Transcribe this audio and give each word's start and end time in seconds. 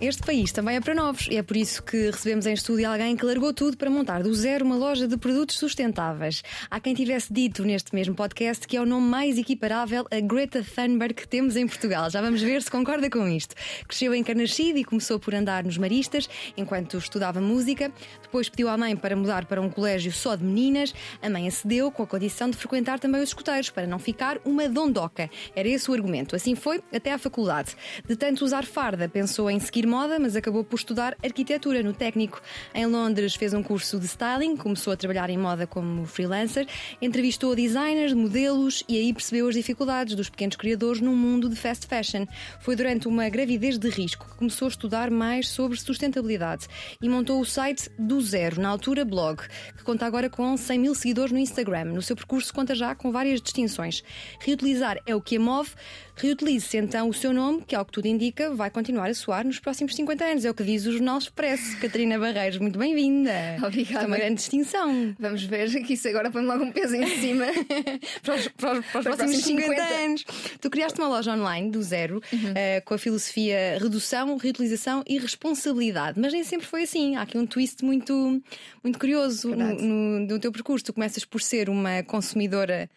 Este 0.00 0.22
país 0.22 0.50
também 0.50 0.76
é 0.76 0.80
para 0.80 0.94
novos 0.94 1.28
e 1.30 1.36
é 1.36 1.42
por 1.42 1.54
isso 1.58 1.82
que 1.82 2.10
recebemos 2.10 2.46
em 2.46 2.54
estúdio 2.54 2.90
alguém 2.90 3.14
que 3.14 3.26
largou 3.26 3.52
tudo 3.52 3.76
para 3.76 3.90
montar 3.90 4.22
do 4.22 4.32
zero 4.32 4.64
uma 4.64 4.74
loja 4.74 5.06
de 5.06 5.14
produtos 5.18 5.58
sustentáveis. 5.58 6.42
Há 6.70 6.80
quem 6.80 6.94
tivesse 6.94 7.30
dito 7.30 7.62
neste 7.64 7.94
mesmo 7.94 8.14
podcast 8.14 8.66
que 8.66 8.78
é 8.78 8.80
o 8.80 8.86
nome 8.86 9.06
mais 9.06 9.36
equiparável 9.36 10.06
a 10.10 10.18
Greta 10.20 10.64
Thunberg 10.64 11.12
que 11.12 11.28
temos 11.28 11.54
em 11.54 11.66
Portugal. 11.66 12.08
Já 12.08 12.22
vamos 12.22 12.40
ver 12.40 12.62
se 12.62 12.70
concorda 12.70 13.10
com 13.10 13.28
isto. 13.28 13.54
Cresceu 13.86 14.14
em 14.14 14.24
Carnachide 14.24 14.78
e 14.78 14.84
começou 14.84 15.20
por 15.20 15.34
andar 15.34 15.64
nos 15.64 15.76
maristas 15.76 16.30
enquanto 16.56 16.96
estudava 16.96 17.38
música. 17.38 17.92
Depois 18.22 18.48
pediu 18.48 18.70
à 18.70 18.78
mãe 18.78 18.96
para 18.96 19.14
mudar 19.14 19.44
para 19.44 19.60
um 19.60 19.68
colégio 19.68 20.12
só 20.12 20.34
de 20.34 20.42
meninas. 20.42 20.94
A 21.20 21.28
mãe 21.28 21.46
acedeu 21.46 21.90
com 21.90 22.02
a 22.02 22.06
condição 22.06 22.48
de 22.48 22.56
frequentar 22.56 22.98
também 22.98 23.22
os 23.22 23.28
escuteiros 23.28 23.68
para 23.68 23.86
não 23.86 23.98
ficar 23.98 24.38
uma 24.46 24.66
dondoca. 24.66 25.28
Era 25.54 25.68
esse 25.68 25.90
o 25.90 25.92
argumento. 25.92 26.34
Assim 26.34 26.54
foi 26.54 26.82
até 26.90 27.12
à 27.12 27.18
faculdade. 27.18 27.76
De 28.08 28.16
tanto 28.16 28.46
usar 28.46 28.64
farda, 28.64 29.06
pensou 29.06 29.50
em 29.50 29.60
seguir 29.60 29.89
moda, 29.90 30.20
mas 30.20 30.36
acabou 30.36 30.62
por 30.62 30.76
estudar 30.76 31.16
arquitetura 31.22 31.82
no 31.82 31.92
técnico. 31.92 32.40
Em 32.72 32.86
Londres 32.86 33.34
fez 33.34 33.52
um 33.52 33.62
curso 33.62 33.98
de 33.98 34.06
styling, 34.06 34.56
começou 34.56 34.92
a 34.92 34.96
trabalhar 34.96 35.28
em 35.28 35.36
moda 35.36 35.66
como 35.66 36.06
freelancer, 36.06 36.68
entrevistou 37.02 37.56
designers, 37.56 38.12
modelos 38.12 38.84
e 38.88 38.96
aí 38.96 39.12
percebeu 39.12 39.48
as 39.48 39.54
dificuldades 39.56 40.14
dos 40.14 40.30
pequenos 40.30 40.54
criadores 40.54 41.00
num 41.00 41.16
mundo 41.16 41.48
de 41.48 41.56
fast 41.56 41.88
fashion. 41.88 42.24
Foi 42.60 42.76
durante 42.76 43.08
uma 43.08 43.28
gravidez 43.28 43.78
de 43.78 43.88
risco 43.88 44.24
que 44.30 44.36
começou 44.36 44.66
a 44.66 44.70
estudar 44.70 45.10
mais 45.10 45.48
sobre 45.48 45.76
sustentabilidade 45.76 46.68
e 47.02 47.08
montou 47.08 47.40
o 47.40 47.44
site 47.44 47.90
do 47.98 48.20
zero, 48.20 48.60
na 48.60 48.68
altura 48.68 49.04
blog, 49.04 49.42
que 49.76 49.82
conta 49.82 50.06
agora 50.06 50.30
com 50.30 50.56
100 50.56 50.78
mil 50.78 50.94
seguidores 50.94 51.32
no 51.32 51.38
Instagram. 51.38 51.86
No 51.86 52.02
seu 52.02 52.14
percurso 52.14 52.54
conta 52.54 52.76
já 52.76 52.94
com 52.94 53.10
várias 53.10 53.40
distinções. 53.40 54.04
Reutilizar 54.38 55.00
é 55.04 55.16
o 55.16 55.20
que 55.20 55.36
a 55.36 55.40
move. 55.40 55.70
Reutilize-se 56.16 56.76
então 56.76 57.08
o 57.08 57.14
seu 57.14 57.32
nome, 57.32 57.62
que 57.66 57.74
ao 57.74 57.84
que 57.84 57.92
tudo 57.92 58.06
indica 58.06 58.54
vai 58.54 58.70
continuar 58.70 59.08
a 59.08 59.14
soar 59.14 59.46
nos 59.46 59.58
próximos 59.58 59.94
50 59.94 60.24
anos. 60.24 60.44
É 60.44 60.50
o 60.50 60.54
que 60.54 60.62
diz 60.62 60.86
o 60.86 60.92
Jornal 60.92 61.18
Expresso. 61.18 61.76
Catarina 61.80 62.18
Barreiros, 62.18 62.58
muito 62.58 62.78
bem-vinda. 62.78 63.32
Obrigada. 63.64 64.04
É 64.04 64.06
uma 64.06 64.16
grande 64.16 64.34
distinção. 64.36 65.14
Vamos 65.18 65.44
ver 65.44 65.70
que 65.84 65.94
isso 65.94 66.08
agora 66.08 66.30
põe 66.30 66.42
logo 66.42 66.64
um 66.64 66.72
peso 66.72 66.94
em 66.94 67.06
cima 67.06 67.46
para, 68.22 68.34
os, 68.34 68.48
para, 68.48 68.78
os, 68.78 68.86
para 68.86 68.98
os 69.00 69.04
próximos 69.04 69.44
50, 69.44 69.82
anos. 69.82 70.24
Tu 70.60 70.70
criaste 70.70 70.98
uma 71.00 71.08
loja 71.08 71.32
online 71.32 71.70
do 71.70 71.82
zero 71.82 72.22
uhum. 72.32 72.50
uh, 72.50 72.84
com 72.84 72.94
a 72.94 72.98
filosofia 72.98 73.78
redução, 73.80 74.36
reutilização 74.36 75.02
e 75.06 75.18
responsabilidade. 75.18 76.20
Mas 76.20 76.32
nem 76.32 76.44
sempre 76.44 76.66
foi 76.66 76.82
assim. 76.82 77.16
Há 77.16 77.22
aqui 77.22 77.38
um 77.38 77.46
twist 77.46 77.84
muito, 77.84 78.42
muito 78.82 78.98
curioso 78.98 79.54
no, 79.54 79.74
no, 79.74 80.20
no 80.20 80.38
teu 80.38 80.52
percurso. 80.52 80.84
Tu 80.84 80.92
começas 80.92 81.24
por 81.24 81.40
ser 81.40 81.68
uma 81.68 82.02
consumidora 82.02 82.90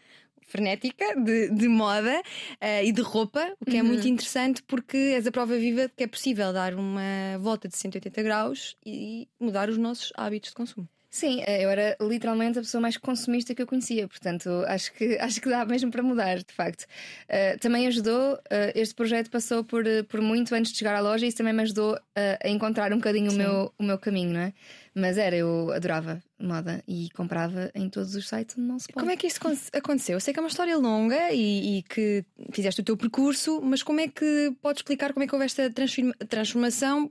frenética 0.48 1.16
de, 1.16 1.50
de 1.50 1.68
moda 1.68 2.20
uh, 2.20 2.84
e 2.84 2.92
de 2.92 3.02
roupa, 3.02 3.54
o 3.60 3.66
que 3.66 3.78
é 3.78 3.82
uhum. 3.82 3.88
é 3.88 3.92
muito 3.92 4.08
interessante 4.08 4.64
porque 4.64 4.98
és 4.98 5.28
a 5.28 5.32
prova 5.32 5.58
viva 5.58 5.88
de 5.88 5.94
que 5.96 6.04
é 6.04 6.08
possível 6.08 6.54
dar 6.54 6.74
uma 6.74 7.38
volta 7.40 7.68
de 7.68 7.76
180 7.76 8.24
graus 8.24 8.76
e 8.86 9.28
mudar 9.40 9.70
os 9.70 9.78
nossos 9.78 10.12
hábitos 10.16 10.50
de 10.50 10.56
consumo. 10.56 10.88
Sim, 11.14 11.44
eh, 11.46 11.64
eu 11.64 11.70
era 11.70 11.96
literalmente 12.02 12.58
a 12.58 12.62
pessoa 12.64 12.82
mais 12.82 12.98
consumista 12.98 13.54
que 13.54 13.62
eu 13.62 13.68
conhecia, 13.68 14.08
portanto 14.08 14.50
acho 14.66 14.92
que, 14.94 15.16
acho 15.22 15.40
que 15.40 15.48
dá 15.48 15.64
mesmo 15.64 15.92
para 15.92 16.02
mudar, 16.02 16.38
de 16.40 16.52
facto. 16.52 16.86
Uh, 17.30 17.60
também 17.60 17.86
ajudou, 17.86 18.34
uh, 18.34 18.40
este 18.74 18.96
projeto 18.96 19.30
passou 19.30 19.64
por, 19.64 19.84
por 20.10 20.22
muito 20.22 20.56
antes 20.56 20.72
de 20.72 20.80
chegar 20.80 20.96
à 20.96 21.02
loja 21.02 21.24
e 21.24 21.28
isso 21.28 21.38
também 21.38 21.54
me 21.54 21.62
ajudou 21.62 21.94
uh, 21.94 22.00
a 22.44 22.50
encontrar 22.50 22.92
um 22.92 22.96
bocadinho 22.96 23.32
o 23.32 23.36
meu, 23.36 23.72
o 23.78 23.84
meu 23.84 24.00
caminho, 24.00 24.34
não 24.34 24.40
é? 24.40 24.54
Mas 24.96 25.20
era, 25.20 25.36
eu 25.36 25.72
adorava 25.72 26.20
moda 26.46 26.84
e 26.88 27.10
comprava 27.12 27.72
em 27.74 27.90
todos 27.90 28.16
os 28.16 28.28
sites 28.28 28.58
onde 28.58 28.68
não 28.68 28.80
se 28.80 28.88
pode. 28.88 29.00
Como 29.00 29.12
é 29.12 29.18
que 29.18 29.28
isso 29.28 29.40
aconteceu? 29.74 30.16
Eu 30.16 30.20
sei 30.20 30.34
que 30.34 30.40
é 30.40 30.44
uma 30.44 30.50
história 30.50 30.78
longa 30.78 31.32
e, 31.32 31.78
e, 31.78 31.84
que 31.84 32.26
fizeste 32.52 32.82
o 32.82 32.84
teu 32.84 32.98
percurso, 32.98 33.62
mas 33.62 33.84
como 33.84 34.00
é 34.00 34.08
que 34.08 34.56
podes 34.62 34.80
explicar 34.80 35.14
como 35.14 35.24
é 35.24 35.28
que 35.28 35.34
houve 35.34 35.46
esta 35.46 35.72
transformação 36.28 37.10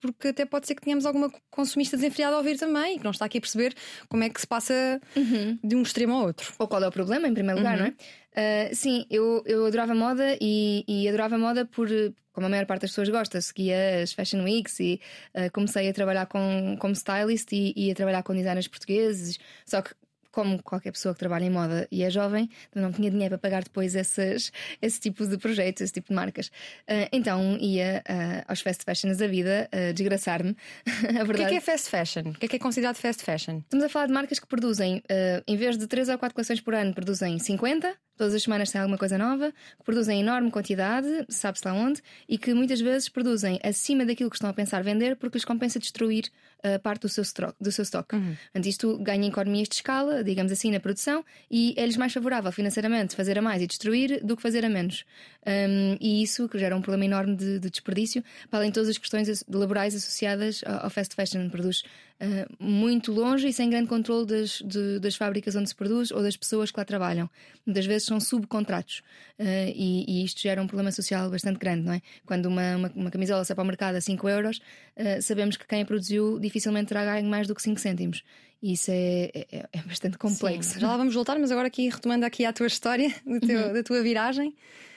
porque 0.00 0.28
até 0.28 0.44
pode 0.44 0.66
ser 0.66 0.74
que 0.74 0.82
tenhamos 0.82 1.06
alguma 1.06 1.30
consumista 1.50 1.96
desenfreada 1.96 2.34
a 2.34 2.38
ouvir 2.38 2.58
também 2.58 2.94
e 2.96 2.98
que 2.98 3.04
não 3.04 3.10
está 3.10 3.24
aqui 3.24 3.38
a 3.38 3.40
perceber 3.40 3.74
como 4.08 4.22
é 4.22 4.28
que 4.28 4.40
se 4.40 4.46
passa 4.46 5.00
uhum. 5.16 5.58
de 5.62 5.76
um 5.76 5.82
extremo 5.82 6.14
ao 6.14 6.26
outro. 6.26 6.52
Ou 6.58 6.68
qual 6.68 6.82
é 6.82 6.88
o 6.88 6.92
problema, 6.92 7.26
em 7.26 7.34
primeiro 7.34 7.58
lugar, 7.58 7.78
uhum. 7.78 7.84
não 7.84 7.86
é? 7.86 7.94
Uh, 8.36 8.74
sim, 8.74 9.06
eu, 9.10 9.42
eu 9.46 9.64
adorava 9.64 9.94
moda 9.94 10.36
e, 10.40 10.84
e 10.86 11.08
adorava 11.08 11.38
moda 11.38 11.64
por, 11.64 11.88
como 12.34 12.46
a 12.46 12.50
maior 12.50 12.66
parte 12.66 12.82
das 12.82 12.90
pessoas 12.90 13.08
gosta, 13.08 13.40
seguia 13.40 14.02
as 14.02 14.12
Fashion 14.12 14.44
Weeks 14.44 14.78
e 14.78 15.00
uh, 15.34 15.50
comecei 15.52 15.88
a 15.88 15.94
trabalhar 15.94 16.26
com, 16.26 16.76
como 16.78 16.92
stylist 16.92 17.50
e, 17.52 17.72
e, 17.74 17.90
a 17.90 17.94
trabalhar 17.94 18.22
com 18.22 18.34
designers 18.34 18.68
portugueses. 18.68 19.38
Só 19.64 19.80
que 19.80 19.94
como 20.36 20.62
qualquer 20.62 20.92
pessoa 20.92 21.14
que 21.14 21.18
trabalha 21.18 21.46
em 21.46 21.50
moda 21.50 21.88
e 21.90 22.02
é 22.02 22.10
jovem, 22.10 22.50
não 22.74 22.92
tinha 22.92 23.10
dinheiro 23.10 23.38
para 23.38 23.48
pagar 23.48 23.64
depois 23.64 23.94
esses, 23.94 24.52
esse 24.82 25.00
tipo 25.00 25.26
de 25.26 25.38
projetos, 25.38 25.80
esse 25.80 25.94
tipo 25.94 26.08
de 26.08 26.14
marcas. 26.14 26.48
Uh, 26.48 27.08
então 27.10 27.56
ia 27.56 28.02
uh, 28.06 28.44
aos 28.46 28.60
fast 28.60 28.84
fashions 28.84 29.16
da 29.16 29.26
vida 29.26 29.66
uh, 29.72 29.94
desgraçar-me. 29.94 30.54
O 31.26 31.34
que 31.34 31.42
é, 31.42 31.48
que 31.48 31.54
é 31.54 31.60
fast 31.60 31.88
fashion? 31.88 32.30
O 32.30 32.34
que 32.34 32.44
é 32.44 32.48
que 32.48 32.56
é 32.56 32.58
considerado 32.58 32.96
fast 32.96 33.22
fashion? 33.22 33.58
Estamos 33.60 33.84
a 33.86 33.88
falar 33.88 34.06
de 34.06 34.12
marcas 34.12 34.38
que 34.38 34.46
produzem, 34.46 35.02
em 35.46 35.56
vez 35.56 35.78
de 35.78 35.86
3 35.86 36.10
ou 36.10 36.18
4 36.18 36.34
coleções 36.34 36.60
por 36.60 36.74
ano, 36.74 36.94
produzem 36.94 37.38
50 37.38 37.96
Todas 38.16 38.32
as 38.32 38.42
semanas 38.42 38.70
tem 38.70 38.80
alguma 38.80 38.96
coisa 38.96 39.18
nova, 39.18 39.52
que 39.52 39.84
produzem 39.84 40.20
enorme 40.20 40.50
quantidade, 40.50 41.26
sabe-se 41.28 41.66
lá 41.66 41.74
onde, 41.74 42.00
e 42.26 42.38
que 42.38 42.54
muitas 42.54 42.80
vezes 42.80 43.10
produzem 43.10 43.60
acima 43.62 44.06
daquilo 44.06 44.30
que 44.30 44.36
estão 44.36 44.48
a 44.48 44.54
pensar 44.54 44.82
vender 44.82 45.16
porque 45.16 45.36
lhes 45.36 45.44
compensa 45.44 45.78
destruir 45.78 46.30
uh, 46.66 46.80
parte 46.80 47.02
do 47.02 47.08
seu, 47.08 47.22
stock, 47.22 47.54
do 47.60 47.70
seu 47.70 47.82
stock. 47.82 48.14
Uhum. 48.14 48.36
Portanto, 48.52 48.66
isto 48.66 48.98
ganha 48.98 49.28
economias 49.28 49.68
de 49.68 49.76
escala, 49.76 50.24
digamos 50.24 50.50
assim, 50.50 50.70
na 50.70 50.80
produção, 50.80 51.24
e 51.50 51.74
é-lhes 51.76 51.96
mais 51.96 52.12
favorável 52.12 52.50
financeiramente 52.50 53.14
fazer 53.14 53.38
a 53.38 53.42
mais 53.42 53.62
e 53.62 53.66
destruir 53.66 54.24
do 54.24 54.36
que 54.36 54.42
fazer 54.42 54.64
a 54.64 54.68
menos. 54.68 55.04
Um, 55.46 55.96
e 56.00 56.22
isso 56.22 56.48
que 56.48 56.58
gera 56.58 56.76
um 56.76 56.82
problema 56.82 57.04
enorme 57.04 57.36
de, 57.36 57.58
de, 57.60 57.70
desperdício, 57.70 58.22
para 58.50 58.60
além 58.60 58.70
de 58.70 58.74
todas 58.74 58.88
as 58.88 58.98
questões 58.98 59.44
laborais 59.48 59.94
associadas 59.94 60.62
ao, 60.66 60.84
ao 60.84 60.90
fast 60.90 61.14
fashion. 61.14 61.48
Produz 61.48 61.82
uh, 62.20 62.64
muito 62.64 63.12
longe 63.12 63.48
e 63.48 63.52
sem 63.52 63.68
grande 63.68 63.88
controle 63.88 64.26
das, 64.26 64.62
de, 64.64 64.98
das 64.98 65.16
fábricas 65.16 65.54
onde 65.56 65.68
se 65.68 65.74
produz 65.74 66.10
ou 66.10 66.22
das 66.22 66.36
pessoas 66.36 66.70
que 66.70 66.78
lá 66.78 66.84
trabalham. 66.84 67.28
Muitas 67.64 67.86
vezes 67.86 68.06
são 68.06 68.20
subcontratos 68.20 69.02
uh, 69.38 69.44
e, 69.74 70.04
e, 70.08 70.24
isto 70.24 70.40
gera 70.40 70.62
um 70.62 70.66
problema 70.66 70.92
social 70.92 71.30
bastante 71.30 71.58
grande, 71.58 71.82
não 71.82 71.92
é? 71.92 72.02
Quando 72.24 72.46
uma, 72.46 72.76
uma, 72.76 72.92
uma 72.94 73.10
camisola 73.10 73.44
sai 73.44 73.54
para 73.54 73.62
o 73.62 73.66
mercado 73.66 73.96
a 73.96 74.00
5 74.00 74.28
euros, 74.28 74.58
uh, 74.96 75.22
sabemos 75.22 75.56
que 75.56 75.66
quem 75.66 75.82
a 75.82 75.86
produziu 75.86 76.38
dificilmente 76.38 76.88
terá 76.88 77.04
ganho 77.04 77.28
mais 77.28 77.46
do 77.46 77.54
que 77.54 77.62
5 77.62 77.80
cêntimos. 77.80 78.22
E 78.62 78.72
isso 78.72 78.90
é, 78.90 79.30
é, 79.34 79.68
é 79.72 79.82
bastante 79.82 80.16
complexo. 80.16 80.74
Sim, 80.74 80.80
já 80.80 80.88
lá 80.88 80.96
vamos 80.96 81.14
voltar, 81.14 81.38
mas 81.38 81.50
agora 81.50 81.68
aqui 81.68 81.88
retomando 81.88 82.24
aqui 82.24 82.44
a 82.44 82.52
tua 82.52 82.66
história, 82.66 83.10
teu, 83.46 83.66
uhum. 83.66 83.72
da 83.72 83.82
tua 83.82 84.02
viragem. 84.02 84.54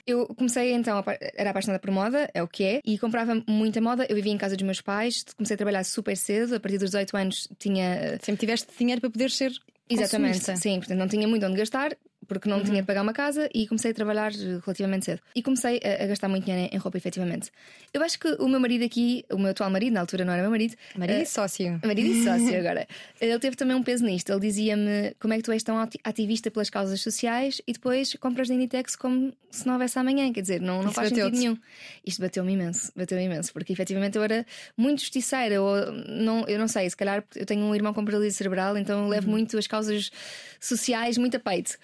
Eu 0.09 0.25
comecei 0.25 0.73
então, 0.73 1.03
era 1.35 1.51
apaixonada 1.51 1.79
por 1.79 1.91
moda, 1.91 2.29
é 2.33 2.41
o 2.41 2.47
que 2.47 2.63
é, 2.63 2.81
e 2.83 2.97
comprava 2.97 3.43
muita 3.47 3.79
moda. 3.79 4.07
Eu 4.09 4.15
vivia 4.15 4.33
em 4.33 4.37
casa 4.37 4.55
dos 4.55 4.65
meus 4.65 4.81
pais, 4.81 5.23
comecei 5.37 5.53
a 5.53 5.57
trabalhar 5.57 5.83
super 5.83 6.17
cedo, 6.17 6.55
a 6.55 6.59
partir 6.59 6.79
dos 6.79 6.89
18 6.89 7.15
anos 7.15 7.47
tinha. 7.59 8.17
Sempre 8.21 8.39
tiveste 8.39 8.67
dinheiro 8.77 8.99
para 8.99 9.09
poder 9.11 9.29
ser. 9.29 9.51
Exatamente, 9.87 10.39
consumista. 10.39 10.55
sim, 10.55 10.77
portanto 10.77 10.97
não 10.99 11.07
tinha 11.07 11.27
muito 11.27 11.45
onde 11.45 11.57
gastar, 11.57 11.95
porque 12.29 12.47
não 12.47 12.57
uhum. 12.57 12.63
tinha 12.63 12.81
de 12.81 12.87
pagar 12.87 13.01
uma 13.01 13.11
casa 13.11 13.49
e 13.53 13.67
comecei 13.67 13.91
a 13.91 13.93
trabalhar 13.93 14.31
relativamente 14.31 15.05
cedo. 15.05 15.21
E 15.35 15.41
comecei 15.41 15.81
a, 15.83 16.03
a, 16.03 16.07
gastar 16.07 16.29
muito 16.29 16.45
dinheiro 16.45 16.69
em 16.73 16.77
roupa, 16.77 16.97
efetivamente. 16.97 17.51
Eu 17.91 18.03
acho 18.03 18.19
que 18.19 18.27
o 18.39 18.47
meu 18.47 18.59
marido 18.59 18.85
aqui, 18.85 19.25
o 19.31 19.37
meu 19.37 19.49
atual 19.49 19.69
marido, 19.71 19.93
na 19.93 20.01
altura 20.01 20.23
não 20.23 20.31
era 20.31 20.43
meu 20.43 20.51
marido. 20.51 20.75
Marido 20.95 21.17
uh, 21.17 21.23
e 21.23 21.25
sócio. 21.25 21.81
Marido 21.83 22.07
e 22.07 22.21
sócio 22.23 22.57
agora. 22.57 22.87
Ele 23.19 23.39
teve 23.39 23.55
também 23.55 23.75
um 23.75 23.83
peso 23.83 24.05
nisto. 24.05 24.31
Ele 24.31 24.39
dizia-me 24.39 25.15
como 25.19 25.33
é 25.33 25.37
que 25.37 25.43
tu 25.43 25.51
és 25.51 25.63
tão 25.63 25.77
ativista 26.03 26.51
pelas 26.51 26.69
causas 26.69 27.01
sociais 27.01 27.61
e 27.67 27.73
depois 27.73 28.13
compras 28.15 28.47
de 28.47 28.53
Inditex 28.53 28.95
como 28.95 29.33
se 29.49 29.65
não 29.65 29.73
houvesse 29.73 29.97
amanhã. 29.97 30.31
Quer 30.31 30.41
dizer, 30.41 30.61
não, 30.61 30.83
não 30.83 30.91
faz 30.91 31.09
sentido 31.09 31.31
nenhum. 31.31 31.57
Isto 32.05 32.21
bateu-me 32.21 32.53
imenso, 32.53 32.91
bateu-me 32.95 33.25
imenso, 33.25 33.51
porque 33.51 33.73
efetivamente 33.73 34.17
eu 34.17 34.23
era 34.23 34.45
muito 34.77 34.99
justiceira. 34.99 35.61
Ou 35.61 35.91
não, 36.07 36.45
eu 36.47 36.59
não 36.59 36.67
sei, 36.67 36.87
se 36.89 36.95
calhar 36.95 37.23
eu 37.35 37.45
tenho 37.45 37.63
um 37.63 37.73
irmão 37.73 37.93
com 37.93 38.05
paralisia 38.05 38.31
cerebral, 38.31 38.77
então 38.77 39.07
levo 39.07 39.25
uhum. 39.27 39.31
muito 39.33 39.57
as 39.57 39.65
causas 39.65 40.11
sociais 40.59 41.17
muito 41.17 41.37
a 41.37 41.39
peito. 41.39 41.77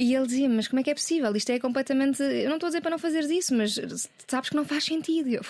E 0.00 0.14
ele 0.14 0.26
dizia: 0.26 0.48
Mas 0.48 0.66
como 0.66 0.80
é 0.80 0.82
que 0.82 0.90
é 0.90 0.94
possível? 0.94 1.36
Isto 1.36 1.52
é 1.52 1.60
completamente. 1.60 2.22
Eu 2.22 2.48
não 2.48 2.56
estou 2.56 2.68
a 2.68 2.70
dizer 2.70 2.80
para 2.80 2.90
não 2.90 2.98
fazeres 2.98 3.28
isso, 3.28 3.54
mas 3.54 3.78
sabes 4.26 4.48
que 4.48 4.56
não 4.56 4.64
faz 4.64 4.84
sentido. 4.84 5.28
Eu... 5.28 5.42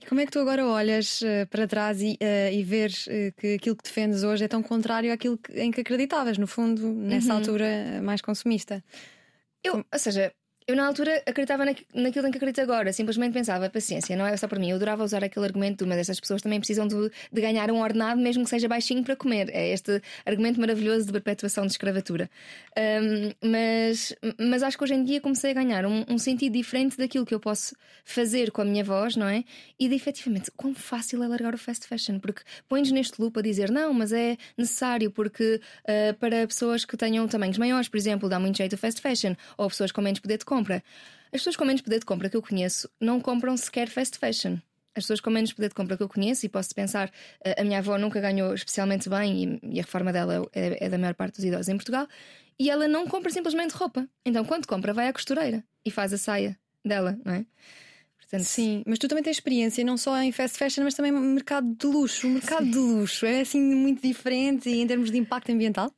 E 0.00 0.06
como 0.06 0.20
é 0.20 0.26
que 0.26 0.32
tu 0.32 0.40
agora 0.40 0.66
olhas 0.66 1.22
uh, 1.22 1.46
para 1.48 1.66
trás 1.68 2.02
e, 2.02 2.18
uh, 2.20 2.52
e 2.52 2.64
vês 2.64 3.06
uh, 3.06 3.32
que 3.38 3.54
aquilo 3.54 3.76
que 3.76 3.84
defendes 3.84 4.24
hoje 4.24 4.44
é 4.44 4.48
tão 4.48 4.60
contrário 4.60 5.12
àquilo 5.12 5.38
que, 5.38 5.52
em 5.52 5.70
que 5.70 5.80
acreditavas, 5.80 6.36
no 6.36 6.48
fundo, 6.48 6.92
nessa 6.92 7.30
uhum. 7.30 7.38
altura 7.38 8.02
mais 8.02 8.20
consumista? 8.20 8.84
Eu, 9.62 9.76
ou 9.76 9.98
seja, 9.98 10.32
Eu, 10.66 10.76
na 10.76 10.86
altura, 10.86 11.22
acreditava 11.26 11.62
naquilo 11.66 12.26
em 12.26 12.30
que 12.30 12.38
acredito 12.38 12.58
agora. 12.62 12.90
Simplesmente 12.90 13.34
pensava, 13.34 13.68
paciência, 13.68 14.16
não 14.16 14.26
é 14.26 14.34
só 14.34 14.48
para 14.48 14.58
mim. 14.58 14.70
Eu 14.70 14.76
adorava 14.76 15.04
usar 15.04 15.22
aquele 15.22 15.44
argumento, 15.44 15.86
mas 15.86 15.98
essas 15.98 16.18
pessoas 16.18 16.40
também 16.40 16.58
precisam 16.58 16.88
de, 16.88 17.10
de, 17.30 17.40
ganhar 17.42 17.70
um 17.70 17.82
ordenado, 17.82 18.18
mesmo 18.18 18.44
que 18.44 18.48
seja 18.48 18.66
baixinho, 18.66 19.04
para 19.04 19.14
comer. 19.14 19.50
É 19.52 19.74
este 19.74 20.00
argumento 20.24 20.58
maravilhoso 20.58 21.04
de 21.04 21.12
perpetuação 21.12 21.66
de 21.66 21.72
escravatura. 21.72 22.30
Um, 22.78 23.50
mas, 23.50 24.14
mas 24.40 24.62
acho 24.62 24.78
que 24.78 24.84
hoje 24.84 24.94
em 24.94 25.04
dia 25.04 25.20
comecei 25.20 25.50
a 25.50 25.54
ganhar 25.54 25.84
um, 25.84 26.02
um, 26.08 26.16
sentido 26.16 26.54
diferente 26.54 26.96
daquilo 26.96 27.26
que 27.26 27.34
eu 27.34 27.40
posso 27.40 27.76
fazer 28.02 28.50
com 28.50 28.62
a 28.62 28.64
minha 28.64 28.82
voz, 28.82 29.16
não 29.16 29.28
é? 29.28 29.44
E 29.78 29.86
de 29.86 29.94
efetivamente, 29.94 30.50
quão 30.56 30.74
fácil 30.74 31.22
é 31.22 31.28
largar 31.28 31.52
o 31.52 31.58
fast 31.58 31.86
fashion, 31.86 32.18
porque 32.18 32.40
põe-nos 32.70 32.90
neste 32.90 33.20
loop 33.20 33.38
a 33.38 33.42
dizer, 33.42 33.70
não, 33.70 33.92
mas 33.92 34.12
é 34.12 34.38
necessário, 34.56 35.10
porque 35.10 35.60
uh, 35.82 36.14
para 36.14 36.46
pessoas 36.46 36.86
que 36.86 36.96
tenham 36.96 37.28
tamanhos 37.28 37.58
maiores, 37.58 37.86
por 37.86 37.98
exemplo, 37.98 38.30
dá 38.30 38.40
muito 38.40 38.56
jeito 38.56 38.72
o 38.72 38.78
fast 38.78 39.02
fashion, 39.02 39.34
ou 39.58 39.68
pessoas 39.68 39.92
com 39.92 40.00
menos 40.00 40.20
poder 40.20 40.38
de 40.38 40.44
compra. 40.54 40.82
As 41.26 41.40
pessoas 41.40 41.56
com 41.56 41.64
menos 41.64 41.82
poder 41.82 41.98
de 41.98 42.06
compra 42.06 42.30
que 42.30 42.36
eu 42.36 42.42
conheço 42.42 42.88
não 43.00 43.20
compram 43.20 43.56
sequer 43.56 43.88
fast 43.88 44.18
fashion. 44.18 44.58
As 44.94 45.02
pessoas 45.02 45.20
com 45.20 45.28
menos 45.28 45.52
poder 45.52 45.68
de 45.68 45.74
compra 45.74 45.96
que 45.96 46.02
eu 46.04 46.08
conheço, 46.08 46.46
e 46.46 46.48
posso 46.48 46.72
pensar, 46.72 47.10
a 47.58 47.64
minha 47.64 47.80
avó 47.80 47.98
nunca 47.98 48.20
ganhou 48.20 48.54
especialmente 48.54 49.08
bem, 49.08 49.58
e 49.60 49.80
a 49.80 49.82
reforma 49.82 50.12
dela 50.12 50.48
é, 50.52 50.84
é 50.86 50.88
da 50.88 50.96
maior 50.96 51.14
parte 51.14 51.34
dos 51.34 51.44
idosos 51.44 51.68
em 51.68 51.76
Portugal, 51.76 52.06
e 52.56 52.70
ela 52.70 52.86
não 52.86 53.08
compra 53.08 53.32
simplesmente 53.32 53.72
roupa. 53.72 54.08
Então, 54.24 54.44
quando 54.44 54.68
compra, 54.68 54.92
vai 54.92 55.08
à 55.08 55.12
costureira 55.12 55.64
e 55.84 55.90
faz 55.90 56.12
a 56.12 56.18
saia 56.18 56.56
dela, 56.84 57.18
não 57.24 57.34
é? 57.34 57.44
Portanto, 58.16 58.44
Sim, 58.44 58.84
mas 58.86 59.00
tu 59.00 59.08
também 59.08 59.24
tens 59.24 59.36
experiência 59.36 59.84
não 59.84 59.96
só 59.96 60.16
em 60.22 60.30
fast 60.30 60.56
fashion, 60.56 60.84
mas 60.84 60.94
também 60.94 61.10
no 61.10 61.20
mercado 61.20 61.74
de 61.74 61.86
luxo. 61.86 62.28
O 62.28 62.30
mercado 62.30 62.64
Sim. 62.64 62.70
de 62.70 62.78
luxo 62.78 63.26
é 63.26 63.40
assim 63.40 63.60
muito 63.60 64.00
diferente 64.00 64.70
em 64.70 64.86
termos 64.86 65.10
de 65.10 65.18
impacto 65.18 65.50
ambiental? 65.50 65.92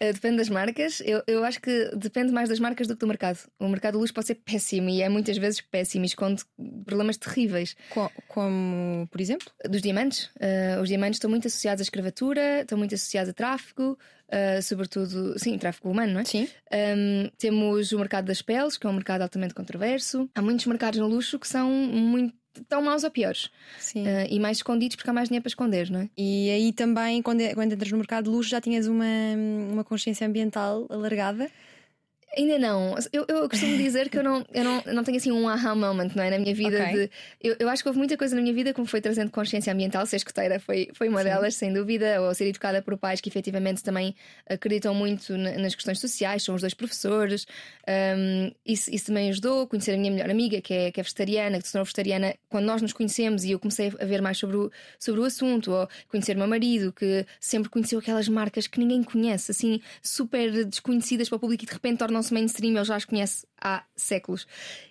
Uh, 0.00 0.12
depende 0.12 0.36
das 0.38 0.48
marcas. 0.48 1.02
Eu, 1.04 1.22
eu 1.26 1.44
acho 1.44 1.60
que 1.60 1.90
depende 1.96 2.32
mais 2.32 2.48
das 2.48 2.58
marcas 2.58 2.86
do 2.86 2.94
que 2.94 3.00
do 3.00 3.06
mercado. 3.06 3.38
O 3.58 3.68
mercado 3.68 3.94
de 3.94 3.98
luz 3.98 4.12
pode 4.12 4.26
ser 4.26 4.36
péssimo 4.36 4.88
e 4.88 5.02
é 5.02 5.08
muitas 5.08 5.36
vezes 5.36 5.60
péssimo 5.60 6.04
e 6.04 6.06
esconde 6.06 6.42
problemas 6.84 7.16
terríveis. 7.16 7.76
Co 7.90 8.10
como, 8.28 9.06
por 9.08 9.20
exemplo? 9.20 9.48
Dos 9.68 9.82
diamantes. 9.82 10.26
Uh, 10.36 10.80
os 10.82 10.88
diamantes 10.88 11.16
estão 11.16 11.30
muito 11.30 11.48
associados 11.48 11.80
à 11.80 11.84
escravatura, 11.84 12.60
estão 12.60 12.78
muito 12.78 12.94
associados 12.94 13.30
a 13.30 13.32
tráfico, 13.32 13.98
uh, 14.28 14.62
sobretudo, 14.62 15.38
sim, 15.38 15.58
tráfico 15.58 15.90
humano, 15.90 16.14
não 16.14 16.20
é? 16.20 16.24
Sim. 16.24 16.48
Um, 16.72 17.30
temos 17.36 17.92
o 17.92 17.98
mercado 17.98 18.26
das 18.26 18.42
peles, 18.42 18.76
que 18.76 18.86
é 18.86 18.90
um 18.90 18.94
mercado 18.94 19.22
altamente 19.22 19.54
controverso. 19.54 20.28
Há 20.34 20.42
muitos 20.42 20.66
mercados 20.66 20.98
no 20.98 21.06
luxo 21.06 21.38
que 21.38 21.48
são 21.48 21.70
muito 21.70 22.34
tão 22.68 22.82
maus 22.82 23.04
ou 23.04 23.10
piores. 23.10 23.50
Sim. 23.78 24.02
Uh, 24.02 24.26
e 24.30 24.38
mais 24.40 24.58
escondidos 24.58 24.96
porque 24.96 25.10
há 25.10 25.12
mais 25.12 25.28
dinheiro 25.28 25.42
para 25.42 25.50
esconder, 25.50 25.90
não 25.90 26.00
é? 26.00 26.10
E 26.16 26.50
aí 26.50 26.72
também, 26.72 27.22
quando, 27.22 27.40
quando 27.54 27.72
entras 27.72 27.90
no 27.90 27.98
mercado 27.98 28.24
de 28.24 28.30
luxo, 28.30 28.50
já 28.50 28.60
tinhas 28.60 28.86
uma, 28.86 29.04
uma 29.70 29.84
consciência 29.84 30.26
ambiental 30.26 30.86
alargada? 30.88 31.50
Ainda 32.36 32.58
não. 32.58 32.94
Eu, 33.12 33.24
eu 33.26 33.48
costumo 33.48 33.76
dizer 33.76 34.10
que 34.10 34.18
eu 34.18 34.22
não, 34.22 34.44
eu 34.52 34.62
não, 34.62 34.82
não 34.92 35.04
tenho 35.04 35.16
assim 35.16 35.32
um 35.32 35.48
aha 35.48 35.74
moment, 35.74 36.10
não 36.14 36.22
é? 36.22 36.30
Na 36.30 36.38
minha 36.38 36.54
vida. 36.54 36.82
Okay. 36.82 36.92
De, 36.92 37.10
eu, 37.42 37.56
eu 37.58 37.68
acho 37.68 37.82
que 37.82 37.88
houve 37.88 37.98
muita 37.98 38.16
coisa 38.18 38.36
na 38.36 38.42
minha 38.42 38.52
vida 38.52 38.74
que 38.74 38.80
me 38.80 38.86
foi 38.86 39.00
trazendo 39.00 39.30
consciência 39.30 39.72
ambiental. 39.72 40.04
Ser 40.04 40.16
escoteira 40.16 40.60
foi, 40.60 40.90
foi 40.92 41.08
uma 41.08 41.20
Sim. 41.20 41.24
delas, 41.24 41.54
sem 41.54 41.72
dúvida. 41.72 42.20
Ou 42.20 42.34
ser 42.34 42.46
educada 42.46 42.82
por 42.82 42.98
pais 42.98 43.20
que 43.20 43.30
efetivamente 43.30 43.82
também 43.82 44.14
acreditam 44.48 44.94
muito 44.94 45.36
nas 45.36 45.74
questões 45.74 46.00
sociais, 46.00 46.42
são 46.42 46.54
os 46.54 46.60
dois 46.60 46.74
professores. 46.74 47.46
Um, 47.88 48.52
isso, 48.64 48.94
isso 48.94 49.06
também 49.06 49.30
ajudou. 49.30 49.66
Conhecer 49.66 49.94
a 49.94 49.96
minha 49.96 50.10
melhor 50.10 50.30
amiga, 50.30 50.60
que 50.60 50.74
é, 50.74 50.92
que 50.92 51.00
é 51.00 51.02
vegetariana, 51.02 51.58
que 51.58 51.66
se 51.66 51.72
tornou 51.72 51.86
vegetariana 51.86 52.34
quando 52.48 52.66
nós 52.66 52.82
nos 52.82 52.92
conhecemos 52.92 53.44
e 53.44 53.52
eu 53.52 53.58
comecei 53.58 53.90
a 53.98 54.04
ver 54.04 54.20
mais 54.20 54.36
sobre 54.36 54.56
o, 54.56 54.70
sobre 54.98 55.20
o 55.22 55.24
assunto. 55.24 55.72
Ou 55.72 55.88
conhecer 56.08 56.36
o 56.36 56.38
meu 56.38 56.48
marido, 56.48 56.92
que 56.92 57.24
sempre 57.40 57.70
conheceu 57.70 57.98
aquelas 57.98 58.28
marcas 58.28 58.66
que 58.66 58.78
ninguém 58.78 59.02
conhece, 59.02 59.50
assim, 59.50 59.80
super 60.02 60.64
desconhecidas 60.66 61.28
para 61.28 61.36
o 61.36 61.40
público 61.40 61.64
e 61.64 61.66
de 61.66 61.72
repente 61.72 61.98
tornam 61.98 62.17
tornam-se 62.18 62.34
mainstream, 62.34 62.74
ele 62.74 62.84
já 62.84 62.96
as 62.96 63.04
conhece 63.04 63.46
há 63.60 63.84
séculos. 63.96 64.46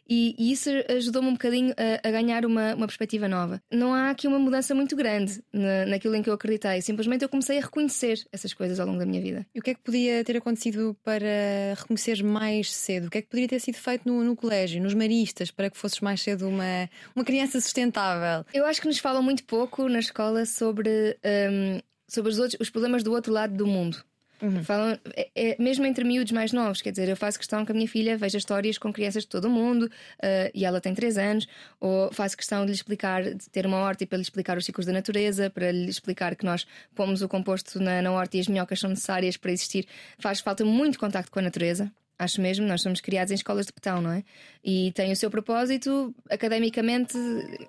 E, 0.09 0.35
e 0.37 0.51
isso 0.51 0.69
ajudou-me 0.89 1.29
um 1.29 1.33
bocadinho 1.33 1.73
a, 1.77 2.07
a 2.07 2.11
ganhar 2.11 2.45
uma, 2.45 2.75
uma, 2.75 2.87
perspectiva 2.87 3.27
nova. 3.27 3.61
Não 3.71 3.93
há 3.93 4.09
aqui 4.09 4.27
uma 4.27 4.39
mudança 4.39 4.73
muito 4.73 4.95
grande 4.95 5.41
na, 5.51 5.85
naquilo 5.85 6.15
em 6.15 6.23
que 6.23 6.29
eu 6.29 6.33
acreditei, 6.33 6.81
simplesmente 6.81 7.23
eu 7.23 7.29
comecei 7.29 7.57
a 7.57 7.61
reconhecer 7.61 8.25
essas 8.31 8.53
coisas 8.53 8.79
ao 8.79 8.87
longo 8.87 8.99
da 8.99 9.05
minha 9.05 9.21
vida. 9.21 9.45
E 9.53 9.59
o 9.59 9.61
que 9.61 9.71
é 9.71 9.73
que 9.73 9.81
podia 9.81 10.23
ter 10.23 10.37
acontecido 10.37 10.97
para 11.03 11.75
reconhecer 11.75 12.23
mais 12.23 12.73
cedo? 12.73 13.07
O 13.07 13.09
que 13.09 13.19
é 13.19 13.21
que 13.21 13.27
poderia 13.27 13.49
ter 13.49 13.59
sido 13.59 13.75
feito 13.75 14.07
no, 14.07 14.23
no 14.23 14.35
colégio, 14.35 14.81
nos 14.81 14.93
maristas, 14.93 15.51
para 15.51 15.69
que 15.69 15.77
fosses 15.77 15.99
mais 15.99 16.21
cedo 16.21 16.47
uma, 16.47 16.89
uma 17.15 17.25
criança 17.25 17.59
sustentável? 17.59 18.45
Eu 18.53 18.65
acho 18.65 18.81
que 18.81 18.87
nos 18.87 18.99
falam 18.99 19.21
muito 19.21 19.43
pouco 19.43 19.87
na 19.87 19.99
escola 19.99 20.45
sobre. 20.45 21.17
Um, 21.25 21.79
sobre 22.09 22.31
os, 22.31 22.39
outros, 22.39 22.57
os 22.61 22.69
problemas 22.69 23.03
do 23.03 23.11
outro 23.11 23.33
lado 23.33 23.53
do 23.53 23.67
mundo. 23.67 24.01
Uhum. 24.41 24.63
Falam, 24.63 24.99
é, 25.15 25.29
é, 25.35 25.55
mesmo 25.59 25.85
entre 25.85 26.03
miúdos 26.03 26.31
mais 26.31 26.51
novos, 26.53 26.81
quer 26.81 26.91
dizer, 26.91 27.09
eu 27.09 27.15
faço 27.15 27.39
questão 27.39 27.65
que 27.65 27.71
a 27.71 27.75
minha 27.75 27.87
filha 27.87 28.17
veja 28.17 28.37
histórias 28.37 28.77
com 28.77 28.93
crianças 28.93 29.23
de 29.23 29.29
todo 29.29 29.45
o 29.45 29.49
mundo 29.49 29.83
uh, 29.83 30.51
e 30.53 30.63
ela 30.63 30.79
tem 30.79 30.93
3 30.93 31.17
anos, 31.17 31.47
ou 31.79 32.11
faço 32.13 32.37
questão 32.37 32.61
de 32.61 32.67
lhe 32.67 32.75
explicar, 32.75 33.23
de 33.23 33.49
ter 33.49 33.65
uma 33.65 33.77
horta 33.77 34.03
e 34.03 34.07
para 34.07 34.17
lhe 34.17 34.21
explicar 34.21 34.57
os 34.57 34.65
ciclos 34.65 34.85
da 34.85 34.93
natureza, 34.93 35.49
para 35.49 35.71
lhe 35.71 35.89
explicar 35.89 36.35
que 36.35 36.45
nós 36.45 36.67
pomos 36.93 37.21
o 37.21 37.27
composto 37.27 37.79
na, 37.79 38.01
na 38.01 38.11
horta 38.11 38.37
e 38.37 38.39
as 38.39 38.47
minhocas 38.47 38.79
são 38.79 38.89
necessárias 38.89 39.37
para 39.37 39.51
existir. 39.51 39.87
Faz 40.19 40.39
falta 40.39 40.63
muito 40.63 40.99
contacto 40.99 41.31
com 41.31 41.39
a 41.39 41.41
natureza. 41.43 41.91
Acho 42.19 42.41
mesmo, 42.41 42.65
nós 42.65 42.81
somos 42.81 42.99
criados 42.99 43.31
em 43.31 43.35
escolas 43.35 43.67
de 43.67 43.73
petão, 43.73 44.01
não 44.01 44.11
é? 44.11 44.23
E 44.63 44.91
tem 44.93 45.11
o 45.11 45.15
seu 45.15 45.29
propósito 45.29 46.15
academicamente 46.29 47.15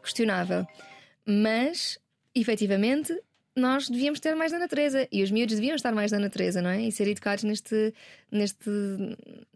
questionável. 0.03 0.67
Mas, 1.27 1.99
efetivamente, 2.35 3.13
nós 3.59 3.89
devíamos 3.89 4.21
ter 4.21 4.35
mais 4.35 4.53
da 4.53 4.59
natureza 4.59 5.09
e 5.11 5.23
os 5.23 5.31
miúdos 5.31 5.57
deviam 5.57 5.77
estar 5.77 5.93
mais 5.93 6.11
da 6.11 6.19
natureza, 6.19 6.63
não 6.63 6.71
é? 6.71 6.83
E 6.83 6.93
ser 6.93 7.09
educados 7.09 7.45
neste, 7.45 7.93
neste, 8.31 8.71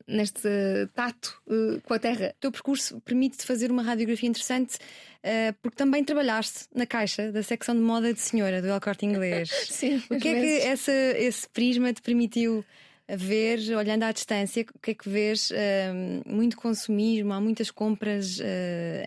neste 0.07 0.49
tato 0.95 1.41
uh, 1.47 1.81
com 1.83 1.95
a 1.95 1.99
terra. 1.99 2.35
O 2.37 2.41
teu 2.41 2.53
percurso 2.53 3.01
permite-te 3.01 3.47
fazer 3.47 3.71
uma 3.71 3.83
radiografia 3.83 4.29
interessante 4.29 4.77
uh, 4.77 5.55
porque 5.63 5.77
também 5.77 6.05
trabalhaste 6.05 6.67
na 6.75 6.87
caixa 6.87 7.33
da 7.33 7.43
secção 7.43 7.75
de 7.75 7.81
moda 7.81 8.13
de 8.13 8.21
senhora 8.21 8.61
do 8.61 8.69
El 8.69 8.81
Corte 8.81 9.07
Inglês. 9.07 9.51
Sim. 9.71 10.03
O 10.11 10.19
que 10.19 10.29
é 10.29 10.41
que 10.41 10.67
essa, 10.67 10.93
esse 10.93 11.49
prisma 11.49 11.93
te 11.93 12.03
permitiu? 12.03 12.65
ver, 13.09 13.59
olhando 13.77 14.05
à 14.05 14.13
distância, 14.13 14.65
o 14.75 14.79
que 14.79 14.93
é 14.93 14.95
que 14.95 15.09
vês? 15.09 15.51
Uh, 15.51 16.23
muito 16.25 16.57
consumismo, 16.57 17.33
há 17.33 17.41
muitas 17.41 17.71
compras 17.71 18.39
uh, 18.39 18.43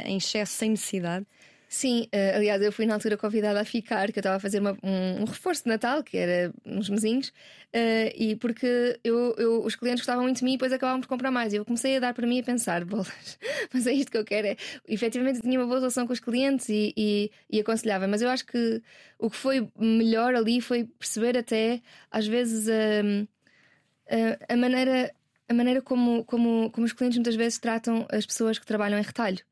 em 0.03 0.17
excesso 0.17 0.53
sem 0.53 0.71
necessidade. 0.71 1.25
Sim, 1.75 2.03
uh, 2.03 2.37
aliás, 2.37 2.61
eu 2.61 2.71
fui 2.71 2.85
na 2.85 2.93
altura 2.93 3.17
convidada 3.17 3.59
a 3.59 3.65
ficar, 3.65 4.09
que 4.09 4.17
eu 4.17 4.21
estava 4.21 4.37
a 4.37 4.39
fazer 4.39 4.59
uma, 4.59 4.77
um, 4.81 5.23
um, 5.23 5.25
reforço 5.25 5.63
de 5.63 5.69
Natal, 5.69 6.01
que 6.03 6.15
era 6.15 6.53
uns 6.65 6.89
mesinhos, 6.89 7.27
uh, 7.27 8.11
e 8.15 8.37
porque 8.37 8.97
eu, 9.03 9.35
eu, 9.37 9.61
os 9.61 9.75
clientes 9.75 9.99
gostavam 9.99 10.23
muito 10.23 10.37
de 10.37 10.45
mim 10.45 10.51
e 10.51 10.53
depois 10.53 10.71
acabavam 10.71 11.01
por 11.01 11.09
comprar 11.09 11.31
mais. 11.31 11.51
E 11.51 11.57
eu 11.57 11.65
comecei 11.65 11.97
a 11.97 11.99
dar 11.99 12.13
para 12.13 12.25
mim 12.25 12.39
a 12.39 12.43
pensar, 12.43 12.85
bolas, 12.87 13.37
mas 13.73 13.85
é 13.87 13.91
isto 13.91 14.09
que 14.09 14.17
eu 14.17 14.23
quero. 14.23 14.47
É... 14.47 14.57
Efetivamente 14.87 15.41
tinha 15.41 15.59
uma 15.59 15.65
boa 15.65 15.79
relação 15.79 16.07
com 16.07 16.13
os 16.13 16.19
clientes 16.21 16.69
e, 16.69 16.93
e, 16.95 17.29
e 17.51 17.59
aconselhava, 17.59 18.07
mas 18.07 18.21
eu 18.21 18.29
acho 18.29 18.45
que 18.45 18.81
o 19.19 19.29
que 19.29 19.35
foi 19.35 19.69
melhor 19.77 20.33
ali 20.33 20.61
foi 20.61 20.85
perceber 20.85 21.37
até, 21.37 21.81
às 22.09 22.25
vezes, 22.25 22.69
a, 22.69 24.53
a, 24.53 24.55
maneira. 24.55 25.13
A 25.49 25.53
maneira 25.53 25.81
como, 25.81 26.23
como, 26.23 26.71
como 26.71 26.85
os 26.85 26.93
clientes 26.93 27.17
muitas 27.17 27.35
vezes 27.35 27.59
tratam 27.59 28.07
as 28.09 28.25
pessoas 28.25 28.57
que 28.57 28.65
trabalham 28.65 28.97
em 28.97 29.03
retalho 29.03 29.43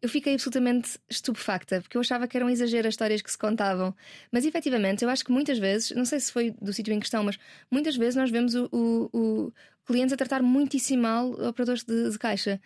eu 0.00 0.08
fiquei 0.08 0.34
absolutamente 0.34 0.98
estupefacta, 1.08 1.80
porque 1.80 1.96
eu 1.96 2.00
achava 2.00 2.28
que 2.28 2.36
era 2.36 2.46
um 2.46 2.50
exagero 2.50 2.86
as 2.86 2.94
histórias 2.94 3.20
que 3.20 3.30
se 3.30 3.38
contavam. 3.38 3.94
Mas 4.30 4.44
efetivamente, 4.44 5.02
eu 5.02 5.10
acho 5.10 5.24
que 5.24 5.32
muitas 5.32 5.58
vezes, 5.58 5.90
não 5.90 6.04
sei 6.04 6.20
se 6.20 6.32
foi 6.32 6.54
do 6.60 6.72
sítio 6.72 6.94
em 6.94 7.00
questão, 7.00 7.24
mas 7.24 7.38
muitas 7.70 7.96
vezes 7.96 8.14
nós 8.14 8.30
vemos 8.30 8.54
o, 8.54 8.68
o, 8.72 9.10
o 9.12 9.52
clientes 9.86 10.12
a 10.12 10.16
tratar 10.16 10.42
muitíssimo 10.42 11.02
mal 11.02 11.30
operadores 11.32 11.82
de, 11.82 12.10
de 12.10 12.18
caixa. 12.18 12.60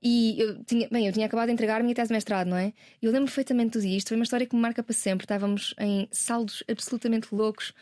E 0.00 0.40
eu 0.40 0.64
tinha, 0.64 0.88
bem, 0.90 1.06
eu 1.06 1.12
tinha 1.12 1.26
acabado 1.26 1.48
de 1.48 1.52
entregar 1.52 1.80
a 1.80 1.82
minha 1.82 1.94
tese 1.94 2.08
de 2.08 2.14
mestrado, 2.14 2.46
não 2.46 2.56
é? 2.56 2.72
Eu 3.02 3.10
lembro 3.10 3.26
perfeitamente 3.26 3.80
disto. 3.80 4.08
Foi 4.08 4.16
uma 4.16 4.22
história 4.22 4.46
que 4.46 4.54
me 4.54 4.62
marca 4.62 4.82
para 4.82 4.94
sempre. 4.94 5.24
Estávamos 5.24 5.74
em 5.78 6.08
saldos 6.12 6.62
absolutamente 6.68 7.34
loucos 7.34 7.74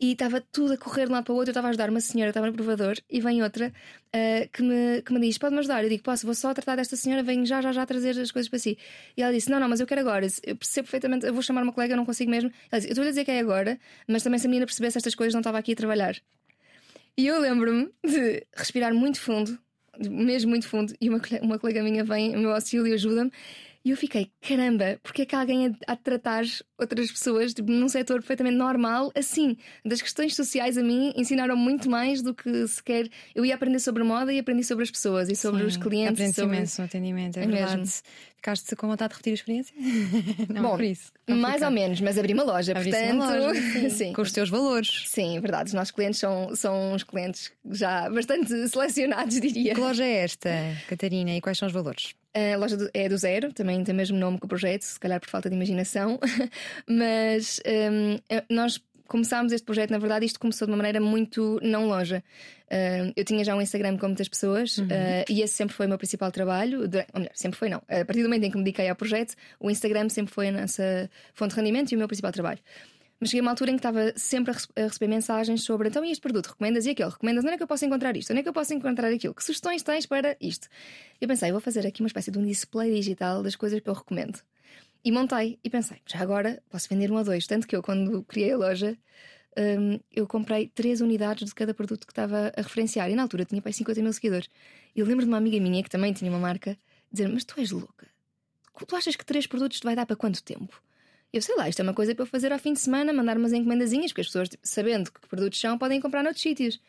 e 0.00 0.12
estava 0.12 0.40
tudo 0.40 0.74
a 0.74 0.76
correr 0.76 1.06
de 1.06 1.10
um 1.10 1.14
lado 1.14 1.24
para 1.24 1.32
o 1.32 1.36
outro. 1.36 1.50
Eu 1.50 1.52
estava 1.52 1.68
a 1.68 1.70
ajudar 1.70 1.90
uma 1.90 2.00
senhora, 2.00 2.30
estava 2.30 2.46
no 2.46 2.52
provador, 2.52 2.96
e 3.10 3.20
vem 3.20 3.42
outra 3.42 3.72
uh, 4.14 4.48
que, 4.52 4.62
me, 4.62 5.02
que 5.02 5.12
me 5.12 5.20
diz: 5.20 5.38
Pode-me 5.38 5.58
ajudar? 5.60 5.82
Eu 5.82 5.88
digo: 5.88 6.02
Posso, 6.02 6.24
vou 6.24 6.34
só 6.34 6.54
tratar 6.54 6.76
desta 6.76 6.96
senhora, 6.96 7.22
venho 7.22 7.44
já, 7.44 7.60
já, 7.60 7.72
já 7.72 7.84
trazer 7.84 8.18
as 8.18 8.30
coisas 8.30 8.48
para 8.48 8.58
si. 8.58 8.78
E 9.16 9.22
ela 9.22 9.32
disse: 9.32 9.50
Não, 9.50 9.58
não, 9.58 9.68
mas 9.68 9.80
eu 9.80 9.86
quero 9.86 10.00
agora. 10.00 10.26
Eu 10.44 10.56
percebo 10.56 10.86
perfeitamente, 10.86 11.26
eu 11.26 11.32
vou 11.32 11.42
chamar 11.42 11.62
uma 11.62 11.72
colega, 11.72 11.94
eu 11.94 11.96
não 11.96 12.06
consigo 12.06 12.30
mesmo. 12.30 12.50
Ela 12.70 12.80
disse: 12.80 12.88
Eu 12.88 12.92
estou-lhe 12.92 13.08
a 13.08 13.12
dizer 13.12 13.24
que 13.24 13.30
é 13.30 13.40
agora, 13.40 13.78
mas 14.06 14.22
também 14.22 14.38
se 14.38 14.46
a 14.46 14.50
menina 14.50 14.66
percebesse 14.66 14.98
estas 14.98 15.14
coisas, 15.14 15.34
não 15.34 15.40
estava 15.40 15.58
aqui 15.58 15.72
a 15.72 15.76
trabalhar. 15.76 16.16
E 17.16 17.26
eu 17.26 17.40
lembro-me 17.40 17.90
de 18.06 18.46
respirar 18.56 18.94
muito 18.94 19.20
fundo, 19.20 19.58
mesmo 19.98 20.50
muito 20.50 20.68
fundo, 20.68 20.94
e 21.00 21.08
uma, 21.08 21.20
uma 21.42 21.58
colega 21.58 21.82
minha 21.82 22.04
vem 22.04 22.34
ao 22.34 22.40
meu 22.40 22.52
auxílio 22.52 22.94
ajuda-me. 22.94 23.32
E 23.84 23.90
eu 23.90 23.96
fiquei, 23.96 24.30
caramba, 24.40 24.98
porque 25.02 25.22
é 25.22 25.26
que 25.26 25.34
alguém 25.34 25.74
há 25.86 25.94
de 25.94 26.02
tratar 26.02 26.44
outras 26.78 27.10
pessoas 27.10 27.54
tipo, 27.54 27.70
num 27.70 27.88
setor 27.88 28.18
perfeitamente 28.18 28.56
normal 28.56 29.10
assim? 29.14 29.56
Das 29.84 30.02
questões 30.02 30.34
sociais 30.34 30.76
a 30.76 30.82
mim 30.82 31.12
ensinaram 31.16 31.56
muito 31.56 31.88
mais 31.88 32.20
do 32.20 32.34
que 32.34 32.66
sequer. 32.66 33.08
Eu 33.34 33.46
ia 33.46 33.54
aprender 33.54 33.78
sobre 33.78 34.02
moda 34.02 34.32
e 34.32 34.38
aprendi 34.38 34.64
sobre 34.64 34.84
as 34.84 34.90
pessoas 34.90 35.28
e 35.28 35.36
sobre 35.36 35.60
Sim, 35.62 35.66
os 35.66 35.76
clientes. 35.76 36.12
Aprende 36.18 36.34
sobre... 36.34 36.56
imenso 36.56 36.80
no 36.80 36.86
atendimento, 36.86 37.38
é, 37.38 37.44
É 37.44 37.46
verdade. 37.46 37.76
mesmo. 37.78 38.02
Ficaste 38.36 38.76
com 38.76 38.86
vontade 38.86 39.10
de 39.10 39.14
repetir 39.16 39.32
a 39.32 39.34
experiência? 39.34 39.74
não, 40.48 40.62
Bom, 40.62 40.76
por 40.76 40.84
isso. 40.84 41.10
Mais 41.28 41.60
ou 41.60 41.70
menos, 41.72 42.00
mas 42.00 42.16
abri 42.18 42.32
uma 42.32 42.44
loja, 42.44 42.70
Abriste 42.72 42.96
portanto. 42.96 43.14
uma 43.16 43.34
loja, 43.36 43.60
sim, 43.72 43.90
sim. 43.90 44.12
Com 44.12 44.22
os 44.22 44.30
teus 44.32 44.48
valores. 44.48 45.04
Sim, 45.08 45.40
verdade. 45.40 45.68
Os 45.68 45.74
nossos 45.74 45.90
clientes 45.90 46.20
são, 46.20 46.54
são 46.54 46.92
uns 46.92 47.02
clientes 47.02 47.50
já 47.70 48.08
bastante 48.10 48.48
selecionados, 48.68 49.40
diria. 49.40 49.74
Que 49.74 49.80
loja 49.80 50.04
é 50.04 50.18
esta, 50.18 50.50
Catarina, 50.88 51.32
e 51.36 51.40
quais 51.40 51.58
são 51.58 51.66
os 51.66 51.72
valores? 51.74 52.14
A 52.54 52.56
loja 52.56 52.76
do- 52.76 52.90
é 52.92 53.08
do 53.08 53.16
zero, 53.16 53.52
também 53.52 53.82
tem 53.84 53.92
o 53.94 53.96
mesmo 53.96 54.18
nome 54.18 54.38
que 54.38 54.44
o 54.46 54.48
projeto, 54.48 54.82
se 54.82 54.98
calhar 55.00 55.18
por 55.20 55.28
falta 55.28 55.48
de 55.48 55.54
imaginação. 55.56 56.18
Mas 56.86 57.60
eh, 57.64 58.20
nós 58.50 58.80
começámos 59.06 59.52
este 59.52 59.64
projeto, 59.64 59.90
na 59.90 59.98
verdade, 59.98 60.26
isto 60.26 60.38
começou 60.38 60.66
de 60.66 60.70
uma 60.72 60.76
maneira 60.76 61.00
muito 61.00 61.58
não 61.62 61.86
loja. 61.88 62.22
Hum, 62.70 63.12
eu 63.16 63.24
tinha 63.24 63.42
já 63.42 63.56
um 63.56 63.62
Instagram 63.62 63.96
com 63.96 64.06
muitas 64.06 64.28
pessoas 64.28 64.78
eh, 64.90 65.24
e 65.30 65.40
esse 65.40 65.54
sempre 65.54 65.74
foi 65.74 65.86
o 65.86 65.88
meu 65.88 65.96
principal 65.96 66.30
trabalho. 66.30 66.86
De- 66.86 67.06
ou 67.14 67.20
melhor, 67.20 67.32
sempre 67.34 67.58
foi, 67.58 67.68
não. 67.70 67.78
A 67.88 68.04
partir 68.04 68.22
do 68.22 68.28
momento 68.28 68.44
em 68.44 68.50
que 68.50 68.56
me 68.58 68.62
dediquei 68.64 68.88
ao 68.88 68.94
projeto, 68.96 69.34
o 69.58 69.70
Instagram 69.70 70.08
sempre 70.10 70.32
foi 70.34 70.48
a 70.48 70.52
nossa 70.52 71.10
fonte 71.32 71.54
de 71.54 71.56
rendimento 71.60 71.92
e 71.92 71.94
o 71.94 71.98
meu 71.98 72.06
principal 72.06 72.30
trabalho. 72.32 72.58
Mas 73.20 73.30
cheguei 73.30 73.40
a 73.40 73.42
uma 73.42 73.50
altura 73.50 73.70
em 73.70 73.74
que 73.74 73.80
estava 73.80 74.12
sempre 74.16 74.50
a 74.52 74.54
rece- 74.54 74.68
a 74.76 74.82
receber 74.82 75.08
mensagens 75.08 75.62
sobre 75.64 75.88
então 75.88 76.04
e 76.04 76.10
este 76.10 76.20
produto, 76.20 76.46
recomendas 76.46 76.86
e 76.86 76.90
aquele, 76.90 77.10
recomendas 77.10 77.44
onde 77.44 77.54
é 77.54 77.56
que 77.56 77.62
eu 77.62 77.66
posso 77.66 77.84
encontrar 77.84 78.16
isto, 78.16 78.30
onde 78.30 78.40
é 78.40 78.42
que 78.42 78.48
eu 78.48 78.52
posso 78.52 78.72
encontrar 78.74 79.12
aquilo, 79.12 79.34
que 79.34 79.42
sugestões 79.42 79.82
tens 79.82 80.06
para 80.06 80.36
isto? 80.40 80.68
Eu 81.20 81.26
pensei, 81.26 81.50
vou 81.50 81.60
fazer 81.60 81.86
aqui 81.86 82.00
uma 82.00 82.06
espécie 82.06 82.30
de 82.30 82.38
um 82.38 82.44
display 82.44 82.94
digital 82.94 83.42
das 83.42 83.56
coisas 83.56 83.80
que 83.80 83.88
eu 83.88 83.94
recomendo. 83.94 84.40
E 85.04 85.10
montei 85.10 85.58
e 85.64 85.70
pensei, 85.70 85.98
já 86.06 86.20
agora 86.20 86.62
posso 86.68 86.88
vender 86.88 87.10
um 87.10 87.16
ou 87.16 87.24
dois. 87.24 87.46
Tanto 87.46 87.66
que 87.66 87.74
eu, 87.74 87.82
quando 87.82 88.22
criei 88.24 88.52
a 88.52 88.56
loja, 88.56 88.96
hum, 89.56 89.98
eu 90.12 90.26
comprei 90.26 90.68
três 90.68 91.00
unidades 91.00 91.48
de 91.48 91.54
cada 91.54 91.72
produto 91.72 92.06
que 92.06 92.12
estava 92.12 92.52
a 92.56 92.60
referenciar. 92.60 93.10
E 93.10 93.14
na 93.14 93.22
altura 93.22 93.44
tinha 93.44 93.62
para 93.62 93.70
aí 93.70 93.74
50 93.74 94.02
mil 94.02 94.12
seguidores. 94.12 94.48
E 94.94 95.02
lembro 95.02 95.24
de 95.24 95.28
uma 95.28 95.38
amiga 95.38 95.58
minha 95.60 95.82
que 95.82 95.88
também 95.88 96.12
tinha 96.12 96.30
uma 96.30 96.40
marca 96.40 96.76
dizer: 97.12 97.28
Mas 97.28 97.44
tu 97.44 97.58
és 97.58 97.70
louca? 97.70 98.06
Tu 98.86 98.96
achas 98.96 99.16
que 99.16 99.24
três 99.24 99.46
produtos 99.46 99.80
te 99.80 99.84
vai 99.84 99.96
dar 99.96 100.04
para 100.06 100.16
quanto 100.16 100.42
tempo? 100.42 100.80
Eu 101.32 101.42
sei 101.42 101.54
lá, 101.56 101.68
isto 101.68 101.80
é 101.80 101.82
uma 101.82 101.94
coisa 101.94 102.14
para 102.14 102.22
eu 102.22 102.26
fazer 102.26 102.52
ao 102.52 102.58
fim 102.58 102.72
de 102.72 102.80
semana, 102.80 103.12
mandar 103.12 103.36
umas 103.36 103.52
encomendazinhas, 103.52 104.12
porque 104.12 104.22
as 104.22 104.26
pessoas, 104.28 104.48
tipo, 104.48 104.66
sabendo 104.66 105.12
que 105.12 105.20
produtos 105.28 105.60
são, 105.60 105.76
podem 105.76 106.00
comprar 106.00 106.22
noutros 106.22 106.42
sítios. 106.42 106.80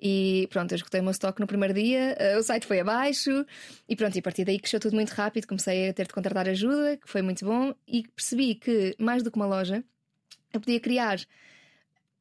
E 0.00 0.48
pronto, 0.50 0.72
eu 0.72 0.76
escutei 0.76 1.00
o 1.00 1.02
meu 1.02 1.10
stock 1.10 1.38
no 1.40 1.46
primeiro 1.46 1.74
dia, 1.74 2.16
eh, 2.18 2.38
o 2.38 2.42
site 2.42 2.66
foi 2.66 2.80
abaixo, 2.80 3.44
e 3.88 3.94
pronto, 3.96 4.16
e 4.16 4.20
a 4.20 4.22
partir 4.22 4.44
daí 4.44 4.58
cresceu 4.58 4.80
tudo 4.80 4.94
muito 4.94 5.10
rápido. 5.10 5.46
Comecei 5.46 5.90
a 5.90 5.92
ter 5.92 6.06
de 6.06 6.14
contratar 6.14 6.48
ajuda, 6.48 6.96
que 6.96 7.10
foi 7.10 7.20
muito 7.20 7.44
bom, 7.44 7.74
e 7.86 8.04
percebi 8.08 8.54
que, 8.54 8.94
mais 8.98 9.22
do 9.22 9.30
que 9.30 9.36
uma 9.36 9.46
loja, 9.46 9.84
eu 10.52 10.60
podia 10.60 10.80
criar 10.80 11.18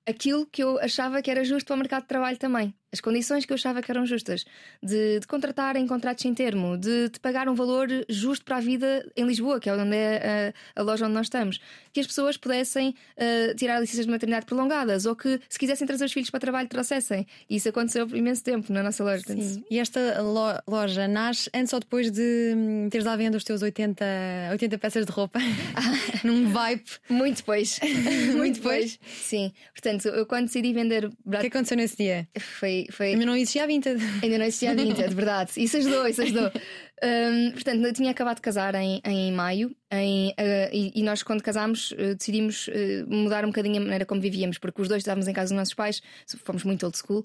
aquilo 0.06 0.46
que 0.48 0.64
eu 0.64 0.80
achava 0.80 1.22
que 1.22 1.30
era 1.30 1.44
justo 1.44 1.68
para 1.68 1.76
o 1.76 1.78
mercado 1.78 2.02
de 2.02 2.08
trabalho 2.08 2.38
também. 2.38 2.74
As 2.92 3.00
condições 3.00 3.46
que 3.46 3.54
eu 3.54 3.56
achava 3.56 3.82
que 3.82 3.92
eram 3.92 4.06
justas. 4.06 4.46
De, 4.82 5.20
de 5.20 5.28
contratar 5.28 5.76
em 5.76 5.86
contratos 5.86 6.22
sem 6.24 6.34
termo, 6.34 6.78
de 6.78 7.10
te 7.10 7.20
pagar 7.20 7.48
um 7.48 7.54
valor 7.56 7.88
justo 8.10 8.44
para 8.46 8.58
a 8.58 8.60
vida 8.60 9.08
em 9.16 9.26
Lisboa, 9.26 9.60
que 9.60 9.70
é 9.70 9.74
onde 9.74 9.96
é 9.96 10.54
a, 10.76 10.82
a 10.82 10.84
loja 10.84 11.06
onde 11.06 11.14
nós 11.14 11.28
estamos. 11.28 11.60
Que 11.94 12.00
as 12.00 12.08
pessoas 12.08 12.38
pudessem 12.38 12.96
eh, 13.18 13.54
tirar 13.56 13.80
licenças 13.80 14.06
de 14.06 14.12
maternidade 14.12 14.46
prolongadas 14.46 15.06
ou 15.06 15.16
que, 15.16 15.40
se 15.50 15.60
quisessem 15.60 15.86
trazer 15.86 16.06
os 16.06 16.14
filhos 16.14 16.30
para 16.30 16.40
trabalho, 16.40 16.68
trouxessem. 16.68 17.28
E 17.50 17.56
isso 17.58 17.70
aconteceu 17.70 18.08
por 18.08 18.16
imenso 18.18 18.44
tempo 18.44 18.72
na 18.72 18.82
nossa 18.84 19.04
loja. 19.04 19.24
Sim. 19.28 19.64
E 19.70 19.78
esta 19.80 20.22
lo- 20.22 20.62
loja 20.68 21.08
nasce 21.08 21.50
antes 21.54 21.74
ou 21.74 21.80
depois 21.80 22.10
de 22.12 22.54
hum, 22.56 22.88
teres 22.90 23.06
à 23.08 23.16
venda 23.16 23.38
os 23.38 23.44
teus 23.44 23.62
80, 23.62 24.04
80 24.52 24.78
peças 24.78 25.06
de 25.06 25.12
roupa? 25.12 25.40
Num 26.24 26.50
vibe. 26.50 26.84
Muito 27.10 27.38
depois. 27.38 27.80
Muito 28.36 28.56
depois? 28.56 29.00
Sim. 29.08 29.52
Portanto, 29.74 30.08
eu 30.08 30.26
quando 30.26 30.46
decidi 30.46 30.74
vender. 30.74 31.06
O 31.06 31.32
que 31.40 31.48
aconteceu 31.48 31.78
nesse 31.78 31.98
dia? 31.98 32.28
Foi, 32.40 32.79
foi, 32.92 33.08
Ainda 33.08 33.26
não 33.26 33.36
existia 33.36 33.64
a 33.64 33.68
Vinted. 33.68 34.02
Ainda 34.24 34.38
não 34.38 34.46
existia 34.46 34.72
a 34.72 34.74
Vinted, 34.74 35.14
verdade. 35.14 35.52
Isso 35.58 35.78
ajudou, 35.78 36.08
isso 36.08 36.22
ajudou. 36.22 36.52
Hum, 37.02 37.52
portanto, 37.54 37.86
eu 37.86 37.94
tinha 37.94 38.12
acabado 38.12 38.36
de 38.36 38.42
casar 38.42 38.76
em, 38.76 39.02
em 39.06 39.32
maio 39.32 39.74
em, 39.90 40.34
eh, 40.38 40.70
e, 40.74 41.00
e 41.00 41.02
nós, 41.02 41.24
quando 41.24 41.42
casámos, 41.42 41.94
eh, 41.98 42.14
decidimos 42.14 42.70
eh, 42.70 43.06
mudar 43.08 43.46
um 43.46 43.48
bocadinho 43.48 43.78
a 43.78 43.80
maneira 43.80 44.06
como 44.06 44.20
vivíamos, 44.20 44.58
porque 44.58 44.82
os 44.82 44.90
dois 44.90 45.02
estávamos 45.02 45.26
em 45.28 45.32
casa 45.34 45.54
dos 45.54 45.58
nossos 45.58 45.74
pais, 45.74 46.02
fomos 46.44 46.66
muito 46.66 46.86
old 46.86 46.98
school, 46.98 47.24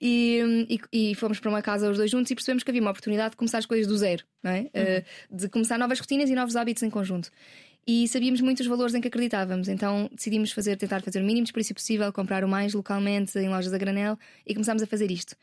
e, 0.00 0.66
e, 0.92 1.10
e 1.10 1.14
fomos 1.14 1.38
para 1.38 1.48
uma 1.48 1.62
casa 1.62 1.88
os 1.88 1.96
dois 1.96 2.10
juntos 2.10 2.30
e 2.32 2.34
percebemos 2.34 2.64
que 2.64 2.70
havia 2.70 2.82
uma 2.82 2.90
oportunidade 2.90 3.30
de 3.30 3.36
começar 3.36 3.58
as 3.58 3.66
coisas 3.66 3.86
do 3.86 3.96
zero, 3.96 4.24
é? 4.44 4.66
Eh, 4.74 5.04
de 5.30 5.48
começar 5.48 5.78
novas 5.78 6.00
rotinas 6.00 6.28
e 6.30 6.34
novos 6.34 6.56
hábitos 6.56 6.82
em 6.82 6.90
conjunto. 6.90 7.30
E 7.86 8.08
sabíamos 8.08 8.40
muito 8.40 8.60
os 8.60 8.66
valores 8.66 8.94
em 8.94 9.00
que 9.00 9.06
acreditávamos, 9.08 9.68
então 9.68 10.08
decidimos 10.12 10.50
fazer, 10.50 10.76
tentar 10.76 11.02
fazer 11.02 11.20
o 11.20 11.24
mínimo 11.24 11.44
desperdício 11.44 11.74
possível, 11.74 12.12
comprar 12.12 12.42
o 12.42 12.48
mais 12.48 12.74
localmente 12.74 13.38
em 13.38 13.48
lojas 13.48 13.72
a 13.72 13.78
granel 13.78 14.18
e 14.44 14.54
começámos 14.54 14.82
a 14.82 14.86
fazer 14.86 15.08
isto. 15.10 15.36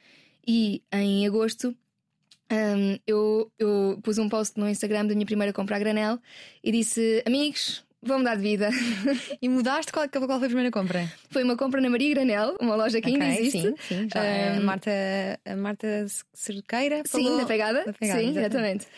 E 0.45 0.83
em 0.91 1.25
agosto 1.25 1.69
hum, 2.51 2.99
eu, 3.07 3.49
eu 3.57 3.97
pus 4.03 4.17
um 4.17 4.27
post 4.27 4.59
no 4.59 4.67
Instagram 4.69 5.05
da 5.05 5.13
minha 5.13 5.25
primeira 5.25 5.53
compra 5.53 5.77
a 5.77 5.79
granel 5.79 6.19
e 6.61 6.69
disse: 6.69 7.23
Amigos, 7.25 7.85
vou 8.01 8.17
mudar 8.17 8.35
de 8.35 8.41
vida. 8.41 8.69
E 9.41 9.47
mudaste? 9.49 9.91
Qual, 9.91 10.07
qual 10.09 10.27
foi 10.39 10.47
a 10.47 10.49
primeira 10.49 10.71
compra? 10.71 11.07
Foi 11.29 11.43
uma 11.43 11.55
compra 11.57 11.79
na 11.81 11.89
Maria 11.89 12.13
Granel, 12.13 12.55
uma 12.61 12.75
loja 12.75 13.01
que 13.01 13.09
ainda 13.09 13.25
Ok, 13.25 13.37
existe. 13.39 13.61
Sim, 13.61 13.75
sim. 13.79 14.09
Já, 14.13 14.21
a 14.21 14.59
Hum, 14.59 14.63
Marta, 14.65 14.91
a 15.45 15.55
Marta 15.55 16.05
Cerqueira 16.33 17.01
Sim, 17.05 17.37
da 17.37 17.45
pegada. 17.45 17.83
da 17.85 17.93
pegada, 17.93 18.21
Sim, 18.21 18.37
exatamente. 18.37 18.85
Falou 18.85 18.91